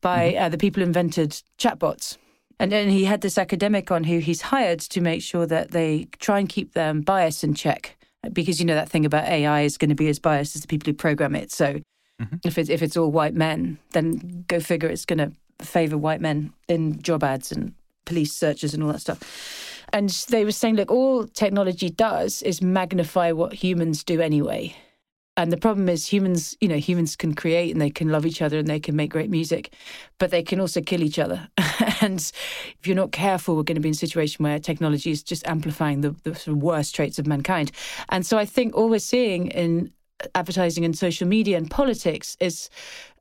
by 0.01 0.35
uh, 0.35 0.49
the 0.49 0.57
people 0.57 0.81
who 0.81 0.87
invented 0.87 1.41
chatbots. 1.57 2.17
And 2.59 2.71
then 2.71 2.89
he 2.89 3.05
had 3.05 3.21
this 3.21 3.37
academic 3.37 3.89
on 3.91 4.03
who 4.03 4.17
he's 4.19 4.41
hired 4.41 4.79
to 4.81 5.01
make 5.01 5.21
sure 5.21 5.45
that 5.47 5.71
they 5.71 6.07
try 6.19 6.39
and 6.39 6.49
keep 6.49 6.73
their 6.73 6.93
bias 6.93 7.43
in 7.43 7.53
check. 7.53 7.95
Because 8.31 8.59
you 8.59 8.65
know 8.65 8.75
that 8.75 8.89
thing 8.89 9.05
about 9.05 9.25
AI 9.25 9.61
is 9.61 9.77
going 9.77 9.89
to 9.89 9.95
be 9.95 10.07
as 10.07 10.19
biased 10.19 10.55
as 10.55 10.61
the 10.61 10.67
people 10.67 10.91
who 10.91 10.95
program 10.95 11.35
it. 11.35 11.51
So 11.51 11.81
mm-hmm. 12.21 12.35
if 12.43 12.57
it's 12.57 12.69
if 12.69 12.81
it's 12.81 12.95
all 12.95 13.11
white 13.11 13.33
men, 13.33 13.79
then 13.91 14.45
go 14.47 14.59
figure 14.59 14.89
it's 14.89 15.05
going 15.05 15.19
to 15.19 15.31
favor 15.65 15.97
white 15.97 16.21
men 16.21 16.53
in 16.67 17.01
job 17.01 17.23
ads 17.23 17.51
and 17.51 17.73
police 18.05 18.33
searches 18.33 18.73
and 18.73 18.83
all 18.83 18.91
that 18.91 19.01
stuff. 19.01 19.87
And 19.93 20.09
they 20.29 20.45
were 20.45 20.51
saying, 20.51 20.75
look, 20.75 20.91
all 20.91 21.27
technology 21.27 21.89
does 21.89 22.41
is 22.43 22.61
magnify 22.61 23.31
what 23.31 23.53
humans 23.53 24.03
do 24.03 24.21
anyway. 24.21 24.75
And 25.37 25.51
the 25.51 25.57
problem 25.57 25.87
is 25.87 26.05
humans, 26.05 26.57
you 26.59 26.67
know, 26.67 26.77
humans 26.77 27.15
can 27.15 27.33
create 27.33 27.71
and 27.71 27.81
they 27.81 27.89
can 27.89 28.09
love 28.09 28.25
each 28.25 28.41
other 28.41 28.59
and 28.59 28.67
they 28.67 28.81
can 28.81 28.97
make 28.97 29.11
great 29.11 29.29
music, 29.29 29.73
but 30.17 30.29
they 30.29 30.43
can 30.43 30.59
also 30.59 30.81
kill 30.81 31.01
each 31.01 31.17
other. 31.17 31.47
and 32.01 32.19
if 32.79 32.85
you're 32.85 32.97
not 32.97 33.13
careful, 33.13 33.55
we're 33.55 33.63
going 33.63 33.75
to 33.75 33.81
be 33.81 33.89
in 33.89 33.93
a 33.93 33.97
situation 33.97 34.43
where 34.43 34.59
technology 34.59 35.09
is 35.09 35.23
just 35.23 35.47
amplifying 35.47 36.01
the, 36.01 36.13
the 36.23 36.35
sort 36.35 36.57
of 36.57 36.63
worst 36.63 36.93
traits 36.93 37.17
of 37.17 37.27
mankind. 37.27 37.71
And 38.09 38.25
so 38.25 38.37
I 38.37 38.45
think 38.45 38.75
all 38.75 38.89
we're 38.89 38.99
seeing 38.99 39.47
in 39.47 39.91
advertising 40.35 40.83
and 40.83 40.97
social 40.97 41.27
media 41.27 41.57
and 41.57 41.71
politics 41.71 42.35
is 42.39 42.69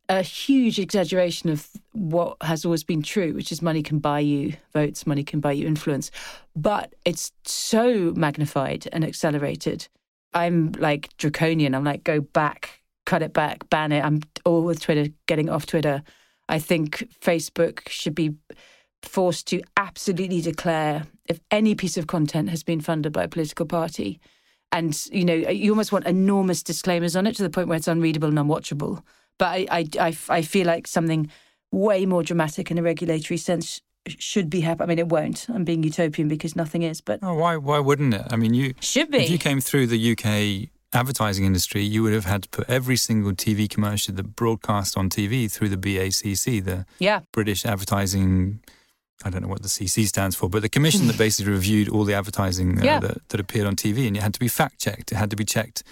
a 0.09 0.23
huge 0.23 0.81
exaggeration 0.81 1.49
of 1.49 1.69
what 1.93 2.37
has 2.41 2.65
always 2.65 2.83
been 2.83 3.03
true, 3.03 3.33
which 3.33 3.53
is 3.53 3.63
money 3.63 3.83
can 3.83 4.01
buy 4.01 4.19
you 4.19 4.55
votes, 4.73 5.07
money 5.07 5.23
can 5.23 5.39
buy 5.39 5.53
you 5.53 5.67
influence. 5.69 6.11
But 6.57 6.95
it's 7.05 7.31
so 7.45 8.13
magnified 8.17 8.89
and 8.93 9.05
accelerated. 9.05 9.87
I'm 10.33 10.72
like 10.72 11.16
draconian. 11.16 11.74
I'm 11.74 11.85
like, 11.85 12.05
go 12.05 12.20
back, 12.20 12.81
cut 13.07 13.22
it 13.22 13.33
back, 13.33 13.68
ban 13.70 13.93
it. 13.93 14.05
I'm 14.05 14.20
all 14.45 14.62
with 14.62 14.81
Twitter, 14.81 15.07
getting 15.26 15.49
off 15.49 15.66
Twitter. 15.66 16.03
I 16.49 16.59
think 16.59 17.09
Facebook 17.20 17.89
should 17.89 18.14
be 18.14 18.35
forced 19.03 19.47
to 19.49 19.62
absolutely 19.76 20.41
declare 20.41 21.05
if 21.26 21.41
any 21.51 21.74
piece 21.74 21.97
of 21.97 22.07
content 22.07 22.51
has 22.51 22.62
been 22.62 22.81
funded 22.81 23.12
by 23.12 23.24
a 23.24 23.28
political 23.28 23.66
party. 23.66 24.20
And, 24.72 24.97
you 25.11 25.24
know, 25.24 25.35
you 25.35 25.72
almost 25.72 25.93
want 25.93 26.07
enormous 26.07 26.62
disclaimers 26.62 27.16
on 27.16 27.26
it 27.26 27.35
to 27.37 27.43
the 27.43 27.51
point 27.51 27.68
where 27.68 27.76
it's 27.76 27.89
unreadable 27.89 28.28
and 28.28 28.39
unwatchable. 28.39 29.03
But 29.39 29.47
I, 29.47 29.66
I, 29.70 29.87
I, 29.99 30.16
I 30.28 30.43
feel 30.43 30.66
like 30.66 30.87
something 30.87 31.31
way 31.72 32.07
more 32.07 32.22
dramatic 32.22 32.70
in 32.70 32.78
a 32.78 32.83
regulatory 32.83 33.39
sense 33.39 33.81
should 34.09 34.48
be 34.51 34.61
happening. 34.61 34.84
I 34.84 34.88
mean, 34.88 34.98
it 34.98 35.09
won't. 35.09 35.46
I'm 35.48 35.64
being 35.64 35.82
utopian 35.82 36.28
because 36.28 36.57
nothing 36.57 36.82
is, 36.82 37.01
but 37.01 37.20
Oh, 37.22 37.34
why? 37.34 37.57
Why 37.57 37.78
wouldn't 37.78 38.14
it? 38.14 38.26
I 38.30 38.36
mean, 38.36 38.55
you 38.55 38.74
should 38.80 39.11
be. 39.11 39.18
If 39.18 39.30
you 39.30 39.38
came 39.38 39.61
through 39.61 39.86
the 39.88 40.12
UK 40.12 40.70
advertising 40.92 41.44
industry, 41.44 41.82
you 41.82 42.03
would 42.03 42.12
have 42.12 42.24
had 42.24 42.42
to 42.44 42.48
put 42.48 42.68
every 42.68 42.96
single 42.96 43.32
TV 43.32 43.68
commercial 43.68 44.14
that 44.14 44.34
broadcast 44.36 44.96
on 44.96 45.09
TV 45.09 45.51
through 45.51 45.68
the 45.68 45.76
BACC, 45.76 46.64
the 46.64 46.86
yeah. 46.98 47.20
British 47.32 47.64
Advertising. 47.64 48.61
I 49.22 49.28
don't 49.28 49.42
know 49.42 49.48
what 49.48 49.61
the 49.62 49.68
CC 49.68 50.07
stands 50.07 50.34
for, 50.34 50.48
but 50.48 50.62
the 50.62 50.70
commission 50.70 51.07
that 51.09 51.18
basically 51.18 51.53
reviewed 51.61 51.90
all 51.90 52.05
the 52.05 52.14
advertising 52.14 52.80
uh, 52.80 52.84
Yeah. 52.84 53.01
that, 53.01 53.28
that 53.28 53.38
appeared 53.38 53.66
on 53.66 53.76
TV, 53.76 54.07
and 54.09 54.16
it 54.16 54.22
had 54.22 54.32
to 54.32 54.40
be 54.40 54.48
fact 54.48 54.80
checked. 54.80 55.12
It 55.12 55.16
had 55.16 55.28
to 55.30 55.36
be 55.36 55.44
checked 55.44 55.82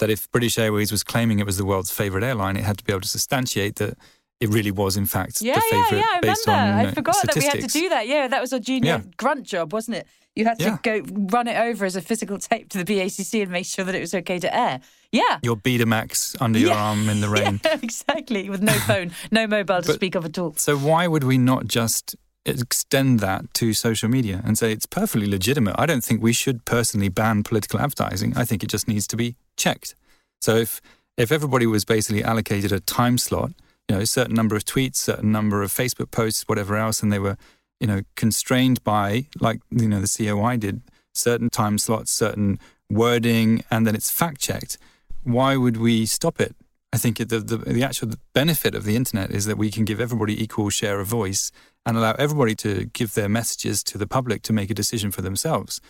that 0.00 0.10
if 0.10 0.30
British 0.30 0.58
Airways 0.58 0.92
was 0.92 1.02
claiming 1.02 1.38
it 1.38 1.46
was 1.46 1.56
the 1.56 1.64
world's 1.64 1.90
favourite 1.90 2.22
airline, 2.24 2.56
it 2.58 2.64
had 2.64 2.76
to 2.76 2.84
be 2.84 2.92
able 2.92 3.00
to 3.00 3.08
substantiate 3.08 3.76
that 3.76 3.96
it 4.44 4.50
really 4.50 4.70
was, 4.70 4.96
in 4.96 5.06
fact, 5.06 5.40
Yeah, 5.40 5.54
the 5.54 5.62
yeah, 5.72 5.84
favourite 5.84 6.00
yeah. 6.00 6.16
I 6.16 6.20
based 6.20 6.46
remember. 6.46 6.80
on 6.80 6.86
I 6.86 6.90
forgot 6.92 7.16
that 7.24 7.34
we 7.36 7.44
had 7.44 7.60
to 7.60 7.66
do 7.80 7.88
that. 7.88 8.06
Yeah, 8.06 8.28
that 8.28 8.40
was 8.40 8.52
our 8.52 8.58
junior 8.60 8.96
Yeah. 9.04 9.12
grunt 9.16 9.44
job, 9.44 9.72
wasn't 9.72 9.96
it? 9.98 10.06
You 10.36 10.44
had 10.44 10.58
to 10.58 10.64
Yeah. 10.64 10.78
go 10.82 11.00
run 11.36 11.46
it 11.46 11.56
over 11.56 11.84
as 11.84 11.94
a 11.96 12.00
physical 12.02 12.38
tape 12.38 12.68
to 12.70 12.78
the 12.78 12.84
BACC 12.84 13.42
and 13.42 13.50
make 13.52 13.66
sure 13.66 13.84
that 13.84 13.94
it 13.94 14.00
was 14.00 14.14
okay 14.14 14.38
to 14.40 14.50
air. 14.54 14.80
Yeah. 15.12 15.38
Your 15.42 15.56
Betamax 15.56 16.34
under 16.40 16.58
your 16.58 16.70
Yeah. 16.70 16.82
arm 16.84 17.08
in 17.08 17.20
the 17.20 17.28
rain. 17.36 17.60
Yeah, 17.64 17.78
exactly. 17.82 18.50
With 18.50 18.62
no 18.62 18.72
phone, 18.90 19.12
no 19.30 19.46
mobile 19.46 19.80
to 19.82 19.86
But- 19.88 19.94
speak 19.94 20.14
of 20.16 20.24
at 20.24 20.36
all. 20.38 20.54
So 20.56 20.76
why 20.76 21.06
would 21.06 21.24
we 21.24 21.38
not 21.38 21.66
just 21.68 22.16
extend 22.46 23.20
that 23.20 23.42
to 23.54 23.72
social 23.72 24.08
media 24.08 24.42
and 24.44 24.58
say 24.58 24.72
it's 24.72 24.86
perfectly 24.86 25.26
legitimate? 25.28 25.74
I 25.78 25.86
don't 25.86 26.04
think 26.04 26.22
we 26.22 26.32
should 26.32 26.64
personally 26.64 27.08
ban 27.08 27.42
political 27.42 27.78
advertising. 27.80 28.36
I 28.36 28.44
think 28.44 28.62
it 28.62 28.68
just 28.70 28.86
needs 28.88 29.06
to 29.08 29.16
be 29.16 29.36
checked. 29.56 29.94
So 30.40 30.56
if 30.56 30.80
if 31.16 31.30
everybody 31.30 31.64
was 31.64 31.84
basically 31.84 32.24
allocated 32.24 32.72
a 32.72 32.80
time 32.80 33.18
slot, 33.18 33.52
you 33.88 33.96
know, 33.96 34.02
a 34.02 34.06
certain 34.06 34.34
number 34.34 34.56
of 34.56 34.64
tweets, 34.64 34.96
certain 34.96 35.30
number 35.30 35.62
of 35.62 35.70
Facebook 35.70 36.10
posts, 36.10 36.44
whatever 36.46 36.76
else, 36.76 37.02
and 37.02 37.12
they 37.12 37.18
were, 37.18 37.36
you 37.80 37.86
know, 37.86 38.02
constrained 38.16 38.82
by 38.84 39.26
like 39.40 39.60
you 39.70 39.88
know 39.88 40.00
the 40.00 40.08
COI 40.08 40.56
did 40.56 40.82
certain 41.14 41.50
time 41.50 41.78
slots, 41.78 42.10
certain 42.10 42.58
wording, 42.90 43.62
and 43.70 43.86
then 43.86 43.94
it's 43.94 44.10
fact 44.10 44.40
checked. 44.40 44.78
Why 45.22 45.56
would 45.56 45.76
we 45.76 46.06
stop 46.06 46.40
it? 46.40 46.54
I 46.92 46.96
think 46.96 47.18
the, 47.18 47.24
the 47.24 47.56
the 47.56 47.82
actual 47.82 48.12
benefit 48.32 48.74
of 48.74 48.84
the 48.84 48.96
internet 48.96 49.30
is 49.30 49.46
that 49.46 49.58
we 49.58 49.70
can 49.70 49.84
give 49.84 50.00
everybody 50.00 50.40
equal 50.42 50.70
share 50.70 51.00
of 51.00 51.08
voice 51.08 51.50
and 51.84 51.96
allow 51.96 52.12
everybody 52.12 52.54
to 52.56 52.86
give 52.86 53.14
their 53.14 53.28
messages 53.28 53.82
to 53.84 53.98
the 53.98 54.06
public 54.06 54.42
to 54.42 54.52
make 54.52 54.70
a 54.70 54.74
decision 54.74 55.10
for 55.10 55.20
themselves. 55.20 55.80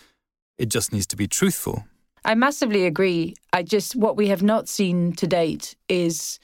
It 0.59 0.69
just 0.69 0.93
needs 0.93 1.07
to 1.09 1.17
be 1.17 1.29
truthful. 1.29 1.85
I 2.25 2.35
massively 2.35 2.87
agree. 2.87 3.35
I 3.53 3.63
just 3.63 3.95
what 3.95 4.17
we 4.17 4.29
have 4.29 4.43
not 4.43 4.69
seen 4.69 5.13
to 5.13 5.27
date 5.27 5.77
is 5.89 6.39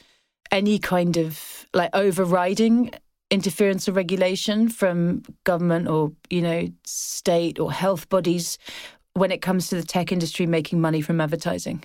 any 0.51 0.79
kind 0.79 1.17
of 1.17 1.67
like 1.75 1.91
overriding 1.95 2.93
interference 3.31 3.89
or 3.89 3.93
regulation 3.93 4.69
from 4.69 5.23
government 5.45 5.89
or 5.89 6.13
you 6.29 6.43
know 6.43 6.69
state 6.85 7.59
or 7.59 7.71
health 7.73 8.09
bodies 8.09 8.59
when 9.15 9.31
it 9.31 9.43
comes 9.43 9.69
to 9.69 9.77
the 9.77 9.85
tech 9.85 10.13
industry 10.13 10.47
making 10.47 10.81
money 10.81 11.01
from 11.01 11.21
advertising. 11.21 11.83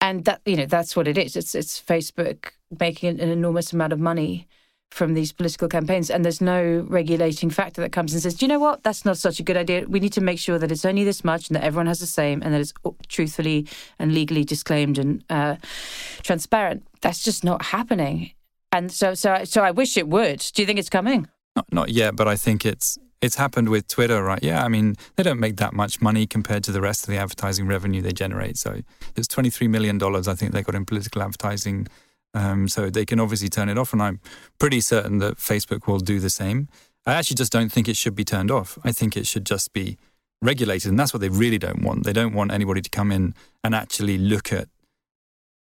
And 0.00 0.24
that 0.24 0.40
you 0.46 0.56
know 0.56 0.66
that's 0.66 0.96
what 0.96 1.08
it 1.08 1.18
is. 1.18 1.36
It's 1.36 1.54
it's 1.54 1.80
Facebook 1.80 2.50
making 2.78 3.20
an, 3.20 3.28
enormous 3.28 3.72
amount 3.72 3.92
of 3.92 4.00
money 4.00 4.48
from 4.90 5.14
these 5.14 5.32
political 5.32 5.68
campaigns, 5.68 6.10
and 6.10 6.24
there's 6.24 6.40
no 6.40 6.84
regulating 6.88 7.48
factor 7.50 7.80
that 7.80 7.92
comes 7.92 8.12
and 8.12 8.22
says, 8.22 8.34
"Do 8.34 8.44
you 8.44 8.48
know 8.48 8.58
what? 8.58 8.82
That's 8.82 9.04
not 9.04 9.18
such 9.18 9.40
a 9.40 9.42
good 9.42 9.56
idea. 9.56 9.86
We 9.88 10.00
need 10.00 10.12
to 10.14 10.20
make 10.20 10.38
sure 10.38 10.58
that 10.58 10.70
it's 10.70 10.84
only 10.84 11.04
this 11.04 11.24
much, 11.24 11.48
and 11.48 11.56
that 11.56 11.64
everyone 11.64 11.86
has 11.86 12.00
the 12.00 12.06
same, 12.06 12.42
and 12.42 12.52
that 12.52 12.60
it's 12.60 12.72
truthfully 13.08 13.66
and 13.98 14.12
legally 14.12 14.44
disclaimed 14.44 14.98
and 14.98 15.24
uh, 15.30 15.56
transparent." 16.22 16.86
That's 17.00 17.22
just 17.22 17.44
not 17.44 17.66
happening. 17.66 18.32
And 18.72 18.92
so, 18.92 19.14
so, 19.14 19.42
so 19.44 19.62
I 19.62 19.70
wish 19.70 19.96
it 19.96 20.06
would. 20.08 20.38
Do 20.54 20.62
you 20.62 20.66
think 20.66 20.78
it's 20.78 20.90
coming? 20.90 21.28
Not, 21.56 21.72
not 21.72 21.88
yet, 21.88 22.14
but 22.14 22.28
I 22.28 22.36
think 22.36 22.64
it's 22.64 22.98
it's 23.20 23.36
happened 23.36 23.68
with 23.68 23.86
Twitter, 23.86 24.22
right? 24.22 24.42
Yeah, 24.42 24.64
I 24.64 24.68
mean 24.68 24.96
they 25.16 25.22
don't 25.22 25.40
make 25.40 25.56
that 25.56 25.72
much 25.72 26.00
money 26.00 26.26
compared 26.26 26.64
to 26.64 26.72
the 26.72 26.80
rest 26.80 27.02
of 27.04 27.10
the 27.10 27.18
advertising 27.18 27.66
revenue 27.66 28.00
they 28.00 28.12
generate. 28.12 28.56
So 28.56 28.80
it's 29.16 29.28
23 29.28 29.68
million 29.68 29.98
dollars 29.98 30.28
I 30.28 30.34
think 30.34 30.52
they 30.52 30.62
got 30.62 30.74
in 30.74 30.84
political 30.86 31.22
advertising. 31.22 31.86
Um, 32.32 32.68
so 32.68 32.90
they 32.90 33.04
can 33.04 33.18
obviously 33.18 33.48
turn 33.48 33.68
it 33.68 33.76
off, 33.76 33.92
and 33.92 34.02
I'm 34.02 34.20
pretty 34.58 34.80
certain 34.80 35.18
that 35.18 35.38
Facebook 35.38 35.86
will 35.86 35.98
do 35.98 36.20
the 36.20 36.30
same. 36.30 36.68
I 37.06 37.14
actually 37.14 37.36
just 37.36 37.52
don't 37.52 37.72
think 37.72 37.88
it 37.88 37.96
should 37.96 38.14
be 38.14 38.24
turned 38.24 38.50
off. 38.50 38.78
I 38.84 38.92
think 38.92 39.16
it 39.16 39.26
should 39.26 39.44
just 39.44 39.72
be 39.72 39.98
regulated, 40.42 40.90
and 40.90 40.98
that's 40.98 41.12
what 41.12 41.20
they 41.20 41.28
really 41.28 41.58
don't 41.58 41.82
want. 41.82 42.04
They 42.04 42.12
don't 42.12 42.34
want 42.34 42.52
anybody 42.52 42.80
to 42.82 42.90
come 42.90 43.10
in 43.10 43.34
and 43.64 43.74
actually 43.74 44.16
look 44.16 44.52
at 44.52 44.68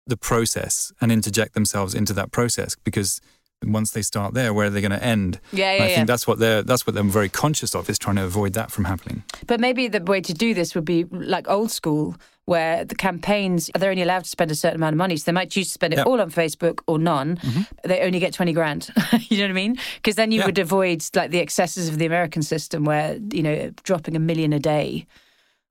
the 0.06 0.16
process 0.16 0.92
and 1.00 1.12
interject 1.12 1.54
themselves 1.54 1.94
into 1.94 2.12
that 2.14 2.32
process 2.32 2.76
because 2.84 3.20
once 3.64 3.90
they 3.90 4.02
start 4.02 4.34
there, 4.34 4.54
where 4.54 4.66
are 4.66 4.70
they 4.70 4.80
going 4.80 4.90
to 4.90 5.02
end? 5.04 5.38
Yeah, 5.52 5.70
And 5.72 5.78
yeah, 5.78 5.84
I 5.84 5.88
yeah. 5.88 5.94
think 5.96 6.06
that's 6.06 6.26
what 6.26 6.38
they're 6.38 6.62
that's 6.62 6.86
what 6.86 6.94
they're 6.94 7.04
very 7.04 7.28
conscious 7.28 7.74
of 7.74 7.88
is 7.90 7.98
trying 7.98 8.16
to 8.16 8.24
avoid 8.24 8.54
that 8.54 8.70
from 8.70 8.84
happening. 8.86 9.22
But 9.46 9.60
maybe 9.60 9.88
the 9.88 10.00
way 10.02 10.20
to 10.22 10.32
do 10.34 10.54
this 10.54 10.74
would 10.74 10.84
be 10.84 11.04
like 11.04 11.48
old 11.48 11.70
school, 11.70 12.16
where 12.46 12.84
the 12.84 12.94
campaigns 12.94 13.70
they're 13.78 13.90
only 13.90 14.02
allowed 14.02 14.24
to 14.24 14.30
spend 14.30 14.50
a 14.50 14.54
certain 14.54 14.76
amount 14.76 14.94
of 14.94 14.98
money, 14.98 15.16
so 15.16 15.24
they 15.26 15.32
might 15.32 15.50
choose 15.50 15.66
to 15.68 15.72
spend 15.72 15.92
it. 15.92 15.98
Mm-hmm. 15.98 16.08
all 16.08 16.20
on 16.20 16.30
Facebook 16.30 16.80
or 16.86 16.98
none. 16.98 17.38
They 17.84 18.00
only 18.00 18.18
get 18.18 18.32
twenty 18.32 18.52
grand. 18.52 18.88
you 19.28 19.38
know 19.38 19.44
what 19.44 19.50
I 19.50 19.54
mean? 19.54 19.76
Because 19.96 20.14
then 20.16 20.32
you 20.32 20.40
Yeah. 20.40 20.46
would 20.46 20.58
avoid 20.58 21.04
like 21.14 21.30
the 21.30 21.40
excesses 21.40 21.88
of 21.88 21.98
the 21.98 22.06
American 22.06 22.42
system, 22.42 22.84
where 22.84 23.18
you 23.32 23.42
know 23.42 23.70
dropping 23.82 24.16
a 24.16 24.20
million 24.20 24.52
a 24.52 24.58
day 24.58 25.06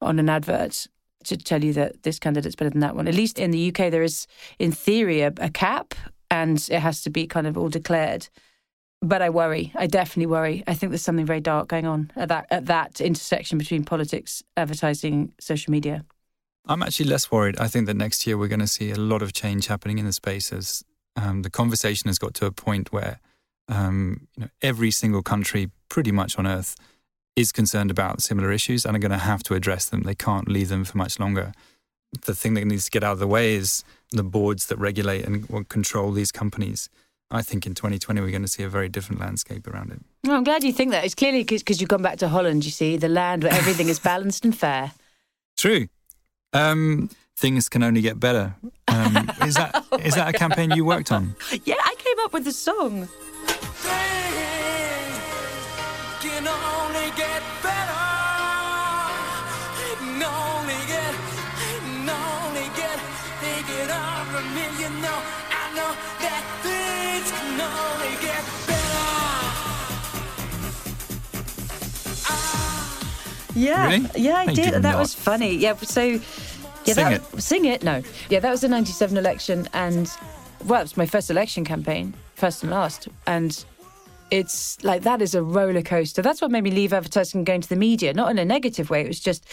on 0.02 0.20
an 0.20 0.30
advert 0.30 0.88
to 1.26 1.36
tell 1.36 1.62
you 1.64 1.74
that 1.74 2.04
this 2.04 2.18
candidate's 2.20 2.56
better 2.56 2.70
than 2.70 2.80
that 2.80 2.96
one. 2.96 3.08
At 3.08 3.14
least 3.16 3.40
in 3.40 3.52
the 3.52 3.68
UK, 3.70 3.92
there 3.92 4.04
is, 4.04 4.26
in 4.58 4.72
theory, 4.72 5.20
a, 5.22 5.34
a 5.40 5.50
cap, 5.50 5.94
and 6.32 6.68
it 6.72 6.80
has 6.80 7.02
to 7.02 7.10
be 7.10 7.28
kind 7.28 7.48
of 7.48 7.58
all 7.58 7.70
declared. 7.70 8.30
But 9.02 9.22
I 9.22 9.30
worry. 9.30 9.72
I 9.76 9.88
definitely 9.88 10.26
worry. 10.26 10.64
I 10.68 10.74
think 10.74 10.92
there's 10.92 11.02
something 11.02 11.26
very 11.26 11.40
dark 11.40 11.70
going 11.70 11.86
on 11.86 12.12
at 12.16 12.28
that 12.30 12.48
at 12.52 12.66
that 12.66 13.00
intersection 13.00 13.58
between 13.58 13.86
politics, 13.86 14.44
advertising, 14.58 15.34
social 15.40 15.72
media. 15.72 16.04
I'm 16.66 16.84
actually 16.84 17.10
less 17.10 17.32
worried. 17.32 17.58
I 17.60 17.68
think 17.68 17.88
that 17.88 17.96
next 17.96 18.28
year 18.28 18.38
we're 18.38 18.50
going 18.50 18.60
to 18.60 18.68
see 18.68 18.92
a 18.92 18.96
lot 18.96 19.22
of 19.22 19.34
change 19.34 19.68
happening 19.68 19.98
in 19.98 20.06
the 20.06 20.14
space 20.14 20.52
as 20.52 20.84
um, 21.16 21.42
the 21.42 21.50
conversation 21.50 22.10
has 22.10 22.20
got 22.20 22.34
to 22.36 22.46
a 22.46 22.52
point 22.52 22.92
where 22.92 23.20
um, 23.70 24.28
you 24.36 24.44
know 24.44 24.50
every 24.62 24.92
single 24.92 25.24
country 25.24 25.72
pretty 25.88 26.12
much 26.12 26.38
on 26.38 26.46
earth 26.46 26.76
is 27.36 27.52
concerned 27.52 27.90
about 27.90 28.22
similar 28.22 28.52
issues 28.52 28.86
and 28.86 28.96
are 28.96 29.00
going 29.00 29.12
to 29.12 29.18
have 29.18 29.44
to 29.44 29.54
address 29.56 29.86
them. 29.86 30.04
They 30.04 30.16
can't 30.16 30.50
leave 30.50 30.70
them 30.70 30.84
for 30.84 30.98
much 30.98 31.20
longer. 31.20 31.54
The 32.26 32.36
thing 32.36 32.54
that 32.56 32.66
needs 32.66 32.86
to 32.86 32.92
get 32.92 33.04
out 33.04 33.14
of 33.14 33.20
the 33.20 33.28
way 33.28 33.56
is 33.56 33.84
the 34.12 34.24
boards 34.24 34.68
that 34.68 34.78
regulate 34.78 35.26
and 35.26 35.68
control 35.70 36.12
these 36.12 36.32
companies. 36.32 36.90
I 37.32 37.44
think 37.44 37.68
in 37.68 37.76
2020 37.76 38.22
we're 38.22 38.32
going 38.32 38.42
to 38.42 38.48
see 38.48 38.64
a 38.64 38.70
very 38.70 38.90
different 38.90 39.22
landscape 39.22 39.68
around 39.68 39.92
it. 39.92 40.00
Well, 40.24 40.36
I'm 40.36 40.44
glad 40.44 40.64
you 40.64 40.74
think 40.74 40.92
that. 40.92 41.06
It's 41.06 41.14
clearly 41.14 41.44
because 41.44 41.80
you've 41.80 41.90
gone 41.90 42.02
back 42.02 42.18
to 42.20 42.28
Holland. 42.28 42.66
You 42.66 42.72
see, 42.72 42.98
the 42.98 43.10
land 43.10 43.44
where 43.44 43.54
everything 43.54 43.88
is 43.88 44.00
balanced 44.12 44.46
and 44.46 44.58
fair. 44.58 44.94
True. 45.58 45.88
Um, 46.54 47.10
things 47.38 47.70
can 47.70 47.84
only 47.84 48.02
get 48.02 48.20
better. 48.20 48.56
Um, 48.88 49.30
is 49.44 49.56
that 49.56 49.86
is 50.04 50.16
that 50.16 50.34
a 50.34 50.38
campaign 50.38 50.72
you 50.72 50.86
worked 50.86 51.12
on? 51.12 51.36
Yeah, 51.66 51.76
I 51.84 51.96
came 51.98 52.20
up 52.22 52.34
with 52.34 52.46
the 52.46 52.52
song. 52.52 53.08
can 56.22 56.48
only 56.48 57.12
get 57.16 57.42
Yeah, 73.60 73.88
Really? 73.90 74.10
yeah, 74.16 74.36
I 74.38 74.54
did 74.54 74.74
That 74.74 74.82
not. 74.82 75.00
was 75.00 75.14
funny. 75.14 75.56
Yeah, 75.56 75.76
so 75.78 76.02
Yeah, 76.04 76.20
Sing 76.86 76.96
that, 76.96 77.14
it. 77.34 77.42
Sing 77.42 77.66
it? 77.66 77.84
No. 77.84 78.02
Yeah, 78.30 78.40
that 78.40 78.50
was 78.52 78.62
the 78.62 78.68
97 78.70 79.18
election. 79.18 79.68
And, 79.74 80.10
well, 80.66 80.80
it 80.80 80.84
was 80.84 80.98
my 80.98 81.06
first 81.06 81.30
election 81.30 81.66
campaign, 81.66 82.14
first 82.36 82.64
and 82.64 82.72
last. 82.72 83.08
And 83.28 83.64
it's 84.32 84.82
like 84.84 85.02
that 85.04 85.22
is 85.22 85.36
a 85.36 85.44
roller 85.44 85.82
coaster. 85.82 86.22
That's 86.22 86.42
what 86.42 86.52
made 86.52 86.64
me 86.64 86.72
leave 86.72 86.94
advertising 86.94 87.40
and 87.40 87.46
go 87.46 87.54
into 87.54 87.68
the 87.68 87.76
media, 87.76 88.14
not 88.14 88.32
in 88.32 88.40
a 88.40 88.46
negative 88.46 88.90
way. 88.90 89.02
It 89.02 89.08
was 89.08 89.20
just 89.20 89.44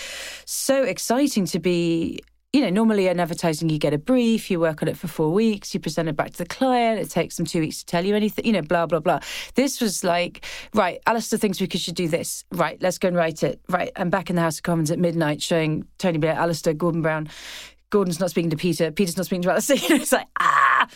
so 0.48 0.82
exciting 0.84 1.46
to 1.46 1.58
be. 1.58 2.20
You 2.56 2.62
know, 2.62 2.70
normally 2.70 3.06
in 3.06 3.20
advertising, 3.20 3.68
you 3.68 3.76
get 3.76 3.92
a 3.92 3.98
brief, 3.98 4.50
you 4.50 4.58
work 4.58 4.80
on 4.80 4.88
it 4.88 4.96
for 4.96 5.08
four 5.08 5.30
weeks, 5.30 5.74
you 5.74 5.80
present 5.80 6.08
it 6.08 6.16
back 6.16 6.30
to 6.30 6.38
the 6.38 6.46
client, 6.46 6.98
it 6.98 7.10
takes 7.10 7.36
them 7.36 7.44
two 7.44 7.60
weeks 7.60 7.80
to 7.80 7.84
tell 7.84 8.02
you 8.02 8.16
anything, 8.16 8.46
you 8.46 8.52
know, 8.52 8.62
blah, 8.62 8.86
blah, 8.86 8.98
blah. 8.98 9.20
This 9.56 9.78
was 9.78 10.02
like, 10.02 10.42
right, 10.72 10.98
Alastair 11.06 11.38
thinks 11.38 11.60
we 11.60 11.68
should 11.68 11.94
do 11.94 12.08
this. 12.08 12.46
Right, 12.50 12.80
let's 12.80 12.96
go 12.96 13.08
and 13.08 13.16
write 13.18 13.42
it. 13.42 13.60
Right, 13.68 13.92
I'm 13.96 14.08
back 14.08 14.30
in 14.30 14.36
the 14.36 14.42
House 14.42 14.56
of 14.56 14.62
Commons 14.62 14.90
at 14.90 14.98
midnight 14.98 15.42
showing 15.42 15.86
Tony 15.98 16.16
Blair, 16.16 16.32
Alastair, 16.32 16.72
Gordon 16.72 17.02
Brown. 17.02 17.28
Gordon's 17.90 18.20
not 18.20 18.30
speaking 18.30 18.48
to 18.48 18.56
Peter. 18.56 18.90
Peter's 18.90 19.18
not 19.18 19.26
speaking 19.26 19.42
to 19.42 19.50
Alastair. 19.50 19.76
It's 19.90 20.12
like 20.12 20.28
ah. 20.40 20.88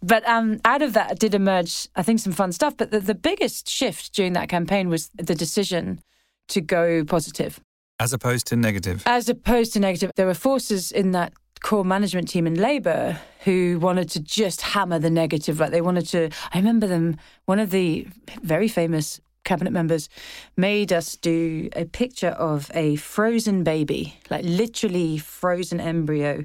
But 0.00 0.24
um, 0.28 0.60
out 0.64 0.82
of 0.82 0.92
that 0.92 1.18
did 1.18 1.34
emerge, 1.34 1.88
I 1.96 2.04
think, 2.04 2.20
some 2.20 2.32
fun 2.32 2.52
stuff. 2.52 2.76
But 2.76 2.92
the, 2.92 3.00
the 3.00 3.16
biggest 3.16 3.68
shift 3.68 4.14
during 4.14 4.34
that 4.34 4.48
campaign 4.48 4.88
was 4.88 5.10
the 5.16 5.34
decision 5.34 6.00
to 6.46 6.60
go 6.60 7.04
positive, 7.04 7.60
As 8.00 8.12
opposed 8.12 8.46
to 8.48 8.56
negative. 8.56 9.02
as 9.06 9.28
opposed 9.28 9.72
to 9.72 9.80
negative. 9.80 10.12
There 10.16 10.26
were 10.26 10.34
forces 10.34 10.92
in 10.92 11.12
that 11.12 11.32
core 11.60 11.84
management 11.84 12.28
team 12.28 12.46
in 12.46 12.54
Labour 12.54 13.18
who 13.44 13.78
wanted 13.80 14.08
to 14.10 14.20
just 14.20 14.60
hammer 14.60 14.98
the 14.98 15.10
negative. 15.10 15.58
Like 15.58 15.70
they 15.70 15.80
wanted 15.80 16.06
to. 16.08 16.30
I 16.52 16.58
remember 16.58 16.86
them. 16.86 17.16
One 17.46 17.58
of 17.58 17.70
the 17.70 18.06
very 18.42 18.68
famous 18.68 19.20
cabinet 19.44 19.72
members 19.72 20.08
made 20.56 20.92
us 20.92 21.16
do 21.16 21.70
a 21.74 21.86
picture 21.86 22.28
of 22.28 22.70
a 22.74 22.96
frozen 22.96 23.64
baby, 23.64 24.14
like 24.30 24.44
literally 24.44 25.18
frozen 25.18 25.80
embryo, 25.80 26.44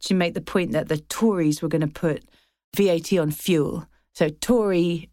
to 0.00 0.14
make 0.14 0.34
the 0.34 0.40
point 0.40 0.72
that 0.72 0.88
the 0.88 0.98
Tories 0.98 1.60
were 1.60 1.68
going 1.68 1.80
to 1.80 1.86
put 1.86 2.24
VAT 2.76 3.12
on 3.18 3.30
fuel. 3.30 3.86
So 4.12 4.28
Tory 4.28 5.10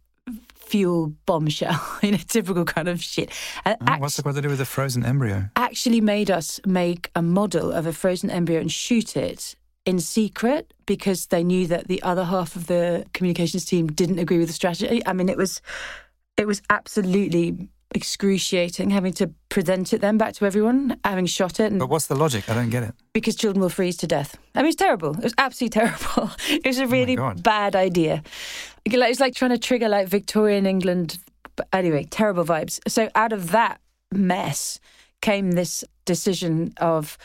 fuel 0.61 1.13
bombshell 1.25 1.79
in 2.01 2.13
a 2.13 2.17
typical 2.17 2.65
kind 2.65 2.87
of 2.87 3.01
shit. 3.03 3.29
And 3.65 3.77
Oh, 3.87 3.97
what's 3.97 4.17
it 4.19 4.23
got 4.25 4.35
to 4.35 4.41
do 4.41 4.49
with 4.49 4.61
a 4.61 4.65
frozen 4.65 5.05
embryo? 5.05 5.49
actually 5.55 6.01
made 6.01 6.29
us 6.31 6.59
make 6.65 7.09
a 7.15 7.21
model 7.21 7.71
of 7.71 7.85
a 7.85 7.93
frozen 7.93 8.29
embryo 8.29 8.59
and 8.59 8.71
shoot 8.71 9.15
it 9.17 9.55
in 9.85 9.99
secret 9.99 10.73
because 10.85 11.27
they 11.27 11.43
knew 11.43 11.65
that 11.67 11.87
the 11.87 12.01
other 12.03 12.23
half 12.23 12.55
of 12.55 12.67
the 12.67 13.05
communications 13.13 13.65
team 13.65 13.87
didn't 13.87 14.19
agree 14.19 14.37
with 14.37 14.47
the 14.47 14.53
strategy. 14.53 15.01
I 15.05 15.13
mean, 15.13 15.29
it 15.29 15.37
was 15.37 15.61
it 16.37 16.45
was 16.47 16.61
absolutely 16.69 17.67
excruciating 17.93 18.89
having 18.89 19.13
to 19.13 19.27
present 19.49 19.93
it 19.93 20.01
then 20.01 20.17
back 20.17 20.33
to 20.35 20.45
everyone, 20.45 20.97
having 21.03 21.25
shot 21.25 21.59
it, 21.59 21.71
and 21.71 21.79
But 21.79 21.89
what's 21.89 22.07
the 22.07 22.15
logic? 22.15 22.49
I 22.49 22.53
don't 22.53 22.69
get 22.69 22.83
it. 22.83 22.93
because 23.13 23.35
children 23.35 23.61
will 23.61 23.69
freeze 23.69 23.97
to 23.97 24.07
death. 24.07 24.37
I 24.55 24.59
mean, 24.59 24.67
it's 24.67 24.75
terrible. 24.75 25.11
It 25.17 25.23
was 25.23 25.33
absolutely 25.37 25.79
terrible. 25.81 26.31
It 26.49 26.65
was 26.65 26.79
a 26.79 26.83
oh 26.83 26.87
really 26.87 27.15
God. 27.15 27.43
bad 27.43 27.75
idea. 27.75 28.23
Like, 28.85 28.93
It 28.93 29.09
was 29.09 29.19
like 29.19 29.35
trying 29.35 29.51
to 29.51 29.57
trigger 29.57 29.89
like 29.89 30.07
Victorian 30.07 30.65
England. 30.65 31.17
But 31.55 31.67
anyway, 31.73 32.05
terrible 32.09 32.45
vibes. 32.45 32.79
So 32.87 33.09
out 33.13 33.33
of 33.33 33.51
that 33.51 33.81
mess 34.13 34.79
came 35.21 35.51
this 35.51 35.83
decision 36.05 36.73
of 36.77 37.17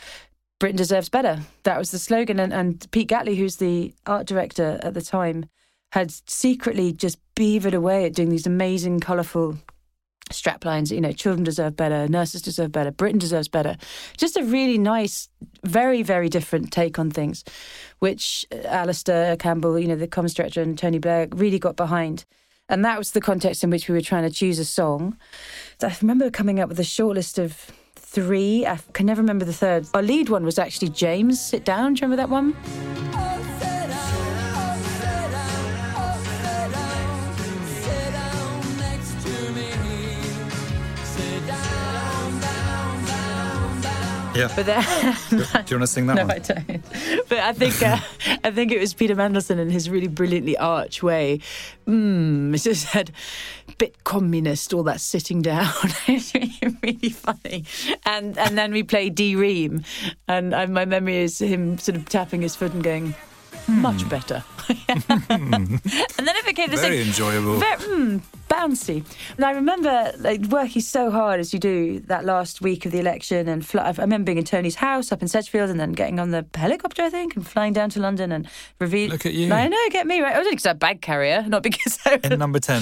Britain 0.59 0.77
deserves 0.77 1.09
better. 1.09 1.39
That 1.63 1.77
was 1.77 1.91
the 1.91 1.99
slogan. 1.99 2.39
And, 2.39 2.51
and 2.53 2.85
Pete 2.91 3.07
Gatley, 3.07 3.35
who's 3.35 3.57
the 3.57 3.93
art 4.05 4.27
director 4.27 4.79
at 4.83 4.93
the 4.93 5.01
time, 5.01 5.45
had 5.93 6.11
secretly 6.29 6.91
just 6.91 7.17
beavered 7.35 7.73
away 7.73 8.05
at 8.05 8.13
doing 8.13 8.29
these 8.29 8.45
amazing, 8.47 8.99
colourful 8.99 9.57
strap 10.31 10.65
lines. 10.65 10.91
You 10.91 11.01
know, 11.01 11.11
children 11.11 11.43
deserve 11.43 11.75
better, 11.75 12.07
nurses 12.07 12.41
deserve 12.41 12.71
better, 12.71 12.91
Britain 12.91 13.19
deserves 13.19 13.47
better. 13.47 13.77
Just 14.17 14.37
a 14.37 14.43
really 14.43 14.77
nice, 14.77 15.29
very, 15.63 16.03
very 16.03 16.29
different 16.29 16.71
take 16.71 16.99
on 16.99 17.11
things, 17.11 17.43
which 17.99 18.45
uh, 18.51 18.67
Alastair 18.67 19.35
Campbell, 19.37 19.79
you 19.79 19.87
know, 19.87 19.95
the 19.95 20.07
comms 20.07 20.33
director, 20.33 20.61
and 20.61 20.77
Tony 20.77 20.99
Blair 20.99 21.27
really 21.31 21.59
got 21.59 21.75
behind. 21.75 22.25
And 22.69 22.83
that 22.83 22.97
was 22.97 23.11
the 23.11 23.21
context 23.21 23.63
in 23.63 23.69
which 23.69 23.87
we 23.87 23.95
were 23.95 24.01
trying 24.01 24.23
to 24.23 24.29
choose 24.29 24.59
a 24.59 24.65
song. 24.65 25.17
I 25.81 25.95
remember 26.01 26.29
coming 26.29 26.59
up 26.59 26.67
with 26.67 26.79
a 26.79 26.83
short 26.83 27.15
list 27.15 27.39
of 27.39 27.53
three. 27.95 28.65
I 28.65 28.77
can 28.93 29.05
never 29.05 29.21
remember 29.21 29.45
the 29.45 29.53
third. 29.53 29.87
Our 29.93 30.01
lead 30.01 30.29
one 30.29 30.43
was 30.43 30.59
actually 30.59 30.89
James 30.89 31.39
Sit 31.39 31.63
Down. 31.63 31.93
Do 31.93 32.01
you 32.01 32.07
remember 32.07 32.23
that 32.23 32.29
one? 32.29 32.55
Oh, 33.13 33.36
Yeah. 44.37 44.51
But 44.55 44.65
then, 44.65 44.83
Do 45.29 45.37
you 45.37 45.43
want 45.51 45.65
to 45.81 45.87
sing 45.87 46.07
that 46.07 46.15
no, 46.15 46.25
one? 46.25 46.31
I 46.31 46.39
don't. 46.39 46.83
But 47.29 47.39
I 47.39 47.53
think 47.53 47.81
uh, 47.81 47.97
I 48.43 48.51
think 48.51 48.71
it 48.71 48.79
was 48.79 48.93
Peter 48.93 49.15
Mandelson 49.15 49.57
in 49.59 49.69
his 49.69 49.89
really 49.89 50.07
brilliantly 50.07 50.57
arch 50.57 51.01
way. 51.01 51.39
Mm, 51.87 52.53
it 52.53 52.59
just 52.61 52.91
said, 52.91 53.11
"Bit 53.77 54.03
communist," 54.03 54.73
all 54.73 54.83
that 54.83 55.01
sitting 55.01 55.41
down. 55.41 55.71
it's 56.07 56.33
really, 56.83 57.09
funny. 57.09 57.65
And 58.05 58.37
and 58.37 58.57
then 58.57 58.71
we 58.71 58.83
played 58.83 59.15
D 59.15 59.35
Ream, 59.35 59.83
and 60.27 60.53
I, 60.53 60.65
my 60.65 60.85
memory 60.85 61.17
is 61.17 61.39
him 61.39 61.77
sort 61.77 61.97
of 61.97 62.07
tapping 62.09 62.41
his 62.41 62.55
foot 62.55 62.73
and 62.73 62.83
going, 62.83 63.15
"Much 63.67 64.07
better." 64.09 64.43
and 64.89 65.79
then 65.79 66.35
it 66.35 66.45
became 66.45 66.69
this 66.69 66.81
Very 66.81 66.97
like, 66.97 67.07
enjoyable. 67.07 67.59
mm, 67.59 68.21
bouncy. 68.49 69.03
And 69.35 69.45
I 69.45 69.51
remember 69.51 70.11
like 70.19 70.41
working 70.47 70.81
so 70.81 71.11
hard 71.11 71.39
as 71.39 71.53
you 71.53 71.59
do 71.59 71.99
that 72.01 72.25
last 72.25 72.61
week 72.61 72.85
of 72.85 72.91
the 72.91 72.99
election, 72.99 73.47
and 73.47 73.65
fly, 73.65 73.83
I 73.83 73.91
remember 74.01 74.25
being 74.25 74.37
in 74.37 74.43
Tony's 74.43 74.75
house 74.75 75.11
up 75.11 75.21
in 75.21 75.27
Sedgefield, 75.27 75.69
and 75.69 75.79
then 75.79 75.91
getting 75.93 76.19
on 76.19 76.31
the 76.31 76.45
helicopter, 76.55 77.03
I 77.03 77.09
think, 77.09 77.35
and 77.35 77.47
flying 77.47 77.73
down 77.73 77.89
to 77.91 77.99
London 77.99 78.31
and 78.31 78.47
reveal. 78.79 79.09
Look 79.09 79.25
at 79.25 79.33
you. 79.33 79.51
I 79.53 79.67
know, 79.67 79.77
get 79.91 80.07
me 80.07 80.21
right. 80.21 80.35
I 80.35 80.39
was 80.39 80.47
because 80.49 80.65
I'm 80.65 80.75
a 80.75 80.79
bag 80.79 81.01
carrier, 81.01 81.43
not 81.47 81.63
because 81.63 81.99
I 82.05 82.19
In 82.23 82.39
number 82.39 82.59
10. 82.59 82.81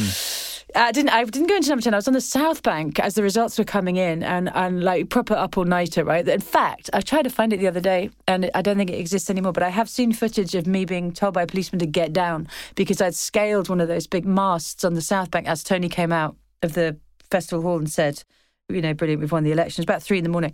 I 0.73 0.91
didn't. 0.91 1.09
I 1.09 1.23
didn't 1.23 1.47
go 1.47 1.55
into 1.55 1.69
number 1.69 1.81
ten. 1.81 1.93
I 1.93 1.97
was 1.97 2.07
on 2.07 2.13
the 2.13 2.21
South 2.21 2.63
Bank 2.63 2.99
as 2.99 3.13
the 3.13 3.23
results 3.23 3.57
were 3.57 3.65
coming 3.65 3.97
in, 3.97 4.23
and 4.23 4.49
and 4.55 4.83
like 4.83 5.09
proper 5.09 5.33
up 5.35 5.57
all 5.57 5.65
nighter, 5.65 6.03
right? 6.03 6.27
In 6.27 6.41
fact, 6.41 6.89
I 6.91 7.01
tried 7.01 7.23
to 7.23 7.29
find 7.29 7.53
it 7.53 7.57
the 7.57 7.67
other 7.67 7.79
day, 7.79 8.09
and 8.27 8.49
I 8.55 8.61
don't 8.61 8.77
think 8.77 8.89
it 8.89 8.99
exists 8.99 9.29
anymore. 9.29 9.53
But 9.53 9.63
I 9.63 9.69
have 9.69 9.89
seen 9.89 10.11
footage 10.11 10.55
of 10.55 10.65
me 10.65 10.85
being 10.85 11.11
told 11.11 11.33
by 11.35 11.43
a 11.43 11.47
policeman 11.47 11.79
to 11.79 11.85
get 11.85 12.13
down 12.13 12.47
because 12.75 13.01
I'd 13.01 13.15
scaled 13.15 13.69
one 13.69 13.79
of 13.79 13.87
those 13.87 14.07
big 14.07 14.25
masts 14.25 14.83
on 14.83 14.95
the 14.95 15.01
South 15.01 15.29
Bank 15.31 15.47
as 15.47 15.63
Tony 15.63 15.87
came 15.87 16.11
out 16.11 16.35
of 16.63 16.73
the 16.73 16.97
festival 17.29 17.61
hall 17.61 17.77
and 17.77 17.89
said. 17.89 18.23
You 18.67 18.81
know, 18.81 18.95
brilliant. 18.95 19.21
We've 19.21 19.31
won 19.31 19.43
the 19.43 19.51
election. 19.51 19.81
It 19.81 19.83
was 19.83 19.95
about 19.95 20.01
three 20.01 20.17
in 20.17 20.23
the 20.23 20.29
morning. 20.31 20.51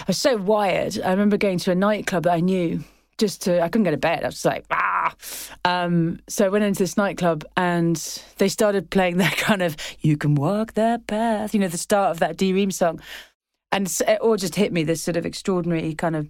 I 0.00 0.04
was 0.08 0.18
so 0.18 0.36
wired. 0.36 1.00
I 1.00 1.10
remember 1.10 1.38
going 1.38 1.56
to 1.60 1.70
a 1.70 1.74
nightclub 1.74 2.24
that 2.24 2.34
I 2.34 2.40
knew 2.40 2.84
just 3.18 3.42
to 3.42 3.62
I 3.62 3.68
couldn't 3.68 3.84
go 3.84 3.90
to 3.90 3.96
bed. 3.96 4.22
I 4.22 4.26
was 4.26 4.34
just 4.34 4.44
like 4.44 4.64
ah. 4.70 5.14
Um, 5.64 6.20
so 6.28 6.44
I 6.44 6.48
went 6.48 6.64
into 6.64 6.82
this 6.82 6.96
nightclub 6.96 7.44
and 7.56 7.96
they 8.38 8.48
started 8.48 8.90
playing 8.90 9.16
that 9.18 9.36
kind 9.36 9.62
of 9.62 9.76
"You 10.00 10.16
Can 10.16 10.34
Walk 10.34 10.74
That 10.74 11.06
Path," 11.06 11.54
you 11.54 11.60
know, 11.60 11.68
the 11.68 11.78
start 11.78 12.10
of 12.10 12.18
that 12.20 12.36
D 12.36 12.52
Ream 12.52 12.70
song, 12.70 13.00
and 13.72 13.86
it 14.06 14.20
all 14.20 14.36
just 14.36 14.54
hit 14.54 14.72
me. 14.72 14.84
This 14.84 15.02
sort 15.02 15.16
of 15.16 15.26
extraordinary 15.26 15.94
kind 15.94 16.16
of 16.16 16.28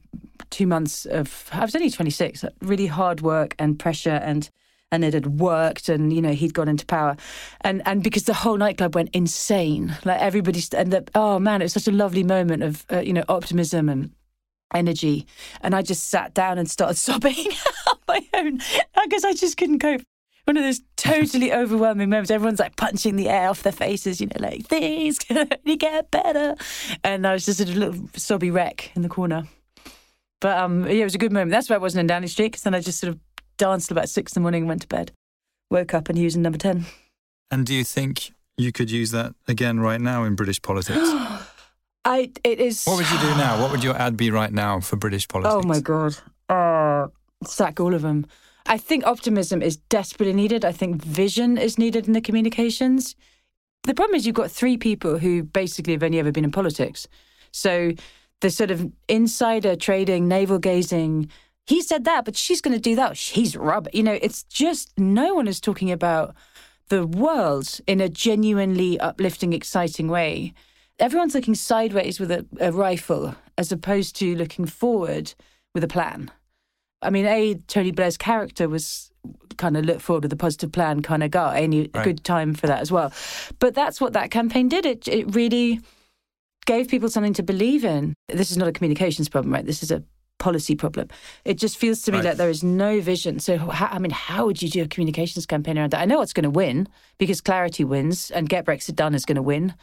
two 0.50 0.66
months 0.66 1.06
of 1.06 1.48
I 1.52 1.64
was 1.64 1.74
only 1.74 1.90
twenty 1.90 2.10
six, 2.10 2.44
really 2.60 2.86
hard 2.86 3.20
work 3.20 3.54
and 3.58 3.78
pressure 3.78 4.20
and. 4.22 4.48
And 4.92 5.04
it 5.04 5.14
had 5.14 5.40
worked, 5.40 5.88
and 5.88 6.12
you 6.12 6.22
know 6.22 6.32
he'd 6.32 6.54
gone 6.54 6.68
into 6.68 6.86
power, 6.86 7.16
and 7.62 7.82
and 7.86 8.04
because 8.04 8.22
the 8.22 8.32
whole 8.32 8.56
nightclub 8.56 8.94
went 8.94 9.10
insane, 9.12 9.96
like 10.04 10.20
everybody, 10.20 10.62
and 10.76 10.92
the, 10.92 11.04
oh 11.16 11.40
man, 11.40 11.60
it 11.60 11.64
was 11.64 11.72
such 11.72 11.88
a 11.88 11.92
lovely 11.92 12.22
moment 12.22 12.62
of 12.62 12.86
uh, 12.92 13.00
you 13.00 13.12
know 13.12 13.24
optimism 13.28 13.88
and 13.88 14.12
energy. 14.74 15.26
And 15.60 15.74
I 15.74 15.82
just 15.82 16.08
sat 16.08 16.34
down 16.34 16.58
and 16.58 16.70
started 16.70 16.94
sobbing 16.98 17.52
on 17.88 17.98
my 18.08 18.26
own 18.34 18.60
because 19.04 19.24
I 19.24 19.32
just 19.32 19.56
couldn't 19.56 19.80
cope. 19.80 20.02
One 20.44 20.56
of 20.56 20.62
those 20.62 20.80
totally 20.96 21.52
overwhelming 21.52 22.08
moments. 22.08 22.30
Everyone's 22.30 22.60
like 22.60 22.76
punching 22.76 23.16
the 23.16 23.28
air 23.28 23.48
off 23.48 23.64
their 23.64 23.72
faces, 23.72 24.20
you 24.20 24.28
know, 24.28 24.36
like 24.38 24.66
things 24.66 25.18
can 25.18 25.38
only 25.66 25.76
get 25.76 26.10
better. 26.10 26.54
And 27.02 27.26
I 27.26 27.32
was 27.32 27.44
just 27.44 27.60
a 27.60 27.64
little 27.64 28.08
sobby 28.14 28.50
wreck 28.50 28.92
in 28.94 29.02
the 29.02 29.08
corner. 29.08 29.44
But 30.40 30.58
um, 30.58 30.84
yeah, 30.84 31.00
it 31.00 31.04
was 31.04 31.14
a 31.14 31.18
good 31.18 31.32
moment. 31.32 31.50
That's 31.50 31.68
why 31.68 31.76
I 31.76 31.80
wasn't 31.80 32.00
in 32.00 32.06
Downing 32.06 32.28
Street 32.28 32.52
because 32.52 32.62
then 32.62 32.74
I 32.74 32.80
just 32.80 33.00
sort 33.00 33.12
of 33.12 33.20
danced 33.56 33.88
till 33.88 33.96
about 33.96 34.08
six 34.08 34.36
in 34.36 34.40
the 34.40 34.44
morning 34.44 34.62
and 34.62 34.68
went 34.68 34.82
to 34.82 34.88
bed. 34.88 35.10
Woke 35.70 35.94
up 35.94 36.08
and 36.08 36.16
he 36.16 36.24
was 36.24 36.36
in 36.36 36.42
number 36.42 36.58
10. 36.58 36.84
And 37.50 37.66
do 37.66 37.74
you 37.74 37.82
think 37.82 38.32
you 38.56 38.70
could 38.70 38.90
use 38.90 39.10
that 39.10 39.34
again 39.48 39.80
right 39.80 40.00
now 40.00 40.22
in 40.22 40.36
British 40.36 40.62
politics? 40.62 41.00
I, 42.06 42.30
it 42.44 42.60
is. 42.60 42.84
what 42.84 42.98
would 42.98 43.10
you 43.10 43.18
do 43.18 43.28
now? 43.36 43.60
What 43.60 43.72
would 43.72 43.82
your 43.82 43.96
ad 43.96 44.16
be 44.16 44.30
right 44.30 44.52
now 44.52 44.78
for 44.78 44.94
British 44.94 45.26
politics? 45.26 45.54
Oh 45.54 45.66
my 45.66 45.80
god. 45.80 46.16
Uh, 46.48 47.08
sack 47.44 47.80
all 47.80 47.94
of 47.94 48.02
them. 48.02 48.26
I 48.66 48.78
think 48.78 49.04
optimism 49.04 49.60
is 49.60 49.76
desperately 49.76 50.32
needed. 50.32 50.64
I 50.64 50.70
think 50.70 51.02
vision 51.02 51.58
is 51.58 51.78
needed 51.78 52.06
in 52.06 52.12
the 52.12 52.20
communications. 52.20 53.16
The 53.82 53.94
problem 53.94 54.14
is 54.14 54.24
you've 54.24 54.36
got 54.36 54.52
three 54.52 54.76
people 54.76 55.18
who 55.18 55.42
basically 55.42 55.94
have 55.94 56.02
only 56.04 56.20
ever 56.20 56.30
been 56.30 56.44
in 56.44 56.52
politics. 56.52 57.08
So 57.52 57.92
the 58.40 58.50
sort 58.50 58.70
of 58.70 58.90
insider 59.08 59.74
trading, 59.74 60.28
navel 60.28 60.58
gazing, 60.60 61.28
he 61.66 61.82
said 61.82 62.04
that, 62.04 62.24
but 62.24 62.36
she's 62.36 62.60
going 62.60 62.74
to 62.74 62.80
do 62.80 62.94
that. 62.94 63.16
He's 63.16 63.56
rubber. 63.56 63.90
You 63.92 64.04
know, 64.04 64.18
it's 64.22 64.44
just 64.44 64.96
no 64.96 65.34
one 65.34 65.48
is 65.48 65.60
talking 65.60 65.90
about 65.90 66.36
the 66.88 67.04
world 67.04 67.80
in 67.88 68.00
a 68.00 68.08
genuinely 68.08 68.98
uplifting, 69.00 69.52
exciting 69.52 70.06
way. 70.06 70.54
Everyone's 70.98 71.34
looking 71.34 71.54
sideways 71.54 72.18
with 72.18 72.30
a, 72.30 72.46
a 72.58 72.72
rifle 72.72 73.34
as 73.58 73.70
opposed 73.72 74.16
to 74.16 74.34
looking 74.34 74.66
forward 74.66 75.34
with 75.74 75.84
a 75.84 75.88
plan. 75.88 76.30
I 77.02 77.10
mean, 77.10 77.26
a 77.26 77.54
Tony 77.68 77.90
Blair's 77.90 78.16
character 78.16 78.68
was 78.68 79.10
kind 79.58 79.76
of 79.76 79.84
look 79.84 80.00
forward 80.00 80.22
with 80.24 80.32
a 80.32 80.36
positive 80.36 80.72
plan 80.72 81.02
kind 81.02 81.22
of 81.22 81.30
guy, 81.30 81.58
and 81.60 81.72
he, 81.72 81.90
a 81.94 82.02
good 82.02 82.24
time 82.24 82.54
for 82.54 82.66
that 82.66 82.80
as 82.80 82.90
well. 82.90 83.12
But 83.58 83.74
that's 83.74 84.00
what 84.00 84.14
that 84.14 84.30
campaign 84.30 84.68
did. 84.68 84.86
It 84.86 85.06
it 85.06 85.34
really 85.34 85.80
gave 86.64 86.88
people 86.88 87.08
something 87.10 87.34
to 87.34 87.42
believe 87.42 87.84
in. 87.84 88.14
This 88.28 88.50
is 88.50 88.56
not 88.56 88.68
a 88.68 88.72
communications 88.72 89.28
problem, 89.28 89.52
right? 89.52 89.64
This 89.66 89.82
is 89.82 89.90
a 89.90 90.02
policy 90.38 90.74
problem. 90.74 91.08
It 91.44 91.58
just 91.58 91.76
feels 91.78 92.02
to 92.02 92.12
me 92.12 92.18
Right. 92.18 92.24
like 92.28 92.36
there 92.38 92.50
is 92.50 92.64
no 92.64 93.00
vision. 93.00 93.38
So, 93.38 93.56
how, 93.58 93.86
I 93.86 93.98
mean, 93.98 94.10
how 94.10 94.46
would 94.46 94.60
you 94.62 94.68
do 94.68 94.82
a 94.82 94.88
communications 94.88 95.46
campaign 95.46 95.78
around 95.78 95.92
that? 95.92 96.00
I 96.00 96.06
know 96.06 96.18
what's 96.18 96.32
going 96.32 96.44
to 96.44 96.50
win 96.50 96.88
because 97.18 97.40
clarity 97.40 97.84
wins, 97.84 98.30
and 98.30 98.48
get 98.48 98.64
Brexit 98.64 98.94
done 98.96 99.14
is 99.14 99.24
going 99.26 99.36
to 99.36 99.42
win. 99.42 99.74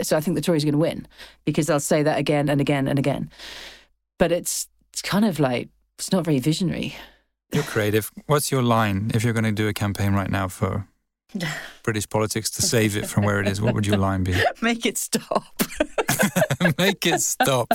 So, 0.00 0.16
I 0.16 0.20
think 0.20 0.34
the 0.34 0.40
Tories 0.40 0.64
are 0.64 0.66
going 0.66 0.72
to 0.72 0.78
win 0.78 1.06
because 1.44 1.66
they'll 1.66 1.80
say 1.80 2.02
that 2.02 2.18
again 2.18 2.48
and 2.48 2.60
again 2.60 2.88
and 2.88 2.98
again. 2.98 3.30
But 4.18 4.32
it's 4.32 4.68
it's 4.92 5.02
kind 5.02 5.24
of 5.24 5.38
like 5.38 5.68
it's 5.98 6.12
not 6.12 6.24
very 6.24 6.38
visionary. 6.38 6.96
You're 7.52 7.62
creative. 7.62 8.10
What's 8.26 8.50
your 8.50 8.62
line 8.62 9.10
if 9.14 9.24
you're 9.24 9.34
going 9.34 9.44
to 9.44 9.52
do 9.52 9.68
a 9.68 9.74
campaign 9.74 10.14
right 10.14 10.30
now 10.30 10.48
for 10.48 10.86
British 11.82 12.08
politics 12.08 12.50
to 12.50 12.62
save 12.62 12.96
it 12.96 13.06
from 13.06 13.24
where 13.24 13.40
it 13.40 13.46
is? 13.46 13.60
What 13.60 13.74
would 13.74 13.86
your 13.86 13.98
line 13.98 14.24
be? 14.24 14.34
Make 14.62 14.86
it 14.86 14.96
stop. 14.96 15.62
make 16.78 17.04
it 17.06 17.20
stop. 17.20 17.72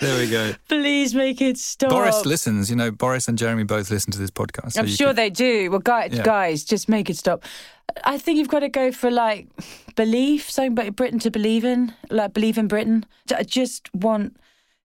There 0.00 0.18
we 0.18 0.30
go. 0.30 0.52
Please 0.68 1.14
make 1.14 1.40
it 1.40 1.58
stop. 1.58 1.90
Boris 1.90 2.24
listens. 2.24 2.70
You 2.70 2.76
know, 2.76 2.90
Boris 2.90 3.26
and 3.28 3.36
Jeremy 3.36 3.64
both 3.64 3.90
listen 3.90 4.12
to 4.12 4.18
this 4.18 4.30
podcast. 4.30 4.72
so 4.72 4.80
I'm 4.80 4.86
sure 4.86 5.08
could- 5.08 5.16
they 5.16 5.30
do. 5.30 5.70
Well, 5.70 5.80
guys, 5.80 6.12
Yeah. 6.12 6.22
guys, 6.22 6.64
just 6.64 6.88
make 6.88 7.10
it 7.10 7.16
stop. 7.16 7.42
I 8.04 8.18
think 8.18 8.38
you've 8.38 8.48
got 8.48 8.60
to 8.60 8.68
go 8.68 8.92
for 8.92 9.10
like 9.10 9.48
belief, 9.96 10.48
something 10.50 10.72
about 10.72 10.94
Britain 10.94 11.18
to 11.20 11.30
believe 11.30 11.64
in, 11.64 11.94
like 12.10 12.32
believe 12.34 12.58
in 12.58 12.68
Britain. 12.68 13.06
I 13.34 13.42
just 13.42 13.92
want 13.94 14.36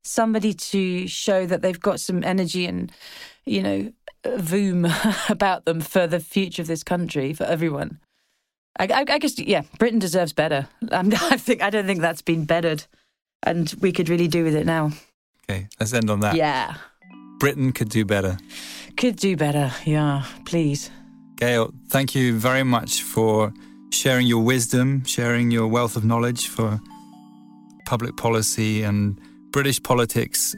somebody 0.03 0.53
to 0.53 1.07
show 1.07 1.45
that 1.45 1.61
they've 1.61 1.79
got 1.79 1.99
some 1.99 2.23
energy 2.23 2.65
and, 2.65 2.91
you 3.45 3.61
know, 3.61 3.93
voom 4.25 4.89
about 5.29 5.65
them 5.65 5.79
for 5.81 6.07
the 6.07 6.19
future 6.19 6.61
of 6.61 6.67
this 6.67 6.83
country 6.83 7.33
for 7.33 7.43
everyone. 7.43 7.99
I, 8.79 8.85
I, 8.87 9.05
I 9.07 9.19
guess, 9.19 9.37
yeah, 9.37 9.61
Britain 9.77 9.99
deserves 9.99 10.33
better. 10.33 10.67
I'm, 10.91 11.13
I 11.13 11.37
think 11.37 11.61
I 11.61 11.69
don't 11.69 11.85
think 11.85 11.99
that's 12.01 12.21
been 12.23 12.45
bettered, 12.45 12.85
and 13.43 13.73
we 13.81 13.91
could 13.91 14.09
really 14.09 14.27
do 14.27 14.43
with 14.43 14.55
it 14.55 14.65
now. 14.65 14.91
Okay, 15.49 15.67
let's 15.79 15.93
end 15.93 16.09
on 16.09 16.19
that. 16.21 16.35
Yeah, 16.35 16.75
Britain 17.39 17.71
could 17.71 17.89
do 17.89 18.05
better. 18.05 18.37
could 18.97 19.15
do 19.17 19.35
better. 19.35 19.71
Yeah, 19.85 20.23
please. 20.45 20.89
Gail, 21.35 21.73
thank 21.89 22.15
you 22.15 22.37
very 22.37 22.63
much 22.63 23.01
for 23.01 23.51
sharing 23.91 24.27
your 24.27 24.43
wisdom, 24.43 25.03
sharing 25.05 25.51
your 25.51 25.67
wealth 25.67 25.95
of 25.95 26.05
knowledge 26.05 26.47
for 26.47 26.79
public 27.85 28.15
policy 28.17 28.83
and 28.83 29.19
British 29.51 29.81
politics, 29.83 30.55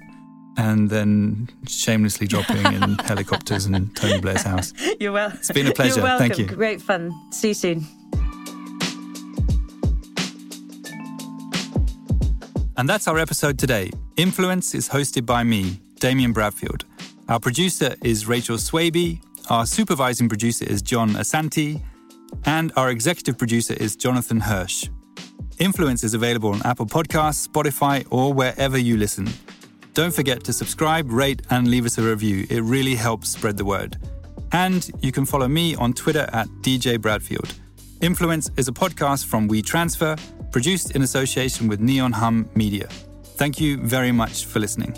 and 0.57 0.89
then 0.89 1.49
shamelessly 1.67 2.27
dropping 2.27 2.65
in 2.73 2.97
helicopters 3.05 3.65
in 3.65 3.89
Tony 3.95 4.21
Blair's 4.21 4.43
house. 4.43 4.73
You're 4.99 5.11
welcome. 5.11 5.39
It's 5.39 5.51
been 5.51 5.67
a 5.67 5.73
pleasure. 5.73 6.01
Thank 6.17 6.37
you. 6.37 6.45
Great 6.45 6.81
fun. 6.81 7.11
See 7.31 7.49
you 7.49 7.53
soon. 7.53 7.85
And 12.77 12.89
that's 12.89 13.07
our 13.07 13.17
episode 13.17 13.57
today. 13.57 13.89
Influence 14.17 14.75
is 14.75 14.89
hosted 14.89 15.25
by 15.25 15.43
me, 15.43 15.79
Damian 15.99 16.33
Bradfield. 16.33 16.83
Our 17.29 17.39
producer 17.39 17.95
is 18.03 18.27
Rachel 18.27 18.57
Swaby. 18.57 19.21
Our 19.49 19.65
supervising 19.65 20.27
producer 20.27 20.65
is 20.65 20.81
John 20.81 21.11
Asanti. 21.11 21.81
And 22.43 22.73
our 22.75 22.89
executive 22.89 23.37
producer 23.37 23.75
is 23.75 23.95
Jonathan 23.95 24.41
Hirsch. 24.41 24.89
Influence 25.57 26.03
is 26.03 26.13
available 26.13 26.49
on 26.49 26.61
Apple 26.65 26.85
Podcasts, 26.85 27.47
Spotify, 27.47 28.05
or 28.11 28.33
wherever 28.33 28.77
you 28.77 28.97
listen. 28.97 29.29
Don't 29.93 30.13
forget 30.13 30.43
to 30.43 30.51
subscribe, 30.51 31.09
rate, 31.09 31.41
and 31.49 31.69
leave 31.69 31.85
us 31.85 31.97
a 31.97 32.01
review. 32.01 32.45
It 32.49 32.61
really 32.61 32.95
helps 32.95 33.29
spread 33.29 33.55
the 33.55 33.63
word. 33.63 33.97
And 34.51 34.89
you 35.01 35.13
can 35.13 35.25
follow 35.25 35.47
me 35.47 35.75
on 35.75 35.93
Twitter 35.93 36.27
at 36.33 36.47
DJ 36.61 36.99
Bradfield. 36.99 37.53
Influence 38.01 38.51
is 38.57 38.67
a 38.67 38.73
podcast 38.73 39.25
from 39.25 39.47
WeTransfer, 39.47 40.19
produced 40.55 40.91
in 40.91 41.01
association 41.01 41.67
with 41.67 41.81
Neon 41.81 42.13
Hum 42.13 42.49
Media. 42.55 42.87
Thank 43.35 43.59
you 43.59 43.75
very 43.75 44.13
much 44.13 44.45
for 44.45 44.59
listening. 44.59 44.93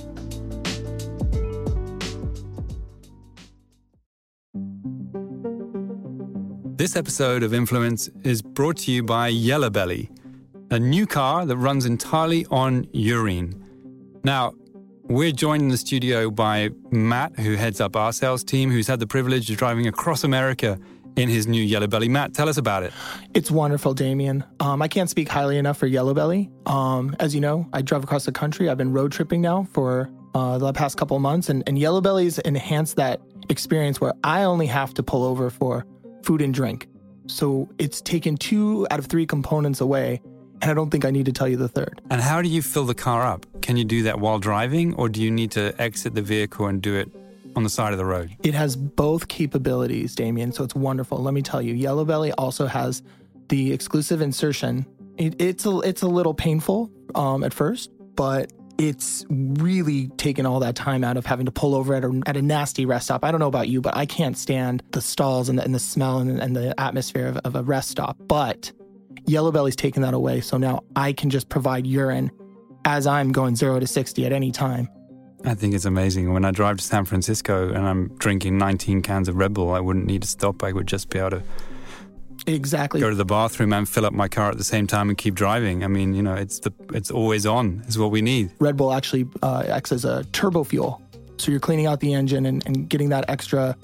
This 6.77 6.95
episode 6.95 7.41
of 7.41 7.55
Influence 7.55 8.07
is 8.23 8.43
brought 8.43 8.77
to 8.83 8.91
you 8.91 9.01
by 9.01 9.29
Yellow 9.29 9.71
Belly, 9.71 10.11
a 10.69 10.77
new 10.77 11.07
car 11.07 11.43
that 11.47 11.57
runs 11.57 11.87
entirely 11.87 12.45
on 12.51 12.85
urine. 12.93 13.55
Now, 14.23 14.53
we're 15.05 15.31
joined 15.31 15.63
in 15.63 15.69
the 15.69 15.77
studio 15.77 16.29
by 16.29 16.69
Matt, 16.91 17.39
who 17.39 17.55
heads 17.55 17.81
up 17.81 17.95
our 17.95 18.13
sales 18.13 18.43
team, 18.43 18.69
who's 18.69 18.85
had 18.85 18.99
the 18.99 19.07
privilege 19.07 19.49
of 19.49 19.57
driving 19.57 19.87
across 19.87 20.23
America 20.23 20.77
in 21.17 21.27
his 21.27 21.47
new 21.47 21.61
Yellow 21.61 21.87
Belly. 21.87 22.07
Matt, 22.07 22.33
tell 22.33 22.47
us 22.47 22.57
about 22.57 22.83
it. 22.83 22.93
It's 23.33 23.51
wonderful, 23.51 23.93
Damian. 23.93 24.43
Um, 24.59 24.81
I 24.81 24.87
can't 24.87 25.09
speak 25.09 25.27
highly 25.27 25.57
enough 25.57 25.77
for 25.77 25.87
Yellow 25.87 26.13
Belly. 26.13 26.49
Um, 26.65 27.15
as 27.19 27.35
you 27.35 27.41
know, 27.41 27.67
I 27.73 27.81
drove 27.81 28.03
across 28.03 28.25
the 28.25 28.31
country. 28.31 28.69
I've 28.69 28.77
been 28.77 28.93
road 28.93 29.11
tripping 29.11 29.41
now 29.41 29.67
for 29.73 30.09
uh, 30.35 30.59
the 30.59 30.71
past 30.71 30.97
couple 30.97 31.17
of 31.17 31.21
months, 31.21 31.49
and, 31.49 31.63
and 31.67 31.77
Yellow 31.77 31.99
Belly's 31.99 32.37
enhanced 32.39 32.95
that 32.97 33.19
experience 33.49 33.99
where 33.99 34.13
I 34.23 34.43
only 34.43 34.67
have 34.67 34.93
to 34.93 35.03
pull 35.03 35.23
over 35.23 35.49
for 35.49 35.85
food 36.23 36.41
and 36.41 36.53
drink. 36.53 36.87
So 37.25 37.67
it's 37.79 37.99
taken 38.01 38.37
two 38.37 38.87
out 38.91 38.99
of 38.99 39.07
three 39.07 39.25
components 39.25 39.81
away, 39.81 40.21
and 40.61 40.69
I 40.69 40.73
don't 40.73 40.91
think 40.91 41.03
I 41.03 41.11
need 41.11 41.25
to 41.25 41.31
tell 41.31 41.47
you 41.47 41.57
the 41.57 41.67
third. 41.67 42.01
And 42.11 42.21
how 42.21 42.41
do 42.41 42.49
you 42.49 42.61
fill 42.61 42.85
the 42.85 42.95
car 42.95 43.25
up? 43.25 43.45
Can 43.61 43.75
you 43.77 43.85
do 43.85 44.03
that 44.03 44.19
while 44.19 44.37
driving, 44.37 44.93
or 44.95 45.09
do 45.09 45.21
you 45.21 45.31
need 45.31 45.51
to 45.51 45.73
exit 45.81 46.13
the 46.13 46.21
vehicle 46.21 46.67
and 46.67 46.81
do 46.81 46.95
it 46.95 47.09
on 47.57 47.63
the 47.63 47.69
side 47.69 47.91
of 47.91 47.97
the 47.97 48.05
road? 48.05 48.29
It 48.43 48.53
has 48.53 48.75
both 48.75 49.27
capabilities, 49.27 50.15
Damian, 50.15 50.51
so 50.51 50.63
it's 50.63 50.75
wonderful. 50.75 51.17
Let 51.17 51.33
me 51.33 51.41
tell 51.41 51.61
you, 51.61 51.73
Yellow 51.73 52.05
Belly 52.05 52.31
also 52.33 52.67
has 52.67 53.01
the 53.49 53.73
exclusive 53.73 54.21
insertion. 54.21 54.85
It, 55.17 55.41
it's 55.41 55.65
a 55.65 55.79
it's 55.79 56.03
a 56.03 56.07
little 56.07 56.35
painful 56.35 56.91
um, 57.15 57.43
at 57.43 57.53
first, 57.53 57.89
but 58.15 58.53
it's 58.77 59.25
really 59.29 60.09
taken 60.09 60.45
all 60.45 60.59
that 60.59 60.75
time 60.75 61.03
out 61.03 61.17
of 61.17 61.25
having 61.25 61.47
to 61.47 61.51
pull 61.51 61.73
over 61.73 61.95
at 61.95 62.03
a, 62.03 62.21
at 62.27 62.37
a 62.37 62.43
nasty 62.43 62.85
rest 62.85 63.05
stop. 63.05 63.25
I 63.25 63.31
don't 63.31 63.39
know 63.39 63.47
about 63.47 63.67
you, 63.67 63.81
but 63.81 63.97
I 63.97 64.05
can't 64.05 64.37
stand 64.37 64.83
the 64.91 65.01
stalls 65.01 65.49
and 65.49 65.57
the, 65.57 65.63
and 65.63 65.73
the 65.73 65.79
smell 65.79 66.19
and, 66.19 66.39
and 66.39 66.55
the 66.55 66.79
atmosphere 66.79 67.25
of, 67.25 67.37
of 67.37 67.55
a 67.55 67.63
rest 67.63 67.89
stop. 67.89 68.17
But 68.19 68.71
Yellow 69.25 69.51
Belly's 69.51 69.75
taken 69.75 70.03
that 70.03 70.13
away, 70.13 70.41
so 70.41 70.57
now 70.57 70.81
I 70.95 71.13
can 71.13 71.31
just 71.31 71.49
provide 71.49 71.87
urine 71.87 72.29
as 72.85 73.07
I'm 73.07 73.31
going 73.31 73.55
zero 73.55 73.79
to 73.79 73.87
sixty 73.87 74.27
at 74.27 74.31
any 74.31 74.51
time. 74.51 74.89
I 75.45 75.53
think 75.53 75.73
it's 75.73 75.85
amazing. 75.85 76.33
When 76.33 76.43
I 76.45 76.51
drive 76.51 76.77
to 76.77 76.83
San 76.83 77.05
Francisco 77.05 77.69
and 77.69 77.87
I'm 77.87 78.07
drinking 78.17 78.57
19 78.57 79.01
cans 79.01 79.27
of 79.27 79.35
Red 79.35 79.53
Bull, 79.53 79.71
I 79.71 79.79
wouldn't 79.79 80.05
need 80.05 80.21
to 80.23 80.27
stop. 80.27 80.63
I 80.63 80.71
would 80.71 80.87
just 80.87 81.09
be 81.09 81.19
able 81.19 81.31
to 81.31 81.43
Exactly. 82.47 82.99
go 83.01 83.09
to 83.09 83.15
the 83.15 83.25
bathroom 83.25 83.73
and 83.73 83.87
fill 83.87 84.05
up 84.05 84.13
my 84.13 84.27
car 84.27 84.49
at 84.49 84.57
the 84.57 84.63
same 84.63 84.87
time 84.87 85.09
and 85.09 85.17
keep 85.17 85.35
driving. 85.35 85.83
I 85.83 85.87
mean, 85.87 86.13
you 86.13 86.21
know, 86.23 86.33
it's 86.33 86.59
the 86.59 86.71
it's 86.93 87.11
always 87.11 87.45
on. 87.45 87.83
Is 87.87 87.97
what 87.99 88.09
we 88.11 88.21
need. 88.21 88.51
Red 88.59 88.77
Bull 88.77 88.93
actually 88.93 89.27
uh, 89.43 89.65
acts 89.67 89.91
as 89.91 90.05
a 90.05 90.23
turbo 90.31 90.63
fuel. 90.63 91.01
So 91.37 91.51
you're 91.51 91.59
cleaning 91.59 91.85
out 91.87 91.99
the 91.99 92.13
engine 92.13 92.45
and, 92.45 92.65
and 92.65 92.89
getting 92.89 93.09
that 93.09 93.25
extra, 93.29 93.75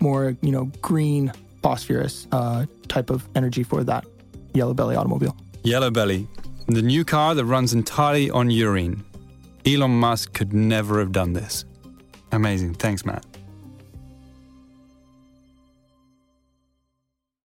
more 0.00 0.36
you 0.42 0.50
know, 0.50 0.64
green 0.82 1.32
phosphorus 1.62 2.26
uh, 2.32 2.66
type 2.88 3.10
of 3.10 3.26
energy 3.34 3.62
for 3.62 3.82
that 3.84 4.04
yellow 4.52 4.74
belly 4.74 4.96
automobile. 4.96 5.36
Yellow 5.62 5.90
Belly, 5.90 6.26
the 6.66 6.82
new 6.82 7.04
car 7.04 7.34
that 7.34 7.44
runs 7.44 7.72
entirely 7.72 8.30
on 8.30 8.50
urine. 8.50 9.04
Elon 9.66 9.90
Musk 9.90 10.32
could 10.32 10.52
never 10.52 10.98
have 10.98 11.12
done 11.12 11.32
this. 11.32 11.64
Amazing. 12.32 12.74
Thanks, 12.74 13.04
Matt. 13.04 13.24